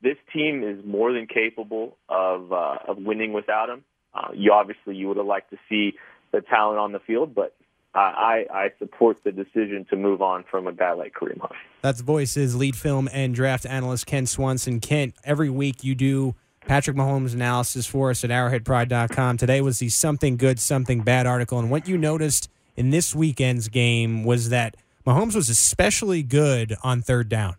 This 0.01 0.17
team 0.33 0.63
is 0.63 0.83
more 0.85 1.13
than 1.13 1.27
capable 1.27 1.97
of 2.09 2.51
uh, 2.51 2.77
of 2.87 2.97
winning 2.97 3.33
without 3.33 3.69
him. 3.69 3.83
Uh, 4.13 4.29
you 4.33 4.51
obviously 4.51 4.95
you 4.95 5.07
would 5.07 5.17
have 5.17 5.25
liked 5.25 5.51
to 5.51 5.57
see 5.69 5.93
the 6.31 6.41
talent 6.41 6.79
on 6.79 6.91
the 6.91 6.99
field, 6.99 7.33
but 7.33 7.55
I, 7.95 8.45
I 8.53 8.71
support 8.77 9.23
the 9.23 9.31
decision 9.31 9.85
to 9.89 9.95
move 9.95 10.21
on 10.21 10.43
from 10.43 10.67
a 10.67 10.73
guy 10.73 10.91
like 10.91 11.13
Kareem 11.13 11.39
Hunt. 11.39 11.53
That's 11.81 12.01
voices 12.01 12.55
lead 12.55 12.75
film 12.75 13.07
and 13.13 13.33
draft 13.33 13.65
analyst 13.65 14.05
Kent 14.05 14.29
Swanson. 14.29 14.79
Kent, 14.79 15.15
every 15.23 15.49
week 15.49 15.83
you 15.83 15.95
do 15.95 16.35
Patrick 16.67 16.97
Mahomes 16.97 17.33
analysis 17.33 17.85
for 17.85 18.09
us 18.09 18.23
at 18.23 18.31
arrowheadpride.com. 18.31 19.37
Today 19.37 19.61
was 19.61 19.79
the 19.79 19.89
something 19.89 20.35
good, 20.35 20.59
something 20.59 21.01
bad 21.01 21.25
article. 21.25 21.59
And 21.59 21.71
what 21.71 21.87
you 21.87 21.97
noticed 21.97 22.49
in 22.75 22.89
this 22.89 23.15
weekend's 23.15 23.67
game 23.69 24.23
was 24.23 24.49
that 24.49 24.75
Mahomes 25.05 25.35
was 25.35 25.49
especially 25.49 26.23
good 26.23 26.75
on 26.83 27.01
third 27.01 27.29
down. 27.29 27.55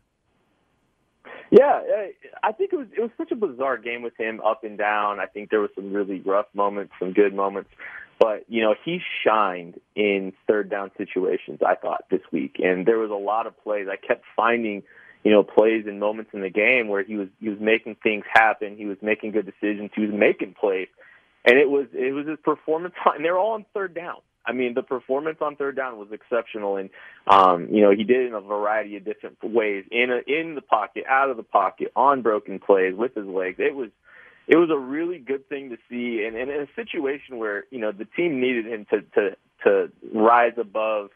Yeah, 1.51 1.81
I 2.43 2.53
think 2.53 2.73
it 2.73 2.77
was 2.77 2.89
it 2.97 3.01
was 3.01 3.11
such 3.17 3.31
a 3.31 3.37
bizarre 3.37 3.79
game 3.79 4.03
with 4.03 4.17
him 4.19 4.41
up 4.45 4.65
and 4.65 4.77
down. 4.77 5.21
I 5.21 5.27
think 5.27 5.51
there 5.51 5.61
was 5.61 5.71
some 5.77 5.93
really 5.93 6.21
rough 6.21 6.47
moments, 6.55 6.93
some 6.99 7.13
good 7.13 7.35
moments. 7.35 7.71
But, 8.19 8.45
you 8.49 8.63
know, 8.63 8.75
he 8.85 9.01
shined 9.25 9.79
in 9.95 10.33
third 10.47 10.71
down 10.71 10.91
situations, 10.97 11.61
I 11.67 11.75
thought, 11.75 12.05
this 12.11 12.23
week. 12.33 12.57
And 12.59 12.87
there 12.87 12.99
was 12.99 13.11
a 13.11 13.15
lot 13.15 13.47
of 13.47 13.63
plays. 13.63 13.89
I 13.91 13.97
kept 13.97 14.25
finding, 14.35 14.83
you 15.23 15.31
know, 15.31 15.43
plays 15.43 15.85
and 15.87 16.01
moments 16.01 16.31
in 16.33 16.41
the 16.41 16.51
game 16.51 16.89
where 16.89 17.03
he 17.03 17.17
was 17.17 17.29
he 17.41 17.51
was 17.51 17.59
making 17.61 17.97
things 18.03 18.25
happen. 18.33 18.77
He 18.77 18.87
was 18.87 18.97
making 19.03 19.33
good 19.33 19.45
decisions. 19.45 19.91
He 19.95 20.03
was 20.03 20.15
making 20.15 20.55
plays. 20.59 20.89
And 21.45 21.59
it 21.59 21.69
was 21.69 21.87
it 21.93 22.15
was 22.15 22.27
his 22.27 22.39
performance 22.43 22.95
and 23.05 23.25
they're 23.25 23.39
all 23.39 23.53
on 23.53 23.67
third 23.75 23.95
down. 23.95 24.19
I 24.47 24.53
mean, 24.53 24.75
the 24.75 24.83
performance 24.83 25.39
on 25.41 25.57
third 25.57 25.77
down 25.77 25.99
was 25.99 26.09
exceptional, 26.13 26.77
and 26.77 26.91
um, 27.27 27.69
you 27.71 27.83
know 27.83 27.91
he 27.91 28.05
did 28.05 28.23
it 28.23 28.27
in 28.29 28.35
a 28.35 28.41
variety 28.41 28.97
of 28.97 29.05
different 29.05 29.39
ways 29.43 29.85
in 29.91 30.11
a, 30.11 30.21
in 30.31 30.55
the 30.55 30.63
pocket, 30.63 31.05
out 31.09 31.31
of 31.31 31.37
the 31.37 31.43
pocket, 31.43 31.93
on 31.97 32.23
broken 32.23 32.59
plays 32.59 32.95
with 32.95 33.15
his 33.15 33.27
legs. 33.27 33.57
It 33.59 33.75
was 33.75 33.91
it 34.47 34.57
was 34.57 34.71
a 34.71 34.79
really 34.79 35.19
good 35.19 35.49
thing 35.49 35.71
to 35.71 35.77
see, 35.91 36.25
and, 36.25 36.37
and 36.37 36.51
in 36.51 36.61
a 36.61 36.69
situation 36.77 37.39
where 37.39 37.65
you 37.71 37.79
know 37.79 37.93
the 37.93 38.05
team 38.05 38.41
needed 38.41 38.67
him 38.67 38.87
to 38.91 39.03
to 39.15 39.37
to 39.65 39.91
rise 40.15 40.53
above, 40.59 41.11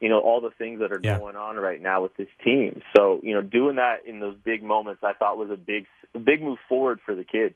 you 0.00 0.08
know, 0.08 0.20
all 0.20 0.40
the 0.40 0.50
things 0.50 0.80
that 0.80 0.92
are 0.92 1.00
yeah. 1.02 1.18
going 1.18 1.34
on 1.34 1.56
right 1.56 1.82
now 1.82 2.02
with 2.02 2.16
this 2.16 2.28
team. 2.44 2.82
So 2.96 3.20
you 3.22 3.34
know, 3.34 3.42
doing 3.42 3.76
that 3.76 4.06
in 4.06 4.20
those 4.20 4.36
big 4.44 4.62
moments, 4.62 5.02
I 5.02 5.12
thought 5.12 5.36
was 5.36 5.50
a 5.50 5.56
big 5.56 5.86
a 6.14 6.18
big 6.18 6.42
move 6.42 6.58
forward 6.68 7.00
for 7.04 7.14
the 7.14 7.24
kid. 7.24 7.54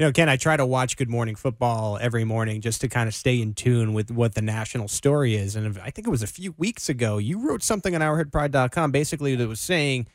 You 0.00 0.06
know, 0.06 0.12
Ken, 0.12 0.30
I 0.30 0.38
try 0.38 0.56
to 0.56 0.64
watch 0.64 0.96
Good 0.96 1.10
Morning 1.10 1.34
Football 1.34 1.98
every 2.00 2.24
morning 2.24 2.62
just 2.62 2.80
to 2.80 2.88
kind 2.88 3.06
of 3.06 3.14
stay 3.14 3.38
in 3.38 3.52
tune 3.52 3.92
with 3.92 4.10
what 4.10 4.34
the 4.34 4.40
national 4.40 4.88
story 4.88 5.34
is. 5.34 5.56
And 5.56 5.78
I 5.78 5.90
think 5.90 6.06
it 6.06 6.10
was 6.10 6.22
a 6.22 6.26
few 6.26 6.54
weeks 6.56 6.88
ago, 6.88 7.18
you 7.18 7.46
wrote 7.46 7.62
something 7.62 7.94
on 7.94 8.00
ArrowheadPride.com 8.00 8.92
basically 8.92 9.34
that 9.34 9.46
was 9.46 9.60
saying 9.60 10.06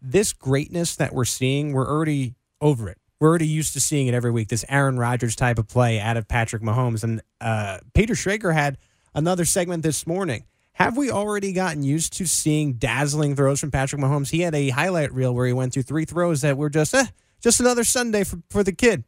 this 0.00 0.32
greatness 0.32 0.96
that 0.96 1.14
we're 1.14 1.24
seeing, 1.24 1.72
we're 1.72 1.88
already 1.88 2.34
over 2.60 2.88
it 2.88 2.98
we're 3.20 3.28
already 3.28 3.46
used 3.46 3.74
to 3.74 3.80
seeing 3.80 4.08
it 4.08 4.14
every 4.14 4.32
week. 4.32 4.48
This 4.48 4.64
Aaron 4.68 4.98
Rodgers 4.98 5.36
type 5.36 5.60
of 5.60 5.68
play 5.68 6.00
out 6.00 6.16
of 6.16 6.26
Patrick 6.26 6.60
Mahomes, 6.60 7.04
and 7.04 7.22
uh, 7.40 7.78
Peter 7.94 8.14
Schrager 8.14 8.52
had 8.52 8.78
another 9.14 9.44
segment 9.44 9.84
this 9.84 10.08
morning. 10.08 10.42
Have 10.72 10.96
we 10.96 11.08
already 11.08 11.52
gotten 11.52 11.84
used 11.84 12.14
to 12.14 12.26
seeing 12.26 12.72
dazzling 12.72 13.36
throws 13.36 13.60
from 13.60 13.70
Patrick 13.70 14.02
Mahomes? 14.02 14.30
He 14.30 14.40
had 14.40 14.56
a 14.56 14.70
highlight 14.70 15.12
reel 15.12 15.32
where 15.32 15.46
he 15.46 15.52
went 15.52 15.72
through 15.72 15.84
three 15.84 16.04
throws 16.04 16.40
that 16.40 16.56
were 16.56 16.68
just 16.68 16.92
eh, 16.94 17.06
just 17.40 17.60
another 17.60 17.84
Sunday 17.84 18.24
for, 18.24 18.42
for 18.50 18.64
the 18.64 18.72
kid. 18.72 19.04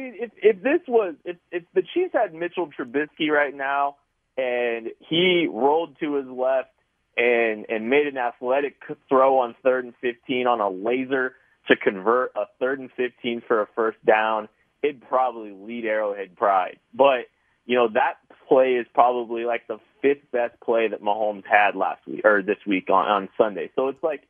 I 0.00 0.02
mean, 0.02 0.14
if 0.18 0.30
if 0.36 0.62
this 0.62 0.80
was 0.88 1.14
if 1.24 1.36
if 1.50 1.64
the 1.74 1.82
Chiefs 1.82 2.12
had 2.14 2.34
Mitchell 2.34 2.68
Trubisky 2.68 3.28
right 3.30 3.54
now 3.54 3.96
and 4.36 4.88
he 5.00 5.48
rolled 5.50 5.98
to 6.00 6.14
his 6.14 6.26
left 6.26 6.70
and 7.16 7.66
and 7.68 7.90
made 7.90 8.06
an 8.06 8.16
athletic 8.16 8.76
throw 9.08 9.38
on 9.38 9.54
third 9.62 9.84
and 9.84 9.94
15 10.00 10.46
on 10.46 10.60
a 10.60 10.70
laser 10.70 11.34
to 11.68 11.76
convert 11.76 12.32
a 12.34 12.44
third 12.58 12.80
and 12.80 12.90
15 12.96 13.42
for 13.46 13.62
a 13.62 13.66
first 13.74 13.98
down, 14.06 14.48
it'd 14.82 15.06
probably 15.08 15.52
lead 15.52 15.84
Arrowhead 15.84 16.36
Pride. 16.36 16.78
But 16.94 17.26
you 17.66 17.76
know 17.76 17.88
that 17.88 18.14
play 18.48 18.74
is 18.74 18.86
probably 18.94 19.44
like 19.44 19.66
the 19.66 19.78
fifth 20.00 20.30
best 20.32 20.58
play 20.60 20.88
that 20.88 21.02
Mahomes 21.02 21.44
had 21.46 21.76
last 21.76 22.00
week 22.06 22.24
or 22.24 22.42
this 22.42 22.58
week 22.66 22.88
on 22.88 23.06
on 23.06 23.28
Sunday. 23.36 23.70
So 23.76 23.88
it's 23.88 24.02
like 24.02 24.22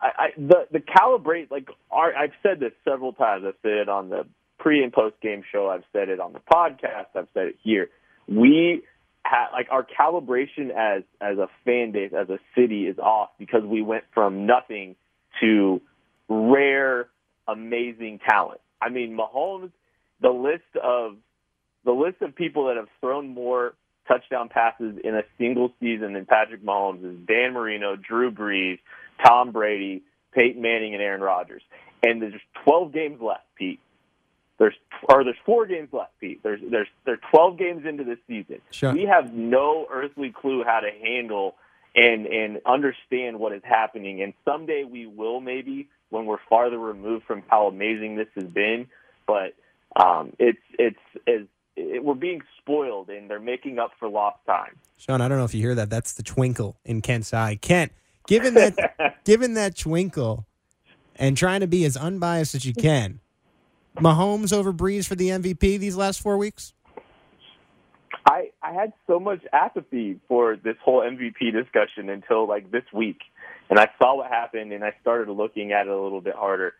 I, 0.00 0.10
I 0.16 0.28
the 0.36 0.68
the 0.70 0.78
calibrate 0.80 1.50
like 1.50 1.68
our, 1.90 2.14
I've 2.14 2.34
said 2.44 2.60
this 2.60 2.72
several 2.84 3.12
times. 3.12 3.44
I've 3.44 3.54
said 3.62 3.72
it 3.72 3.88
on 3.88 4.10
the 4.10 4.26
pre 4.66 4.82
and 4.82 4.92
post 4.92 5.14
game 5.22 5.44
show. 5.52 5.70
I've 5.70 5.84
said 5.92 6.08
it 6.08 6.18
on 6.18 6.32
the 6.32 6.40
podcast. 6.40 7.14
I've 7.14 7.28
said 7.34 7.46
it 7.46 7.56
here. 7.62 7.88
We 8.26 8.82
ha- 9.24 9.50
like 9.52 9.68
our 9.70 9.86
calibration 9.86 10.70
as 10.70 11.04
as 11.20 11.38
a 11.38 11.46
fan 11.64 11.92
base, 11.92 12.10
as 12.12 12.28
a 12.30 12.40
city, 12.56 12.88
is 12.88 12.98
off 12.98 13.28
because 13.38 13.62
we 13.62 13.80
went 13.80 14.02
from 14.12 14.44
nothing 14.44 14.96
to 15.40 15.80
rare, 16.28 17.06
amazing 17.46 18.18
talent. 18.28 18.60
I 18.82 18.88
mean, 18.88 19.16
Mahomes. 19.16 19.70
The 20.20 20.30
list 20.30 20.82
of 20.82 21.14
the 21.84 21.92
list 21.92 22.20
of 22.20 22.34
people 22.34 22.66
that 22.66 22.76
have 22.76 22.88
thrown 23.00 23.28
more 23.28 23.74
touchdown 24.08 24.48
passes 24.48 24.96
in 25.04 25.14
a 25.14 25.22
single 25.38 25.70
season 25.78 26.14
than 26.14 26.26
Patrick 26.26 26.64
Mahomes 26.64 27.04
is 27.04 27.24
Dan 27.28 27.52
Marino, 27.52 27.94
Drew 27.94 28.32
Brees, 28.32 28.80
Tom 29.24 29.52
Brady, 29.52 30.02
Peyton 30.32 30.60
Manning, 30.60 30.94
and 30.94 31.02
Aaron 31.02 31.20
Rodgers. 31.20 31.62
And 32.02 32.20
there's 32.20 32.40
12 32.64 32.92
games 32.92 33.20
left, 33.20 33.44
Pete. 33.56 33.78
There's 34.58 34.74
or 35.08 35.22
there's 35.22 35.36
four 35.44 35.66
games 35.66 35.88
left, 35.92 36.18
Pete. 36.18 36.42
There's 36.42 36.60
there's 36.70 36.88
there's 37.04 37.18
12 37.30 37.58
games 37.58 37.86
into 37.86 38.04
this 38.04 38.18
season. 38.26 38.60
Sure. 38.70 38.92
We 38.92 39.02
have 39.02 39.32
no 39.32 39.86
earthly 39.90 40.30
clue 40.30 40.64
how 40.64 40.80
to 40.80 40.90
handle 40.90 41.56
and 41.94 42.26
and 42.26 42.60
understand 42.64 43.38
what 43.38 43.52
is 43.52 43.62
happening. 43.64 44.22
And 44.22 44.32
someday 44.44 44.84
we 44.84 45.06
will, 45.06 45.40
maybe 45.40 45.88
when 46.10 46.26
we're 46.26 46.38
farther 46.48 46.78
removed 46.78 47.26
from 47.26 47.42
how 47.48 47.66
amazing 47.66 48.16
this 48.16 48.28
has 48.34 48.44
been. 48.44 48.86
But 49.26 49.54
um, 49.96 50.32
it's 50.38 50.58
it's 50.78 50.98
as 51.26 51.42
it, 51.76 52.02
we're 52.02 52.14
being 52.14 52.42
spoiled, 52.58 53.10
and 53.10 53.28
they're 53.30 53.40
making 53.40 53.78
up 53.78 53.92
for 53.98 54.08
lost 54.08 54.38
time. 54.46 54.76
Shawn, 54.96 55.20
I 55.20 55.28
don't 55.28 55.38
know 55.38 55.44
if 55.44 55.54
you 55.54 55.60
hear 55.60 55.74
that. 55.74 55.90
That's 55.90 56.14
the 56.14 56.22
twinkle 56.22 56.76
in 56.84 57.02
Kent's 57.02 57.32
eye. 57.34 57.56
Kent, 57.56 57.92
given 58.26 58.54
that, 58.54 59.20
given 59.24 59.54
that 59.54 59.76
twinkle, 59.76 60.46
and 61.16 61.36
trying 61.36 61.60
to 61.60 61.66
be 61.66 61.84
as 61.84 61.96
unbiased 61.96 62.54
as 62.54 62.64
you 62.64 62.74
can, 62.74 63.20
Mahomes 63.96 64.52
over 64.52 64.72
Brees 64.72 65.06
for 65.06 65.14
the 65.14 65.30
MVP 65.30 65.78
these 65.78 65.96
last 65.96 66.20
four 66.20 66.38
weeks. 66.38 66.72
I 68.26 68.50
I 68.62 68.72
had 68.72 68.92
so 69.06 69.20
much 69.20 69.40
apathy 69.52 70.20
for 70.28 70.56
this 70.56 70.76
whole 70.84 71.00
MVP 71.00 71.52
discussion 71.52 72.08
until 72.10 72.48
like 72.48 72.70
this 72.70 72.84
week, 72.92 73.18
and 73.70 73.78
I 73.78 73.88
saw 73.98 74.16
what 74.16 74.30
happened, 74.30 74.72
and 74.72 74.84
I 74.84 74.94
started 75.00 75.30
looking 75.30 75.72
at 75.72 75.86
it 75.86 75.92
a 75.92 76.00
little 76.00 76.20
bit 76.20 76.34
harder. 76.34 76.74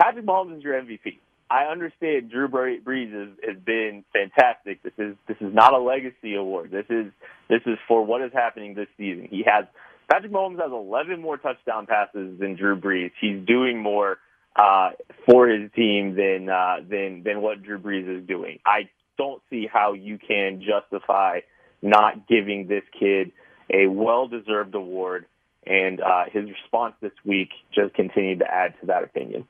Patrick 0.00 0.26
Mahomes 0.26 0.58
is 0.58 0.62
your 0.62 0.74
MVP. 0.74 1.18
I 1.50 1.64
understand 1.64 2.30
Drew 2.30 2.48
Brees 2.48 3.12
has, 3.12 3.28
has 3.46 3.62
been 3.64 4.04
fantastic. 4.12 4.82
This 4.82 4.92
is 4.98 5.14
this 5.28 5.36
is 5.40 5.54
not 5.54 5.72
a 5.72 5.78
legacy 5.78 6.34
award. 6.34 6.70
This 6.70 6.86
is 6.90 7.12
this 7.48 7.60
is 7.66 7.78
for 7.86 8.04
what 8.04 8.22
is 8.22 8.32
happening 8.32 8.74
this 8.74 8.88
season. 8.96 9.28
He 9.30 9.44
has 9.46 9.64
Patrick 10.10 10.32
Mahomes 10.32 10.60
has 10.60 10.70
11 10.70 11.20
more 11.20 11.36
touchdown 11.36 11.86
passes 11.86 12.38
than 12.38 12.56
Drew 12.56 12.78
Brees. 12.78 13.12
He's 13.20 13.44
doing 13.46 13.82
more 13.82 14.18
uh, 14.56 14.90
for 15.26 15.48
his 15.48 15.70
team 15.72 16.14
than 16.14 16.48
uh, 16.48 16.76
than 16.88 17.22
than 17.22 17.40
what 17.40 17.62
Drew 17.62 17.78
Brees 17.78 18.08
is 18.08 18.26
doing. 18.26 18.58
I 18.64 18.88
don't 19.18 19.42
see 19.50 19.66
how 19.72 19.92
you 19.92 20.18
can 20.18 20.62
justify 20.62 21.40
not 21.82 22.26
giving 22.26 22.66
this 22.66 22.82
kid 22.98 23.32
a 23.70 23.86
well-deserved 23.86 24.74
award. 24.74 25.26
And 25.66 26.00
uh, 26.00 26.24
his 26.30 26.44
response 26.50 26.94
this 27.00 27.12
week 27.24 27.48
just 27.74 27.94
continued 27.94 28.40
to 28.40 28.46
add 28.46 28.74
to 28.80 28.86
that 28.86 29.02
opinion. 29.02 29.48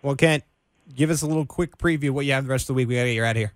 Well, 0.00 0.14
Kent, 0.14 0.44
give 0.94 1.10
us 1.10 1.22
a 1.22 1.26
little 1.26 1.44
quick 1.44 1.76
preview 1.76 2.10
of 2.10 2.14
what 2.14 2.24
you 2.24 2.32
have 2.32 2.44
the 2.44 2.50
rest 2.50 2.64
of 2.64 2.68
the 2.68 2.74
week. 2.74 2.88
We 2.88 2.94
got 2.94 3.02
to 3.02 3.08
get 3.08 3.14
you 3.14 3.24
out 3.24 3.30
of 3.32 3.36
here. 3.36 3.52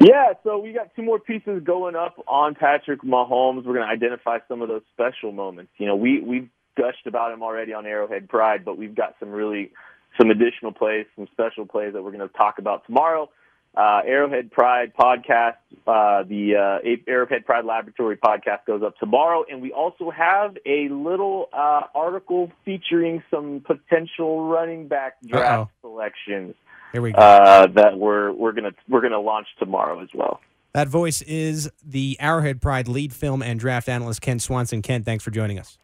Yeah, 0.00 0.32
so 0.42 0.58
we 0.58 0.72
got 0.72 0.96
two 0.96 1.02
more 1.02 1.20
pieces 1.20 1.62
going 1.62 1.94
up 1.96 2.16
on 2.26 2.54
Patrick 2.54 3.02
Mahomes. 3.02 3.64
We're 3.64 3.74
going 3.74 3.86
to 3.86 3.92
identify 3.92 4.38
some 4.48 4.62
of 4.62 4.68
those 4.68 4.82
special 4.94 5.32
moments. 5.32 5.70
You 5.76 5.86
know, 5.86 5.96
we 5.96 6.20
we've 6.20 6.48
gushed 6.76 7.06
about 7.06 7.32
him 7.32 7.42
already 7.42 7.72
on 7.72 7.86
Arrowhead 7.86 8.28
Pride, 8.28 8.64
but 8.64 8.76
we've 8.78 8.94
got 8.94 9.14
some 9.20 9.30
really 9.30 9.72
some 10.20 10.30
additional 10.30 10.72
plays, 10.72 11.06
some 11.16 11.26
special 11.32 11.64
plays 11.66 11.94
that 11.94 12.02
we're 12.02 12.12
going 12.12 12.28
to 12.28 12.34
talk 12.36 12.58
about 12.58 12.84
tomorrow. 12.86 13.30
Uh, 13.74 14.00
Arrowhead 14.06 14.50
Pride 14.50 14.92
podcast, 14.94 15.56
uh, 15.86 16.24
the 16.24 16.56
uh, 16.84 17.10
Arrowhead 17.10 17.46
Pride 17.46 17.64
Laboratory 17.64 18.18
podcast 18.18 18.66
goes 18.66 18.82
up 18.82 18.98
tomorrow, 18.98 19.44
and 19.50 19.62
we 19.62 19.72
also 19.72 20.10
have 20.10 20.58
a 20.66 20.90
little 20.90 21.48
uh, 21.54 21.80
article 21.94 22.52
featuring 22.66 23.22
some 23.30 23.62
potential 23.66 24.44
running 24.44 24.88
back 24.88 25.14
draft 25.26 25.70
Uh-oh. 25.82 25.88
selections 25.88 26.54
Here 26.92 27.00
we 27.00 27.12
go. 27.12 27.18
uh, 27.18 27.66
that 27.68 27.96
we're 27.98 28.30
we're 28.32 28.52
gonna 28.52 28.72
we're 28.90 29.00
gonna 29.00 29.18
launch 29.20 29.46
tomorrow 29.58 30.02
as 30.02 30.10
well. 30.12 30.40
that 30.74 30.88
voice 30.88 31.22
is 31.22 31.70
the 31.82 32.18
Arrowhead 32.20 32.60
Pride 32.60 32.88
lead 32.88 33.14
film 33.14 33.42
and 33.42 33.58
draft 33.58 33.88
analyst 33.88 34.20
Kent 34.20 34.42
Swanson. 34.42 34.82
Ken, 34.82 35.02
thanks 35.02 35.24
for 35.24 35.30
joining 35.30 35.58
us. 35.58 35.78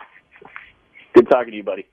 Good 1.18 1.30
talking 1.30 1.50
to 1.50 1.56
you, 1.56 1.64
buddy. 1.64 1.84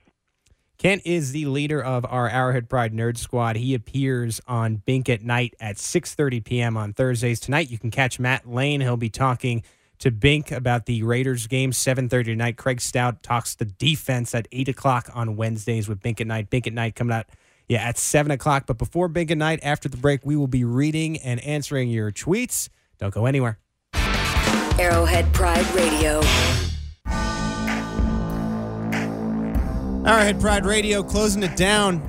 Kent 0.78 1.01
is 1.03 1.32
the 1.32 1.45
leader 1.45 1.84
of 1.84 2.05
our 2.05 2.30
Arrowhead 2.30 2.69
Pride 2.69 2.93
Nerd 2.93 3.17
Squad. 3.17 3.55
He 3.55 3.73
appears 3.73 4.39
on 4.47 4.84
Bink 4.86 5.09
at 5.09 5.23
Night 5.23 5.55
at 5.59 5.78
6:30 5.78 6.43
p.m. 6.43 6.78
on 6.78 6.93
Thursdays. 6.93 7.39
Tonight, 7.39 7.71
you 7.71 7.80
can 7.80 7.89
catch 7.89 8.19
Matt 8.19 8.47
Lane. 8.47 8.82
He'll 8.82 8.97
be 8.97 9.09
talking 9.09 9.63
to 9.97 10.11
Bink 10.11 10.51
about 10.51 10.86
the 10.86 11.01
Raiders 11.01 11.47
game 11.47 11.71
7:30 11.71 12.26
tonight. 12.26 12.57
Craig 12.57 12.80
Stout 12.80 13.23
talks 13.23 13.55
the 13.55 13.65
defense 13.65 14.36
at 14.36 14.47
8 14.51 14.69
o'clock 14.69 15.09
on 15.15 15.36
Wednesdays 15.36 15.89
with 15.89 16.01
Bink 16.01 16.21
at 16.21 16.28
Night. 16.28 16.51
Bink 16.51 16.67
at 16.67 16.73
Night 16.73 16.93
coming 16.93 17.15
out, 17.15 17.26
yeah, 17.67 17.82
at 17.82 17.97
7 17.97 18.32
o'clock. 18.32 18.65
But 18.67 18.78
before 18.78 19.07
Bink 19.07 19.32
at 19.32 19.39
Night, 19.39 19.59
after 19.63 19.89
the 19.89 19.97
break, 19.97 20.23
we 20.23 20.36
will 20.36 20.45
be 20.45 20.63
reading 20.63 21.17
and 21.17 21.39
answering 21.39 21.89
your 21.89 22.11
tweets. 22.11 22.69
Don't 22.99 23.11
go 23.11 23.26
anywhere. 23.26 23.57
Arrowhead 24.78 25.34
Pride 25.34 25.65
Radio. 25.73 26.21
Arrowhead 30.05 30.39
Pride 30.39 30.65
Radio 30.67 31.01
closing 31.01 31.41
it 31.41 31.55
down. 31.55 31.99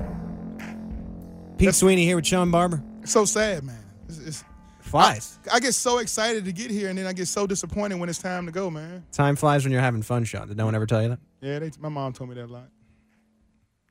Pete 1.57 1.73
Sweeney 1.73 2.05
here 2.05 2.15
with 2.15 2.27
Shawn 2.27 2.51
Barber. 2.51 2.83
It's 3.01 3.11
so 3.11 3.25
sad, 3.25 3.63
man. 3.63 3.83
It's, 4.07 4.19
it's, 4.19 4.43
Flies. 4.81 5.39
I, 5.51 5.55
I 5.55 5.59
get 5.59 5.73
so 5.73 5.97
excited 5.97 6.45
to 6.45 6.51
get 6.51 6.69
here, 6.69 6.89
and 6.89 6.97
then 6.97 7.07
I 7.07 7.13
get 7.13 7.27
so 7.27 7.47
disappointed 7.47 7.99
when 7.99 8.07
it's 8.07 8.19
time 8.19 8.45
to 8.45 8.51
go, 8.51 8.69
man. 8.69 9.03
Time 9.11 9.35
flies 9.35 9.63
when 9.65 9.71
you're 9.71 9.81
having 9.81 10.03
fun, 10.03 10.25
Shawn. 10.25 10.47
Did 10.47 10.57
no 10.57 10.65
one 10.65 10.75
ever 10.75 10.85
tell 10.85 11.01
you 11.01 11.09
that? 11.09 11.19
Yeah, 11.41 11.57
they, 11.57 11.71
my 11.79 11.89
mom 11.89 12.13
told 12.13 12.29
me 12.29 12.35
that 12.35 12.45
a 12.45 12.53
lot. 12.53 12.69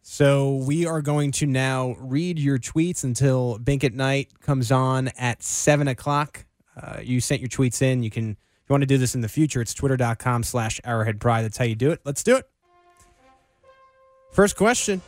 So 0.03 0.55
we 0.55 0.87
are 0.87 1.03
going 1.03 1.33
to 1.33 1.47
now 1.47 1.97
read 1.99 2.39
your 2.39 2.59
tweets 2.59 3.03
until 3.03 3.59
Bink 3.59 3.83
at 3.83 3.93
Night 3.93 4.31
comes 4.41 4.71
on 4.71 5.09
at 5.19 5.43
7 5.43 5.89
o'clock. 5.89 6.47
Uh, 6.81 7.01
you 7.03 7.21
sent 7.21 7.41
your 7.41 7.49
tweets 7.49 7.83
in. 7.83 8.05
You 8.05 8.11
can, 8.11 8.31
if 8.31 8.37
you 8.69 8.73
want 8.73 8.83
to 8.83 8.87
do 8.87 8.99
this 8.99 9.17
in 9.17 9.21
the 9.21 9.29
future, 9.29 9.61
it's 9.61 9.75
twitter.com 9.75 10.45
slash 10.45 10.81
Arrowhead 10.85 11.21
Pride. 11.21 11.43
That's 11.43 11.59
how 11.59 11.65
you 11.65 11.75
do 11.75 11.91
it. 11.91 12.01
Let's 12.05 12.23
do 12.23 12.37
it. 12.37 12.49
First 14.37 14.57
question 14.57 15.01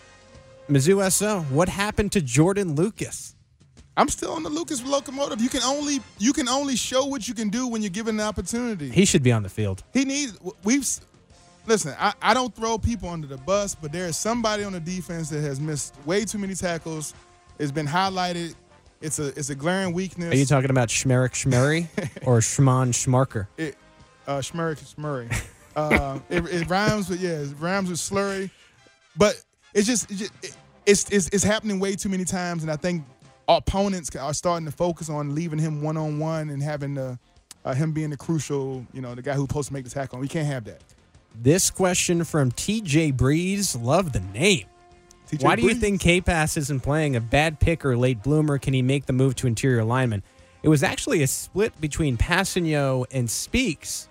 Mizzou 0.70 1.07
SO, 1.12 1.41
what 1.51 1.68
happened 1.68 2.12
to 2.12 2.22
Jordan 2.22 2.76
Lucas? 2.76 3.35
I'm 3.95 4.09
still 4.09 4.33
on 4.33 4.43
the 4.43 4.49
Lucas 4.49 4.83
locomotive. 4.83 5.39
You 5.43 5.51
can 5.51 5.62
only 5.64 6.01
you 6.18 6.33
can 6.33 6.49
only 6.49 6.76
show 6.76 7.05
what 7.05 7.29
you 7.29 7.35
can 7.35 7.51
do 7.51 7.68
when 7.68 7.83
you're 7.83 7.91
given 7.91 8.18
an 8.18 8.26
opportunity. 8.26 8.89
He 8.89 9.05
should 9.05 9.22
be 9.22 9.31
on 9.31 9.43
the 9.43 9.51
field. 9.51 9.85
He 9.93 10.07
needs. 10.07 10.39
We've 10.64 10.89
listen. 11.66 11.95
I, 11.99 12.14
I 12.22 12.33
don't 12.33 12.57
throw 12.57 12.79
people 12.79 13.11
under 13.11 13.26
the 13.26 13.37
bus, 13.37 13.74
but 13.74 13.93
there 13.93 14.07
is 14.07 14.16
somebody 14.16 14.64
on 14.64 14.72
the 14.72 14.81
defense 14.81 15.29
that 15.29 15.43
has 15.43 15.61
missed 15.61 15.95
way 16.07 16.24
too 16.24 16.39
many 16.39 16.55
tackles. 16.55 17.12
It's 17.59 17.70
been 17.70 17.87
highlighted. 17.87 18.55
It's 19.03 19.18
a 19.18 19.26
it's 19.39 19.51
a 19.51 19.55
glaring 19.55 19.93
weakness. 19.93 20.33
Are 20.33 20.39
you 20.39 20.47
talking 20.47 20.70
about 20.70 20.89
Schmerick 20.89 21.35
Schmurry 21.35 21.89
or 22.26 22.39
Schmon 22.39 22.95
Schmarker? 22.95 23.49
It 23.59 23.76
uh, 24.26 24.39
Schmurry 24.39 24.79
Schmurry. 24.95 25.31
Uh, 25.76 26.18
it, 26.29 26.45
it 26.47 26.68
rhymes 26.68 27.09
with 27.09 27.20
yeah, 27.20 27.39
it 27.39 27.55
rhymes 27.61 27.89
with 27.89 28.01
slurry, 28.01 28.51
but 29.17 29.41
it's 29.75 29.87
just, 29.87 30.11
it's, 30.11 30.57
it's 30.87 31.11
it's 31.11 31.29
it's 31.29 31.45
happening 31.45 31.79
way 31.79 31.95
too 31.95 32.09
many 32.09 32.25
times, 32.25 32.63
and 32.63 32.73
I 32.73 32.77
think 32.77 33.05
opponents 33.47 34.15
are 34.17 34.35
starting 34.35 34.67
to 34.67 34.73
focus 34.73 35.11
on 35.11 35.35
leaving 35.35 35.59
him 35.59 35.83
one 35.83 35.97
on 35.97 36.19
one 36.19 36.51
and 36.51 36.63
having 36.63 36.95
the 36.95 37.19
uh, 37.65 37.75
him 37.75 37.93
being 37.93 38.11
the 38.11 38.17
crucial, 38.17 38.87
you 38.93 39.03
know, 39.03 39.15
the 39.15 39.23
guy 39.23 39.35
who's 39.35 39.49
supposed 39.49 39.69
to 39.69 39.75
make 39.75 39.85
the 39.85 39.91
tackle. 39.91 40.19
We 40.19 40.29
can't 40.29 40.47
have 40.47 40.65
that. 40.65 40.83
This 41.35 41.71
question 41.71 42.25
from 42.25 42.51
TJ 42.53 43.17
Breeze. 43.17 43.77
Love 43.77 44.13
the 44.13 44.21
name. 44.21 44.67
TJ 45.29 45.45
Why 45.45 45.57
do 45.57 45.63
you 45.63 45.75
think 45.75 46.01
K 46.01 46.23
Pass 46.23 46.57
isn't 46.57 46.81
playing 46.81 47.17
a 47.17 47.21
bad 47.21 47.61
pick 47.61 47.85
or 47.85 47.97
late 47.97 48.23
bloomer? 48.23 48.59
Can 48.59 48.73
he 48.73 48.81
make 48.81 49.05
the 49.05 49.13
move 49.13 49.35
to 49.37 49.47
interior 49.47 49.85
lineman? 49.85 50.23
It 50.63 50.69
was 50.69 50.83
actually 50.83 51.23
a 51.23 51.27
split 51.27 51.79
between 51.81 52.17
Kpassagnon 52.17 53.05
and 53.13 53.31
Speaks 53.31 54.08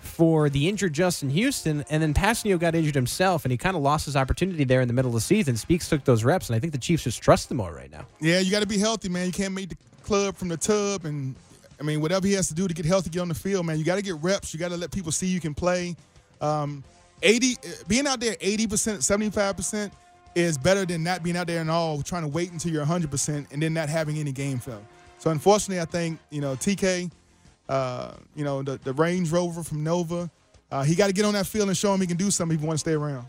for 0.00 0.48
the 0.48 0.68
injured 0.68 0.92
Justin 0.92 1.30
Houston, 1.30 1.84
and 1.90 2.02
then 2.02 2.14
Kpassagnon 2.14 2.58
got 2.58 2.74
injured 2.74 2.94
himself, 2.94 3.44
and 3.44 3.52
he 3.52 3.58
kind 3.58 3.76
of 3.76 3.82
lost 3.82 4.06
his 4.06 4.16
opportunity 4.16 4.64
there 4.64 4.80
in 4.80 4.88
the 4.88 4.94
middle 4.94 5.10
of 5.10 5.14
the 5.14 5.20
season. 5.20 5.56
Speaks 5.56 5.88
took 5.88 6.04
those 6.04 6.24
reps, 6.24 6.48
and 6.48 6.56
I 6.56 6.60
think 6.60 6.72
the 6.72 6.78
Chiefs 6.78 7.04
just 7.04 7.22
trust 7.22 7.50
him 7.50 7.58
more 7.58 7.72
right 7.72 7.90
now. 7.90 8.06
Yeah, 8.20 8.40
you 8.40 8.50
got 8.50 8.60
to 8.60 8.66
be 8.66 8.78
healthy, 8.78 9.08
man. 9.08 9.26
You 9.26 9.32
can't 9.32 9.54
make 9.54 9.70
the 9.70 9.76
club 10.02 10.36
from 10.36 10.48
the 10.48 10.56
tub, 10.56 11.04
and 11.04 11.34
I 11.80 11.82
mean, 11.82 12.00
whatever 12.00 12.26
he 12.26 12.32
has 12.34 12.48
to 12.48 12.54
do 12.54 12.66
to 12.66 12.74
get 12.74 12.84
healthy, 12.84 13.10
get 13.10 13.20
on 13.20 13.28
the 13.28 13.34
field, 13.34 13.66
man. 13.66 13.78
You 13.78 13.84
got 13.84 13.96
to 13.96 14.02
get 14.02 14.16
reps. 14.16 14.52
You 14.52 14.60
got 14.60 14.70
to 14.70 14.76
let 14.76 14.90
people 14.90 15.12
see 15.12 15.26
you 15.26 15.40
can 15.40 15.54
play. 15.54 15.94
Um, 16.40 16.82
80 17.22 17.56
being 17.88 18.06
out 18.06 18.20
there 18.20 18.34
80%, 18.34 18.98
75% 18.98 19.90
is 20.34 20.56
better 20.56 20.84
than 20.84 21.02
not 21.02 21.22
being 21.22 21.36
out 21.36 21.46
there 21.46 21.60
at 21.60 21.68
all, 21.68 22.00
trying 22.02 22.22
to 22.22 22.28
wait 22.28 22.52
until 22.52 22.72
you're 22.72 22.84
100% 22.84 23.52
and 23.52 23.62
then 23.62 23.74
not 23.74 23.88
having 23.88 24.18
any 24.18 24.32
game 24.32 24.58
film. 24.58 24.86
So 25.18 25.30
unfortunately, 25.30 25.80
I 25.80 25.84
think, 25.84 26.20
you 26.30 26.40
know, 26.40 26.54
TK, 26.54 27.10
uh, 27.68 28.12
you 28.34 28.44
know, 28.44 28.62
the, 28.62 28.78
the 28.78 28.92
Range 28.92 29.30
Rover 29.30 29.62
from 29.62 29.84
Nova, 29.84 30.30
uh, 30.70 30.82
he 30.82 30.94
got 30.94 31.08
to 31.08 31.12
get 31.12 31.24
on 31.24 31.34
that 31.34 31.46
field 31.46 31.68
and 31.68 31.76
show 31.76 31.94
him 31.94 32.00
he 32.00 32.06
can 32.06 32.16
do 32.16 32.30
something 32.30 32.54
if 32.54 32.60
he 32.60 32.66
wants 32.66 32.82
to 32.82 32.90
stay 32.90 32.94
around. 32.94 33.26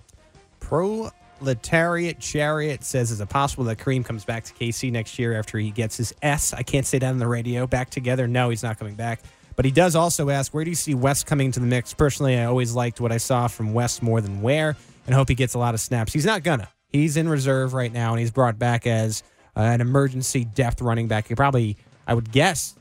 Proletariat 0.59 2.19
Chariot 2.19 2.83
says, 2.83 3.11
is 3.11 3.21
it 3.21 3.29
possible 3.29 3.63
that 3.65 3.77
Kareem 3.77 4.03
comes 4.03 4.25
back 4.25 4.43
to 4.45 4.53
KC 4.53 4.91
next 4.91 5.17
year 5.17 5.37
after 5.37 5.57
he 5.57 5.71
gets 5.71 5.97
his 5.97 6.13
S? 6.21 6.53
I 6.53 6.63
can't 6.63 6.85
say 6.85 6.99
that 6.99 7.09
on 7.09 7.17
the 7.17 7.27
radio. 7.27 7.65
Back 7.67 7.89
together? 7.89 8.27
No, 8.27 8.49
he's 8.49 8.63
not 8.63 8.77
coming 8.77 8.95
back. 8.95 9.21
But 9.55 9.65
he 9.65 9.71
does 9.71 9.95
also 9.95 10.29
ask, 10.29 10.53
where 10.53 10.63
do 10.63 10.69
you 10.69 10.75
see 10.75 10.93
West 10.93 11.25
coming 11.25 11.51
to 11.51 11.59
the 11.59 11.65
mix? 11.65 11.93
Personally, 11.93 12.37
I 12.37 12.45
always 12.45 12.73
liked 12.73 13.01
what 13.01 13.11
I 13.11 13.17
saw 13.17 13.47
from 13.47 13.73
West 13.73 14.01
more 14.01 14.21
than 14.21 14.41
Ware 14.41 14.77
and 15.05 15.15
hope 15.15 15.27
he 15.27 15.35
gets 15.35 15.53
a 15.53 15.59
lot 15.59 15.73
of 15.73 15.81
snaps. 15.81 16.13
He's 16.13 16.25
not 16.25 16.43
gonna. 16.43 16.69
He's 16.87 17.17
in 17.17 17.27
reserve 17.27 17.73
right 17.73 17.91
now, 17.91 18.11
and 18.11 18.19
he's 18.19 18.31
brought 18.31 18.57
back 18.57 18.87
as 18.87 19.21
uh, 19.57 19.61
an 19.61 19.81
emergency 19.81 20.45
depth 20.45 20.81
running 20.81 21.07
back. 21.07 21.27
He 21.27 21.35
probably, 21.35 21.77
I 22.07 22.13
would 22.13 22.31
guess, 22.31 22.75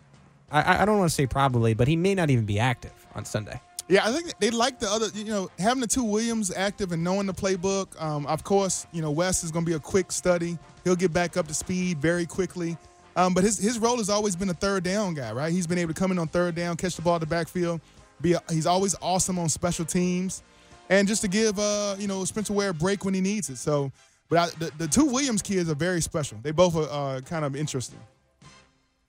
I, 0.50 0.82
I 0.82 0.84
don't 0.84 0.98
want 0.98 1.10
to 1.10 1.14
say 1.14 1.26
probably, 1.26 1.74
but 1.74 1.88
he 1.88 1.96
may 1.96 2.14
not 2.14 2.30
even 2.30 2.44
be 2.44 2.58
active 2.58 2.92
on 3.14 3.24
Sunday. 3.24 3.60
Yeah, 3.88 4.06
I 4.06 4.12
think 4.12 4.38
they 4.38 4.50
like 4.50 4.78
the 4.78 4.90
other, 4.90 5.06
you 5.14 5.24
know, 5.24 5.50
having 5.58 5.80
the 5.80 5.86
two 5.86 6.04
Williams 6.04 6.52
active 6.54 6.92
and 6.92 7.02
knowing 7.02 7.26
the 7.26 7.32
playbook. 7.32 8.00
Um, 8.00 8.26
of 8.26 8.44
course, 8.44 8.86
you 8.92 9.00
know, 9.00 9.10
West 9.10 9.44
is 9.44 9.50
going 9.50 9.64
to 9.64 9.70
be 9.70 9.74
a 9.74 9.80
quick 9.80 10.12
study. 10.12 10.58
He'll 10.84 10.96
get 10.96 11.12
back 11.12 11.38
up 11.38 11.48
to 11.48 11.54
speed 11.54 11.98
very 11.98 12.26
quickly. 12.26 12.76
Um, 13.16 13.34
but 13.34 13.42
his 13.42 13.58
his 13.58 13.78
role 13.78 13.96
has 13.96 14.10
always 14.10 14.36
been 14.36 14.50
a 14.50 14.54
third 14.54 14.84
down 14.84 15.14
guy, 15.14 15.32
right? 15.32 15.50
He's 15.50 15.66
been 15.66 15.78
able 15.78 15.92
to 15.92 15.98
come 15.98 16.12
in 16.12 16.18
on 16.18 16.28
third 16.28 16.54
down, 16.54 16.76
catch 16.76 16.96
the 16.96 17.02
ball 17.02 17.16
at 17.16 17.20
the 17.20 17.26
backfield. 17.26 17.80
Be 18.20 18.34
a, 18.34 18.42
he's 18.50 18.66
always 18.66 18.94
awesome 19.00 19.38
on 19.38 19.48
special 19.48 19.84
teams, 19.84 20.42
and 20.88 21.08
just 21.08 21.22
to 21.22 21.28
give 21.28 21.58
uh, 21.58 21.96
you 21.98 22.06
know 22.06 22.24
Spencer 22.24 22.52
Ware 22.52 22.70
a 22.70 22.74
break 22.74 23.04
when 23.04 23.14
he 23.14 23.20
needs 23.20 23.48
it. 23.48 23.56
So, 23.56 23.90
but 24.28 24.38
I, 24.38 24.46
the, 24.58 24.70
the 24.78 24.86
two 24.86 25.06
Williams 25.06 25.42
kids 25.42 25.68
are 25.68 25.74
very 25.74 26.00
special. 26.00 26.38
They 26.42 26.52
both 26.52 26.76
are 26.76 27.16
uh, 27.16 27.20
kind 27.22 27.44
of 27.44 27.56
interesting. 27.56 27.98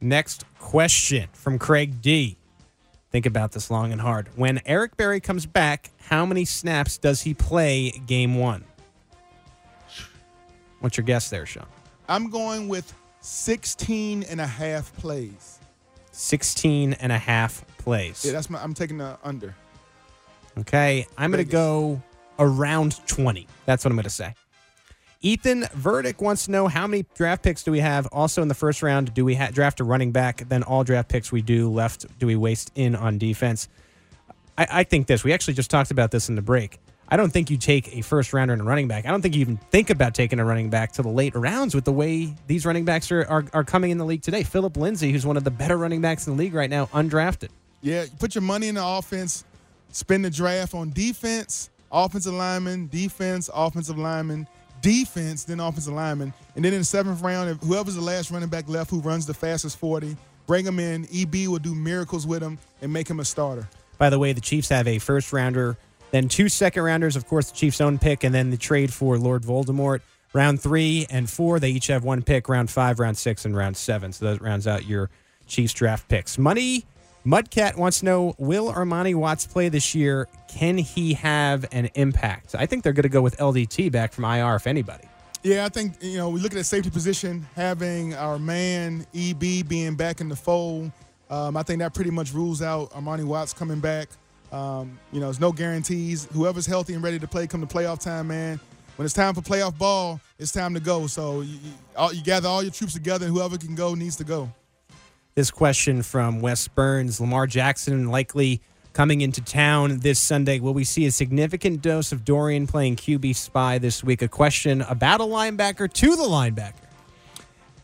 Next 0.01 0.45
question 0.59 1.27
from 1.33 1.59
Craig 1.59 2.01
D. 2.01 2.37
Think 3.11 3.25
about 3.25 3.51
this 3.51 3.69
long 3.69 3.91
and 3.91 3.99
hard. 3.99 4.29
When 4.37 4.61
Eric 4.65 4.95
Berry 4.95 5.19
comes 5.19 5.45
back, 5.45 5.89
how 6.07 6.25
many 6.25 6.45
snaps 6.45 6.97
does 6.97 7.21
he 7.21 7.33
play 7.33 7.91
game 8.05 8.35
one? 8.35 8.63
What's 10.79 10.95
your 10.95 11.03
guess 11.03 11.29
there, 11.29 11.45
Shawn? 11.45 11.65
I'm 12.07 12.29
going 12.29 12.69
with 12.69 12.93
16 13.19 14.23
and 14.23 14.39
a 14.39 14.47
half 14.47 14.95
plays. 14.97 15.59
16 16.11 16.93
and 16.93 17.11
a 17.11 17.17
half 17.17 17.65
plays. 17.77 18.23
Yeah, 18.23 18.31
that's 18.31 18.49
my. 18.49 18.61
I'm 18.63 18.73
taking 18.73 18.99
the 18.99 19.17
under. 19.23 19.53
Okay, 20.57 21.07
I'm 21.17 21.31
going 21.31 21.43
to 21.43 21.51
go 21.51 22.01
around 22.37 23.05
20. 23.07 23.47
That's 23.65 23.83
what 23.83 23.91
I'm 23.91 23.97
going 23.97 24.03
to 24.03 24.09
say. 24.09 24.33
Ethan 25.21 25.65
Verdict 25.73 26.21
wants 26.21 26.45
to 26.45 26.51
know 26.51 26.69
how 26.69 26.87
many 26.87 27.05
draft 27.13 27.43
picks 27.43 27.63
do 27.63 27.71
we 27.71 27.81
have? 27.81 28.07
Also 28.07 28.41
in 28.41 28.47
the 28.47 28.53
first 28.53 28.81
round, 28.81 29.13
do 29.13 29.25
we 29.25 29.35
ha- 29.35 29.49
draft 29.51 29.81
a 29.81 29.83
running 29.83 30.13
back? 30.13 30.47
Then 30.47 30.63
all 30.63 30.85
draft 30.85 31.09
picks 31.09 31.29
we 31.29 31.41
do 31.41 31.69
left, 31.69 32.05
do 32.19 32.25
we 32.25 32.37
waste 32.37 32.71
in 32.75 32.95
on 32.95 33.17
defense? 33.17 33.67
I, 34.57 34.67
I 34.71 34.83
think 34.83 35.07
this. 35.07 35.25
We 35.25 35.33
actually 35.33 35.55
just 35.55 35.69
talked 35.69 35.91
about 35.91 36.11
this 36.11 36.29
in 36.29 36.35
the 36.35 36.41
break. 36.41 36.79
I 37.09 37.17
don't 37.17 37.33
think 37.33 37.49
you 37.49 37.57
take 37.57 37.97
a 37.97 38.01
first 38.01 38.31
rounder 38.31 38.53
and 38.53 38.61
a 38.61 38.65
running 38.65 38.87
back. 38.87 39.05
I 39.05 39.09
don't 39.09 39.21
think 39.21 39.35
you 39.35 39.41
even 39.41 39.57
think 39.57 39.89
about 39.89 40.13
taking 40.13 40.39
a 40.39 40.45
running 40.45 40.69
back 40.69 40.93
to 40.93 41.01
the 41.01 41.09
late 41.09 41.35
rounds 41.35 41.75
with 41.75 41.83
the 41.83 41.91
way 41.91 42.33
these 42.47 42.65
running 42.65 42.85
backs 42.85 43.11
are, 43.11 43.25
are, 43.25 43.45
are 43.51 43.63
coming 43.65 43.91
in 43.91 43.97
the 43.97 44.05
league 44.05 44.21
today. 44.21 44.43
Phillip 44.43 44.77
Lindsay, 44.77 45.11
who's 45.11 45.25
one 45.25 45.35
of 45.35 45.43
the 45.43 45.51
better 45.51 45.75
running 45.77 45.99
backs 45.99 46.27
in 46.27 46.37
the 46.37 46.39
league 46.41 46.53
right 46.53 46.69
now, 46.69 46.85
undrafted. 46.87 47.49
Yeah, 47.81 48.03
you 48.03 48.11
put 48.19 48.35
your 48.35 48.41
money 48.41 48.69
in 48.69 48.75
the 48.75 48.85
offense, 48.85 49.43
spend 49.91 50.23
the 50.23 50.29
draft 50.29 50.73
on 50.73 50.91
defense, 50.91 51.71
offensive 51.91 52.33
lineman, 52.33 52.87
defense, 52.87 53.49
offensive 53.53 53.97
lineman, 53.97 54.47
defense, 54.81 55.43
then 55.43 55.59
offensive 55.59 55.93
lineman. 55.93 56.33
And 56.55 56.63
then 56.63 56.73
in 56.73 56.79
the 56.79 56.85
seventh 56.85 57.21
round, 57.21 57.49
if 57.49 57.57
whoever's 57.57 57.95
the 57.95 58.01
last 58.01 58.31
running 58.31 58.49
back 58.49 58.67
left 58.67 58.89
who 58.89 58.99
runs 59.01 59.25
the 59.25 59.33
fastest 59.33 59.77
40, 59.77 60.15
bring 60.47 60.65
him 60.65 60.79
in. 60.79 61.07
EB 61.13 61.47
will 61.47 61.59
do 61.59 61.75
miracles 61.75 62.25
with 62.25 62.41
him 62.41 62.57
and 62.81 62.91
make 62.91 63.07
him 63.09 63.19
a 63.19 63.25
starter. 63.25 63.67
By 63.97 64.09
the 64.09 64.19
way, 64.19 64.33
the 64.33 64.41
Chiefs 64.41 64.69
have 64.69 64.87
a 64.87 64.97
first 64.97 65.33
rounder, 65.33 65.77
then 66.11 66.27
two 66.27 66.49
second 66.49 66.83
rounders, 66.83 67.15
of 67.15 67.27
course, 67.27 67.51
the 67.51 67.57
Chiefs' 67.57 67.81
own 67.81 67.99
pick, 67.99 68.23
and 68.23 68.33
then 68.33 68.49
the 68.49 68.57
trade 68.57 68.93
for 68.93 69.17
Lord 69.17 69.43
Voldemort. 69.43 70.01
Round 70.33 70.61
three 70.61 71.07
and 71.09 71.29
four, 71.29 71.59
they 71.59 71.71
each 71.71 71.87
have 71.87 72.03
one 72.03 72.21
pick. 72.21 72.49
Round 72.49 72.69
five, 72.69 72.99
round 72.99 73.17
six, 73.17 73.45
and 73.45 73.55
round 73.55 73.77
seven. 73.77 74.13
So 74.13 74.25
that 74.25 74.41
rounds 74.41 74.67
out 74.67 74.85
your 74.85 75.09
Chiefs 75.47 75.73
draft 75.73 76.07
picks. 76.07 76.37
Money 76.37 76.85
Mudcat 77.25 77.75
wants 77.75 77.99
to 77.99 78.05
know 78.05 78.33
Will 78.37 78.71
Armani 78.71 79.13
Watts 79.13 79.45
play 79.45 79.67
this 79.69 79.93
year? 79.93 80.27
Can 80.47 80.77
he 80.77 81.13
have 81.15 81.65
an 81.71 81.89
impact? 81.95 82.55
I 82.55 82.65
think 82.65 82.83
they're 82.83 82.93
going 82.93 83.03
to 83.03 83.09
go 83.09 83.21
with 83.21 83.37
LDT 83.37 83.91
back 83.91 84.13
from 84.13 84.23
IR, 84.23 84.55
if 84.55 84.67
anybody. 84.67 85.03
Yeah, 85.43 85.65
I 85.65 85.69
think, 85.69 86.01
you 86.01 86.17
know, 86.17 86.29
we 86.29 86.39
look 86.39 86.53
at 86.53 86.57
that 86.57 86.63
safety 86.65 86.89
position, 86.89 87.45
having 87.55 88.13
our 88.15 88.39
man 88.39 89.05
EB 89.13 89.67
being 89.67 89.95
back 89.95 90.21
in 90.21 90.29
the 90.29 90.35
fold. 90.35 90.91
Um, 91.29 91.55
I 91.55 91.63
think 91.63 91.79
that 91.79 91.93
pretty 91.93 92.11
much 92.11 92.33
rules 92.33 92.61
out 92.61 92.91
Armani 92.91 93.25
Watts 93.25 93.53
coming 93.53 93.79
back. 93.79 94.09
Um, 94.51 94.97
you 95.11 95.19
know, 95.19 95.27
there's 95.27 95.39
no 95.39 95.51
guarantees. 95.51 96.25
Whoever's 96.31 96.65
healthy 96.65 96.93
and 96.93 97.03
ready 97.03 97.19
to 97.19 97.27
play 97.27 97.47
come 97.47 97.65
to 97.65 97.67
playoff 97.67 98.01
time, 98.01 98.29
man. 98.29 98.59
When 98.95 99.05
it's 99.05 99.13
time 99.13 99.33
for 99.33 99.41
playoff 99.41 99.77
ball, 99.77 100.19
it's 100.39 100.51
time 100.51 100.73
to 100.73 100.79
go. 100.79 101.07
So 101.07 101.41
you, 101.41 101.53
you, 101.53 101.71
all, 101.95 102.11
you 102.11 102.21
gather 102.23 102.49
all 102.49 102.63
your 102.63 102.71
troops 102.71 102.93
together, 102.93 103.27
and 103.27 103.33
whoever 103.33 103.57
can 103.57 103.75
go 103.75 103.93
needs 103.93 104.15
to 104.17 104.23
go. 104.23 104.51
This 105.35 105.51
question 105.51 106.03
from 106.03 106.41
Wes 106.41 106.67
Burns 106.67 107.21
Lamar 107.21 107.47
Jackson 107.47 108.09
likely 108.09 108.61
coming 108.93 109.21
into 109.21 109.41
town 109.41 109.99
this 109.99 110.19
Sunday. 110.19 110.59
Will 110.59 110.73
we 110.73 110.83
see 110.83 111.05
a 111.05 111.11
significant 111.11 111.81
dose 111.81 112.11
of 112.11 112.25
Dorian 112.25 112.67
playing 112.67 112.97
QB 112.97 113.35
spy 113.35 113.77
this 113.77 114.03
week? 114.03 114.21
A 114.21 114.27
question 114.27 114.81
about 114.81 115.21
a 115.21 115.25
linebacker 115.25 115.91
to 115.93 116.15
the 116.15 116.23
linebacker. 116.23 116.73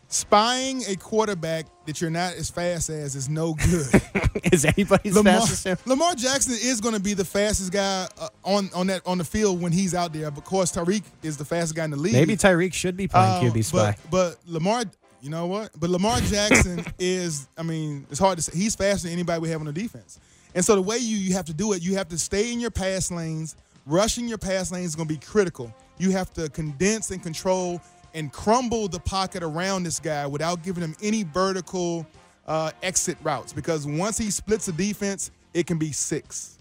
Spying 0.08 0.82
a 0.88 0.94
quarterback 0.96 1.66
that 1.86 2.00
you're 2.00 2.10
not 2.10 2.34
as 2.34 2.48
fast 2.50 2.90
as 2.90 3.16
is 3.16 3.28
no 3.28 3.54
good. 3.54 4.02
is 4.52 4.64
anybody 4.64 5.10
Lamar, 5.10 5.40
fast 5.40 5.50
as 5.52 5.64
him? 5.64 5.78
Lamar 5.86 6.14
Jackson 6.14 6.52
is 6.52 6.80
going 6.80 6.94
to 6.94 7.00
be 7.00 7.14
the 7.14 7.24
fastest 7.24 7.72
guy 7.72 8.06
uh, 8.20 8.28
on 8.44 8.70
on 8.72 8.86
that 8.86 9.02
on 9.04 9.18
the 9.18 9.24
field 9.24 9.60
when 9.60 9.72
he's 9.72 9.94
out 9.94 10.12
there. 10.12 10.28
Of 10.28 10.44
course, 10.44 10.70
Tyreek 10.70 11.02
is 11.22 11.36
the 11.36 11.44
fastest 11.44 11.74
guy 11.74 11.84
in 11.84 11.90
the 11.90 11.96
league. 11.96 12.12
Maybe 12.12 12.36
Tyreek 12.36 12.72
should 12.72 12.96
be 12.96 13.08
playing 13.08 13.46
Um, 13.46 13.52
QB 13.52 13.64
spy. 13.64 13.96
But, 14.08 14.10
but 14.10 14.38
Lamar, 14.46 14.84
you 15.26 15.32
know 15.32 15.46
what? 15.46 15.70
But 15.78 15.90
Lamar 15.90 16.20
Jackson 16.20 16.84
is, 17.00 17.48
I 17.58 17.64
mean, 17.64 18.06
it's 18.10 18.20
hard 18.20 18.38
to 18.38 18.42
say. 18.42 18.56
He's 18.56 18.76
faster 18.76 19.08
than 19.08 19.12
anybody 19.12 19.40
we 19.40 19.50
have 19.50 19.60
on 19.60 19.66
the 19.66 19.72
defense. 19.72 20.20
And 20.54 20.64
so 20.64 20.76
the 20.76 20.82
way 20.82 20.98
you, 20.98 21.16
you 21.16 21.34
have 21.34 21.46
to 21.46 21.52
do 21.52 21.72
it, 21.72 21.82
you 21.82 21.96
have 21.96 22.08
to 22.10 22.18
stay 22.18 22.52
in 22.52 22.60
your 22.60 22.70
pass 22.70 23.10
lanes. 23.10 23.56
Rushing 23.86 24.28
your 24.28 24.38
pass 24.38 24.70
lanes 24.70 24.90
is 24.90 24.96
going 24.96 25.08
to 25.08 25.14
be 25.14 25.18
critical. 25.18 25.74
You 25.98 26.12
have 26.12 26.32
to 26.34 26.48
condense 26.50 27.10
and 27.10 27.20
control 27.20 27.80
and 28.14 28.32
crumble 28.32 28.86
the 28.86 29.00
pocket 29.00 29.42
around 29.42 29.82
this 29.82 29.98
guy 29.98 30.28
without 30.28 30.62
giving 30.62 30.84
him 30.84 30.94
any 31.02 31.24
vertical 31.24 32.06
uh, 32.46 32.70
exit 32.84 33.18
routes. 33.24 33.52
Because 33.52 33.84
once 33.84 34.16
he 34.16 34.30
splits 34.30 34.66
the 34.66 34.72
defense, 34.72 35.32
it 35.54 35.66
can 35.66 35.76
be 35.76 35.90
six. 35.90 36.55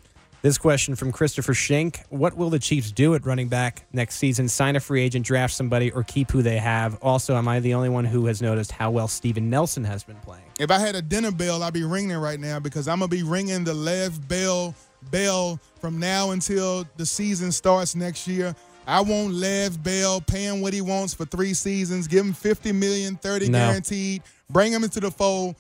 This 0.46 0.60
question 0.60 0.96
from 0.96 1.12
Christopher 1.12 1.56
Schenk. 1.56 2.02
What 2.10 2.38
will 2.38 2.52
the 2.52 2.60
Chiefs 2.60 2.92
do 2.92 3.16
at 3.16 3.26
running 3.26 3.48
back 3.48 3.84
next 3.92 4.18
season? 4.18 4.48
Sign 4.48 4.76
a 4.76 4.80
free 4.80 5.02
agent, 5.02 5.26
draft 5.26 5.56
somebody, 5.56 5.90
or 5.90 6.04
keep 6.04 6.30
who 6.30 6.44
they 6.44 6.58
have? 6.58 7.00
Also, 7.02 7.36
am 7.36 7.48
I 7.48 7.60
the 7.60 7.74
only 7.74 7.90
one 7.90 8.06
who 8.06 8.28
has 8.28 8.44
noticed 8.44 8.72
how 8.72 8.92
well 8.92 9.08
Steven 9.08 9.50
Nelson 9.50 9.84
has 9.86 10.04
been 10.04 10.18
playing? 10.18 10.46
If 10.60 10.70
I 10.70 10.78
had 10.78 10.94
a 10.94 11.02
dinner 11.02 11.32
bell, 11.32 11.64
I'd 11.64 11.74
be 11.74 11.84
ringing 11.84 12.12
it 12.12 12.18
right 12.18 12.40
now 12.40 12.60
because 12.60 12.88
I'm 12.88 13.00
gonna 13.00 13.08
be 13.08 13.24
ringing 13.24 13.64
the 13.64 13.74
Lev 13.74 14.28
Bell 14.28 14.76
bell 15.10 15.60
from 15.82 16.00
now 16.00 16.30
until 16.30 16.86
the 16.96 17.08
season 17.08 17.52
starts 17.52 17.96
next 17.96 18.28
year. 18.28 18.56
I 18.86 19.02
want 19.02 19.34
Lev 19.34 19.82
Bell 19.82 20.22
paying 20.22 20.62
what 20.62 20.74
he 20.74 20.82
wants 20.82 21.16
for 21.16 21.26
three 21.26 21.56
seasons, 21.56 22.08
give 22.08 22.24
him 22.24 22.34
50 22.34 22.72
million, 22.72 23.16
30 23.16 23.50
No. 23.50 23.58
guaranteed, 23.58 24.22
bring 24.52 24.72
him 24.72 24.84
into 24.84 25.00
the 25.00 25.10
fold, 25.10 25.56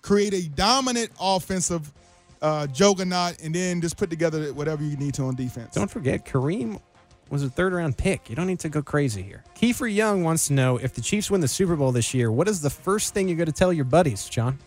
create 0.00 0.32
a 0.32 0.48
dominant 0.48 1.10
offensive 1.20 1.92
uh, 2.42 2.66
juggernaut, 2.66 3.40
and 3.42 3.54
then 3.54 3.80
just 3.80 3.96
put 3.96 4.10
together 4.10 4.52
whatever 4.52 4.82
you 4.82 4.96
need 4.96 5.14
to 5.14 5.22
on 5.22 5.34
defense. 5.34 5.74
Don't 5.74 5.90
forget, 5.90 6.26
Kareem 6.26 6.80
was 7.30 7.42
a 7.42 7.48
third 7.48 7.72
round 7.72 7.96
pick. 7.96 8.28
You 8.28 8.36
don't 8.36 8.46
need 8.46 8.60
to 8.60 8.68
go 8.68 8.82
crazy 8.82 9.22
here. 9.22 9.42
Kiefer 9.54 9.92
Young 9.92 10.22
wants 10.22 10.48
to 10.48 10.52
know 10.52 10.76
if 10.76 10.92
the 10.92 11.00
Chiefs 11.00 11.30
win 11.30 11.40
the 11.40 11.48
Super 11.48 11.76
Bowl 11.76 11.92
this 11.92 12.12
year, 12.12 12.30
what 12.30 12.48
is 12.48 12.60
the 12.60 12.70
first 12.70 13.14
thing 13.14 13.28
you're 13.28 13.38
going 13.38 13.46
to 13.46 13.52
tell 13.52 13.72
your 13.72 13.86
buddies, 13.86 14.28
John? 14.28 14.58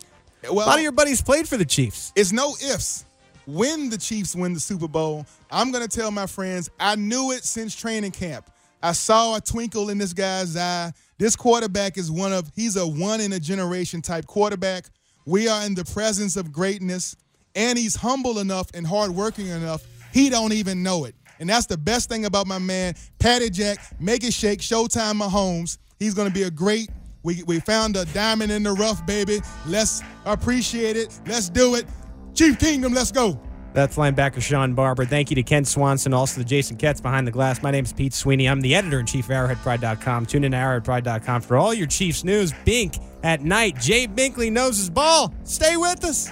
Well, 0.44 0.66
a 0.66 0.70
lot 0.70 0.78
of 0.78 0.84
your 0.84 0.92
buddies 0.92 1.22
played 1.22 1.48
for 1.48 1.58
the 1.58 1.66
Chiefs. 1.66 2.12
It's 2.16 2.32
no 2.32 2.56
ifs. 2.64 3.06
When 3.46 3.90
the 3.90 3.98
Chiefs 3.98 4.36
win 4.36 4.54
the 4.54 4.60
Super 4.60 4.88
Bowl, 4.88 5.26
I'm 5.52 5.72
going 5.72 5.88
to 5.88 6.00
tell 6.00 6.10
my 6.10 6.26
friends, 6.26 6.72
I 6.80 6.96
knew 6.96 7.32
it 7.32 7.44
since 7.44 7.76
training 7.76 8.12
camp. 8.12 8.50
I 8.82 8.92
saw 8.94 9.36
a 9.36 9.42
twinkle 9.42 9.90
in 9.90 9.98
this 9.98 10.14
guy's 10.14 10.58
eye. 10.58 10.92
This 11.18 11.36
quarterback 11.36 11.98
is 11.98 12.12
one 12.12 12.34
of, 12.34 12.52
he's 12.56 12.76
a 12.76 12.88
one 12.88 13.22
in 13.22 13.34
a 13.34 13.40
generation 13.40 14.02
type 14.02 14.26
quarterback. 14.26 14.86
We 15.26 15.48
are 15.48 15.66
in 15.66 15.76
the 15.76 15.86
presence 15.86 16.36
of 16.36 16.52
greatness, 16.52 17.16
and 17.56 17.78
he's 17.78 17.96
humble 17.96 18.40
enough 18.40 18.68
and 18.74 18.86
hardworking 18.86 19.48
enough, 19.48 19.84
he 20.12 20.30
don't 20.30 20.54
even 20.54 20.84
know 20.84 21.06
it. 21.06 21.16
And 21.40 21.50
that's 21.50 21.66
the 21.66 21.78
best 21.78 22.10
thing 22.10 22.26
about 22.26 22.48
my 22.48 22.60
man, 22.60 22.96
Patty 23.20 23.50
Jack, 23.50 23.80
make 24.00 24.24
it 24.24 24.34
shake, 24.34 24.60
Showtime 24.60 25.22
Mahomes. 25.22 25.78
He's 26.00 26.14
going 26.14 26.28
to 26.28 26.34
be 26.34 26.44
a 26.44 26.52
great 26.52 26.90
We 27.24 27.44
we 27.44 27.60
found 27.60 27.96
a 27.96 28.06
diamond 28.06 28.52
in 28.52 28.64
the 28.64 28.72
rough, 28.74 29.06
baby. 29.06 29.40
Let's 29.66 30.04
appreciate 30.26 30.96
it. 30.96 31.20
Let's 31.26 31.50
do 31.50 31.76
it. 31.76 31.86
Chief 32.34 32.60
Kingdom, 32.60 32.94
let's 32.94 33.12
go. 33.12 33.40
That's 33.74 33.98
linebacker 33.98 34.42
Shawn 34.42 34.74
Barber. 34.74 35.04
Thank 35.04 35.30
you 35.32 35.36
to 35.36 35.44
Kent 35.44 35.68
Swanson, 35.68 36.14
also 36.14 36.40
to 36.40 36.48
Jason 36.48 36.78
Ketz 36.78 37.02
behind 37.02 37.28
the 37.28 37.32
glass. 37.32 37.62
My 37.62 37.72
name 37.72 37.84
is 37.84 37.92
Pete 37.92 38.14
Sweeney. 38.14 38.48
I'm 38.48 38.62
the 38.62 38.74
editor 38.74 39.02
in 39.02 39.06
chief 39.06 39.26
of 39.26 39.32
ArrowheadPride.com. 39.32 40.28
Tune 40.28 40.46
in 40.46 40.52
to 40.54 40.58
ArrowheadPride.com 40.58 41.42
for 41.42 41.58
all 41.58 41.74
your 41.74 41.88
Chiefs 41.88 42.24
news. 42.24 42.54
Bink 42.64 42.98
at 43.24 43.42
night. 43.42 43.78
Jay 43.82 44.08
Binkley 44.08 44.50
knows 44.50 44.78
his 44.78 44.90
ball. 44.90 45.34
Stay 45.44 45.76
with 45.76 46.06
us. 46.06 46.32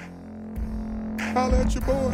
Holla 1.20 1.61
at 1.61 1.74
your 1.74 1.82
boy. 1.84 2.11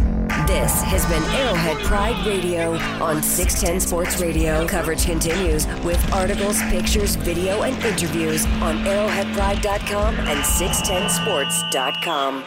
This 0.47 0.81
has 0.83 1.05
been 1.05 1.21
Arrowhead 1.39 1.77
Pride 1.85 2.25
Radio 2.25 2.73
on 3.03 3.21
610 3.21 3.79
Sports 3.79 4.19
Radio. 4.19 4.67
Coverage 4.67 5.05
continues 5.05 5.67
with 5.83 6.01
articles, 6.13 6.59
pictures, 6.63 7.15
video, 7.15 7.61
and 7.63 7.75
interviews 7.83 8.45
on 8.61 8.77
arrowheadpride.com 8.79 10.15
and 10.15 10.39
610sports.com. 10.39 12.43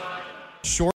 Short 0.65 0.91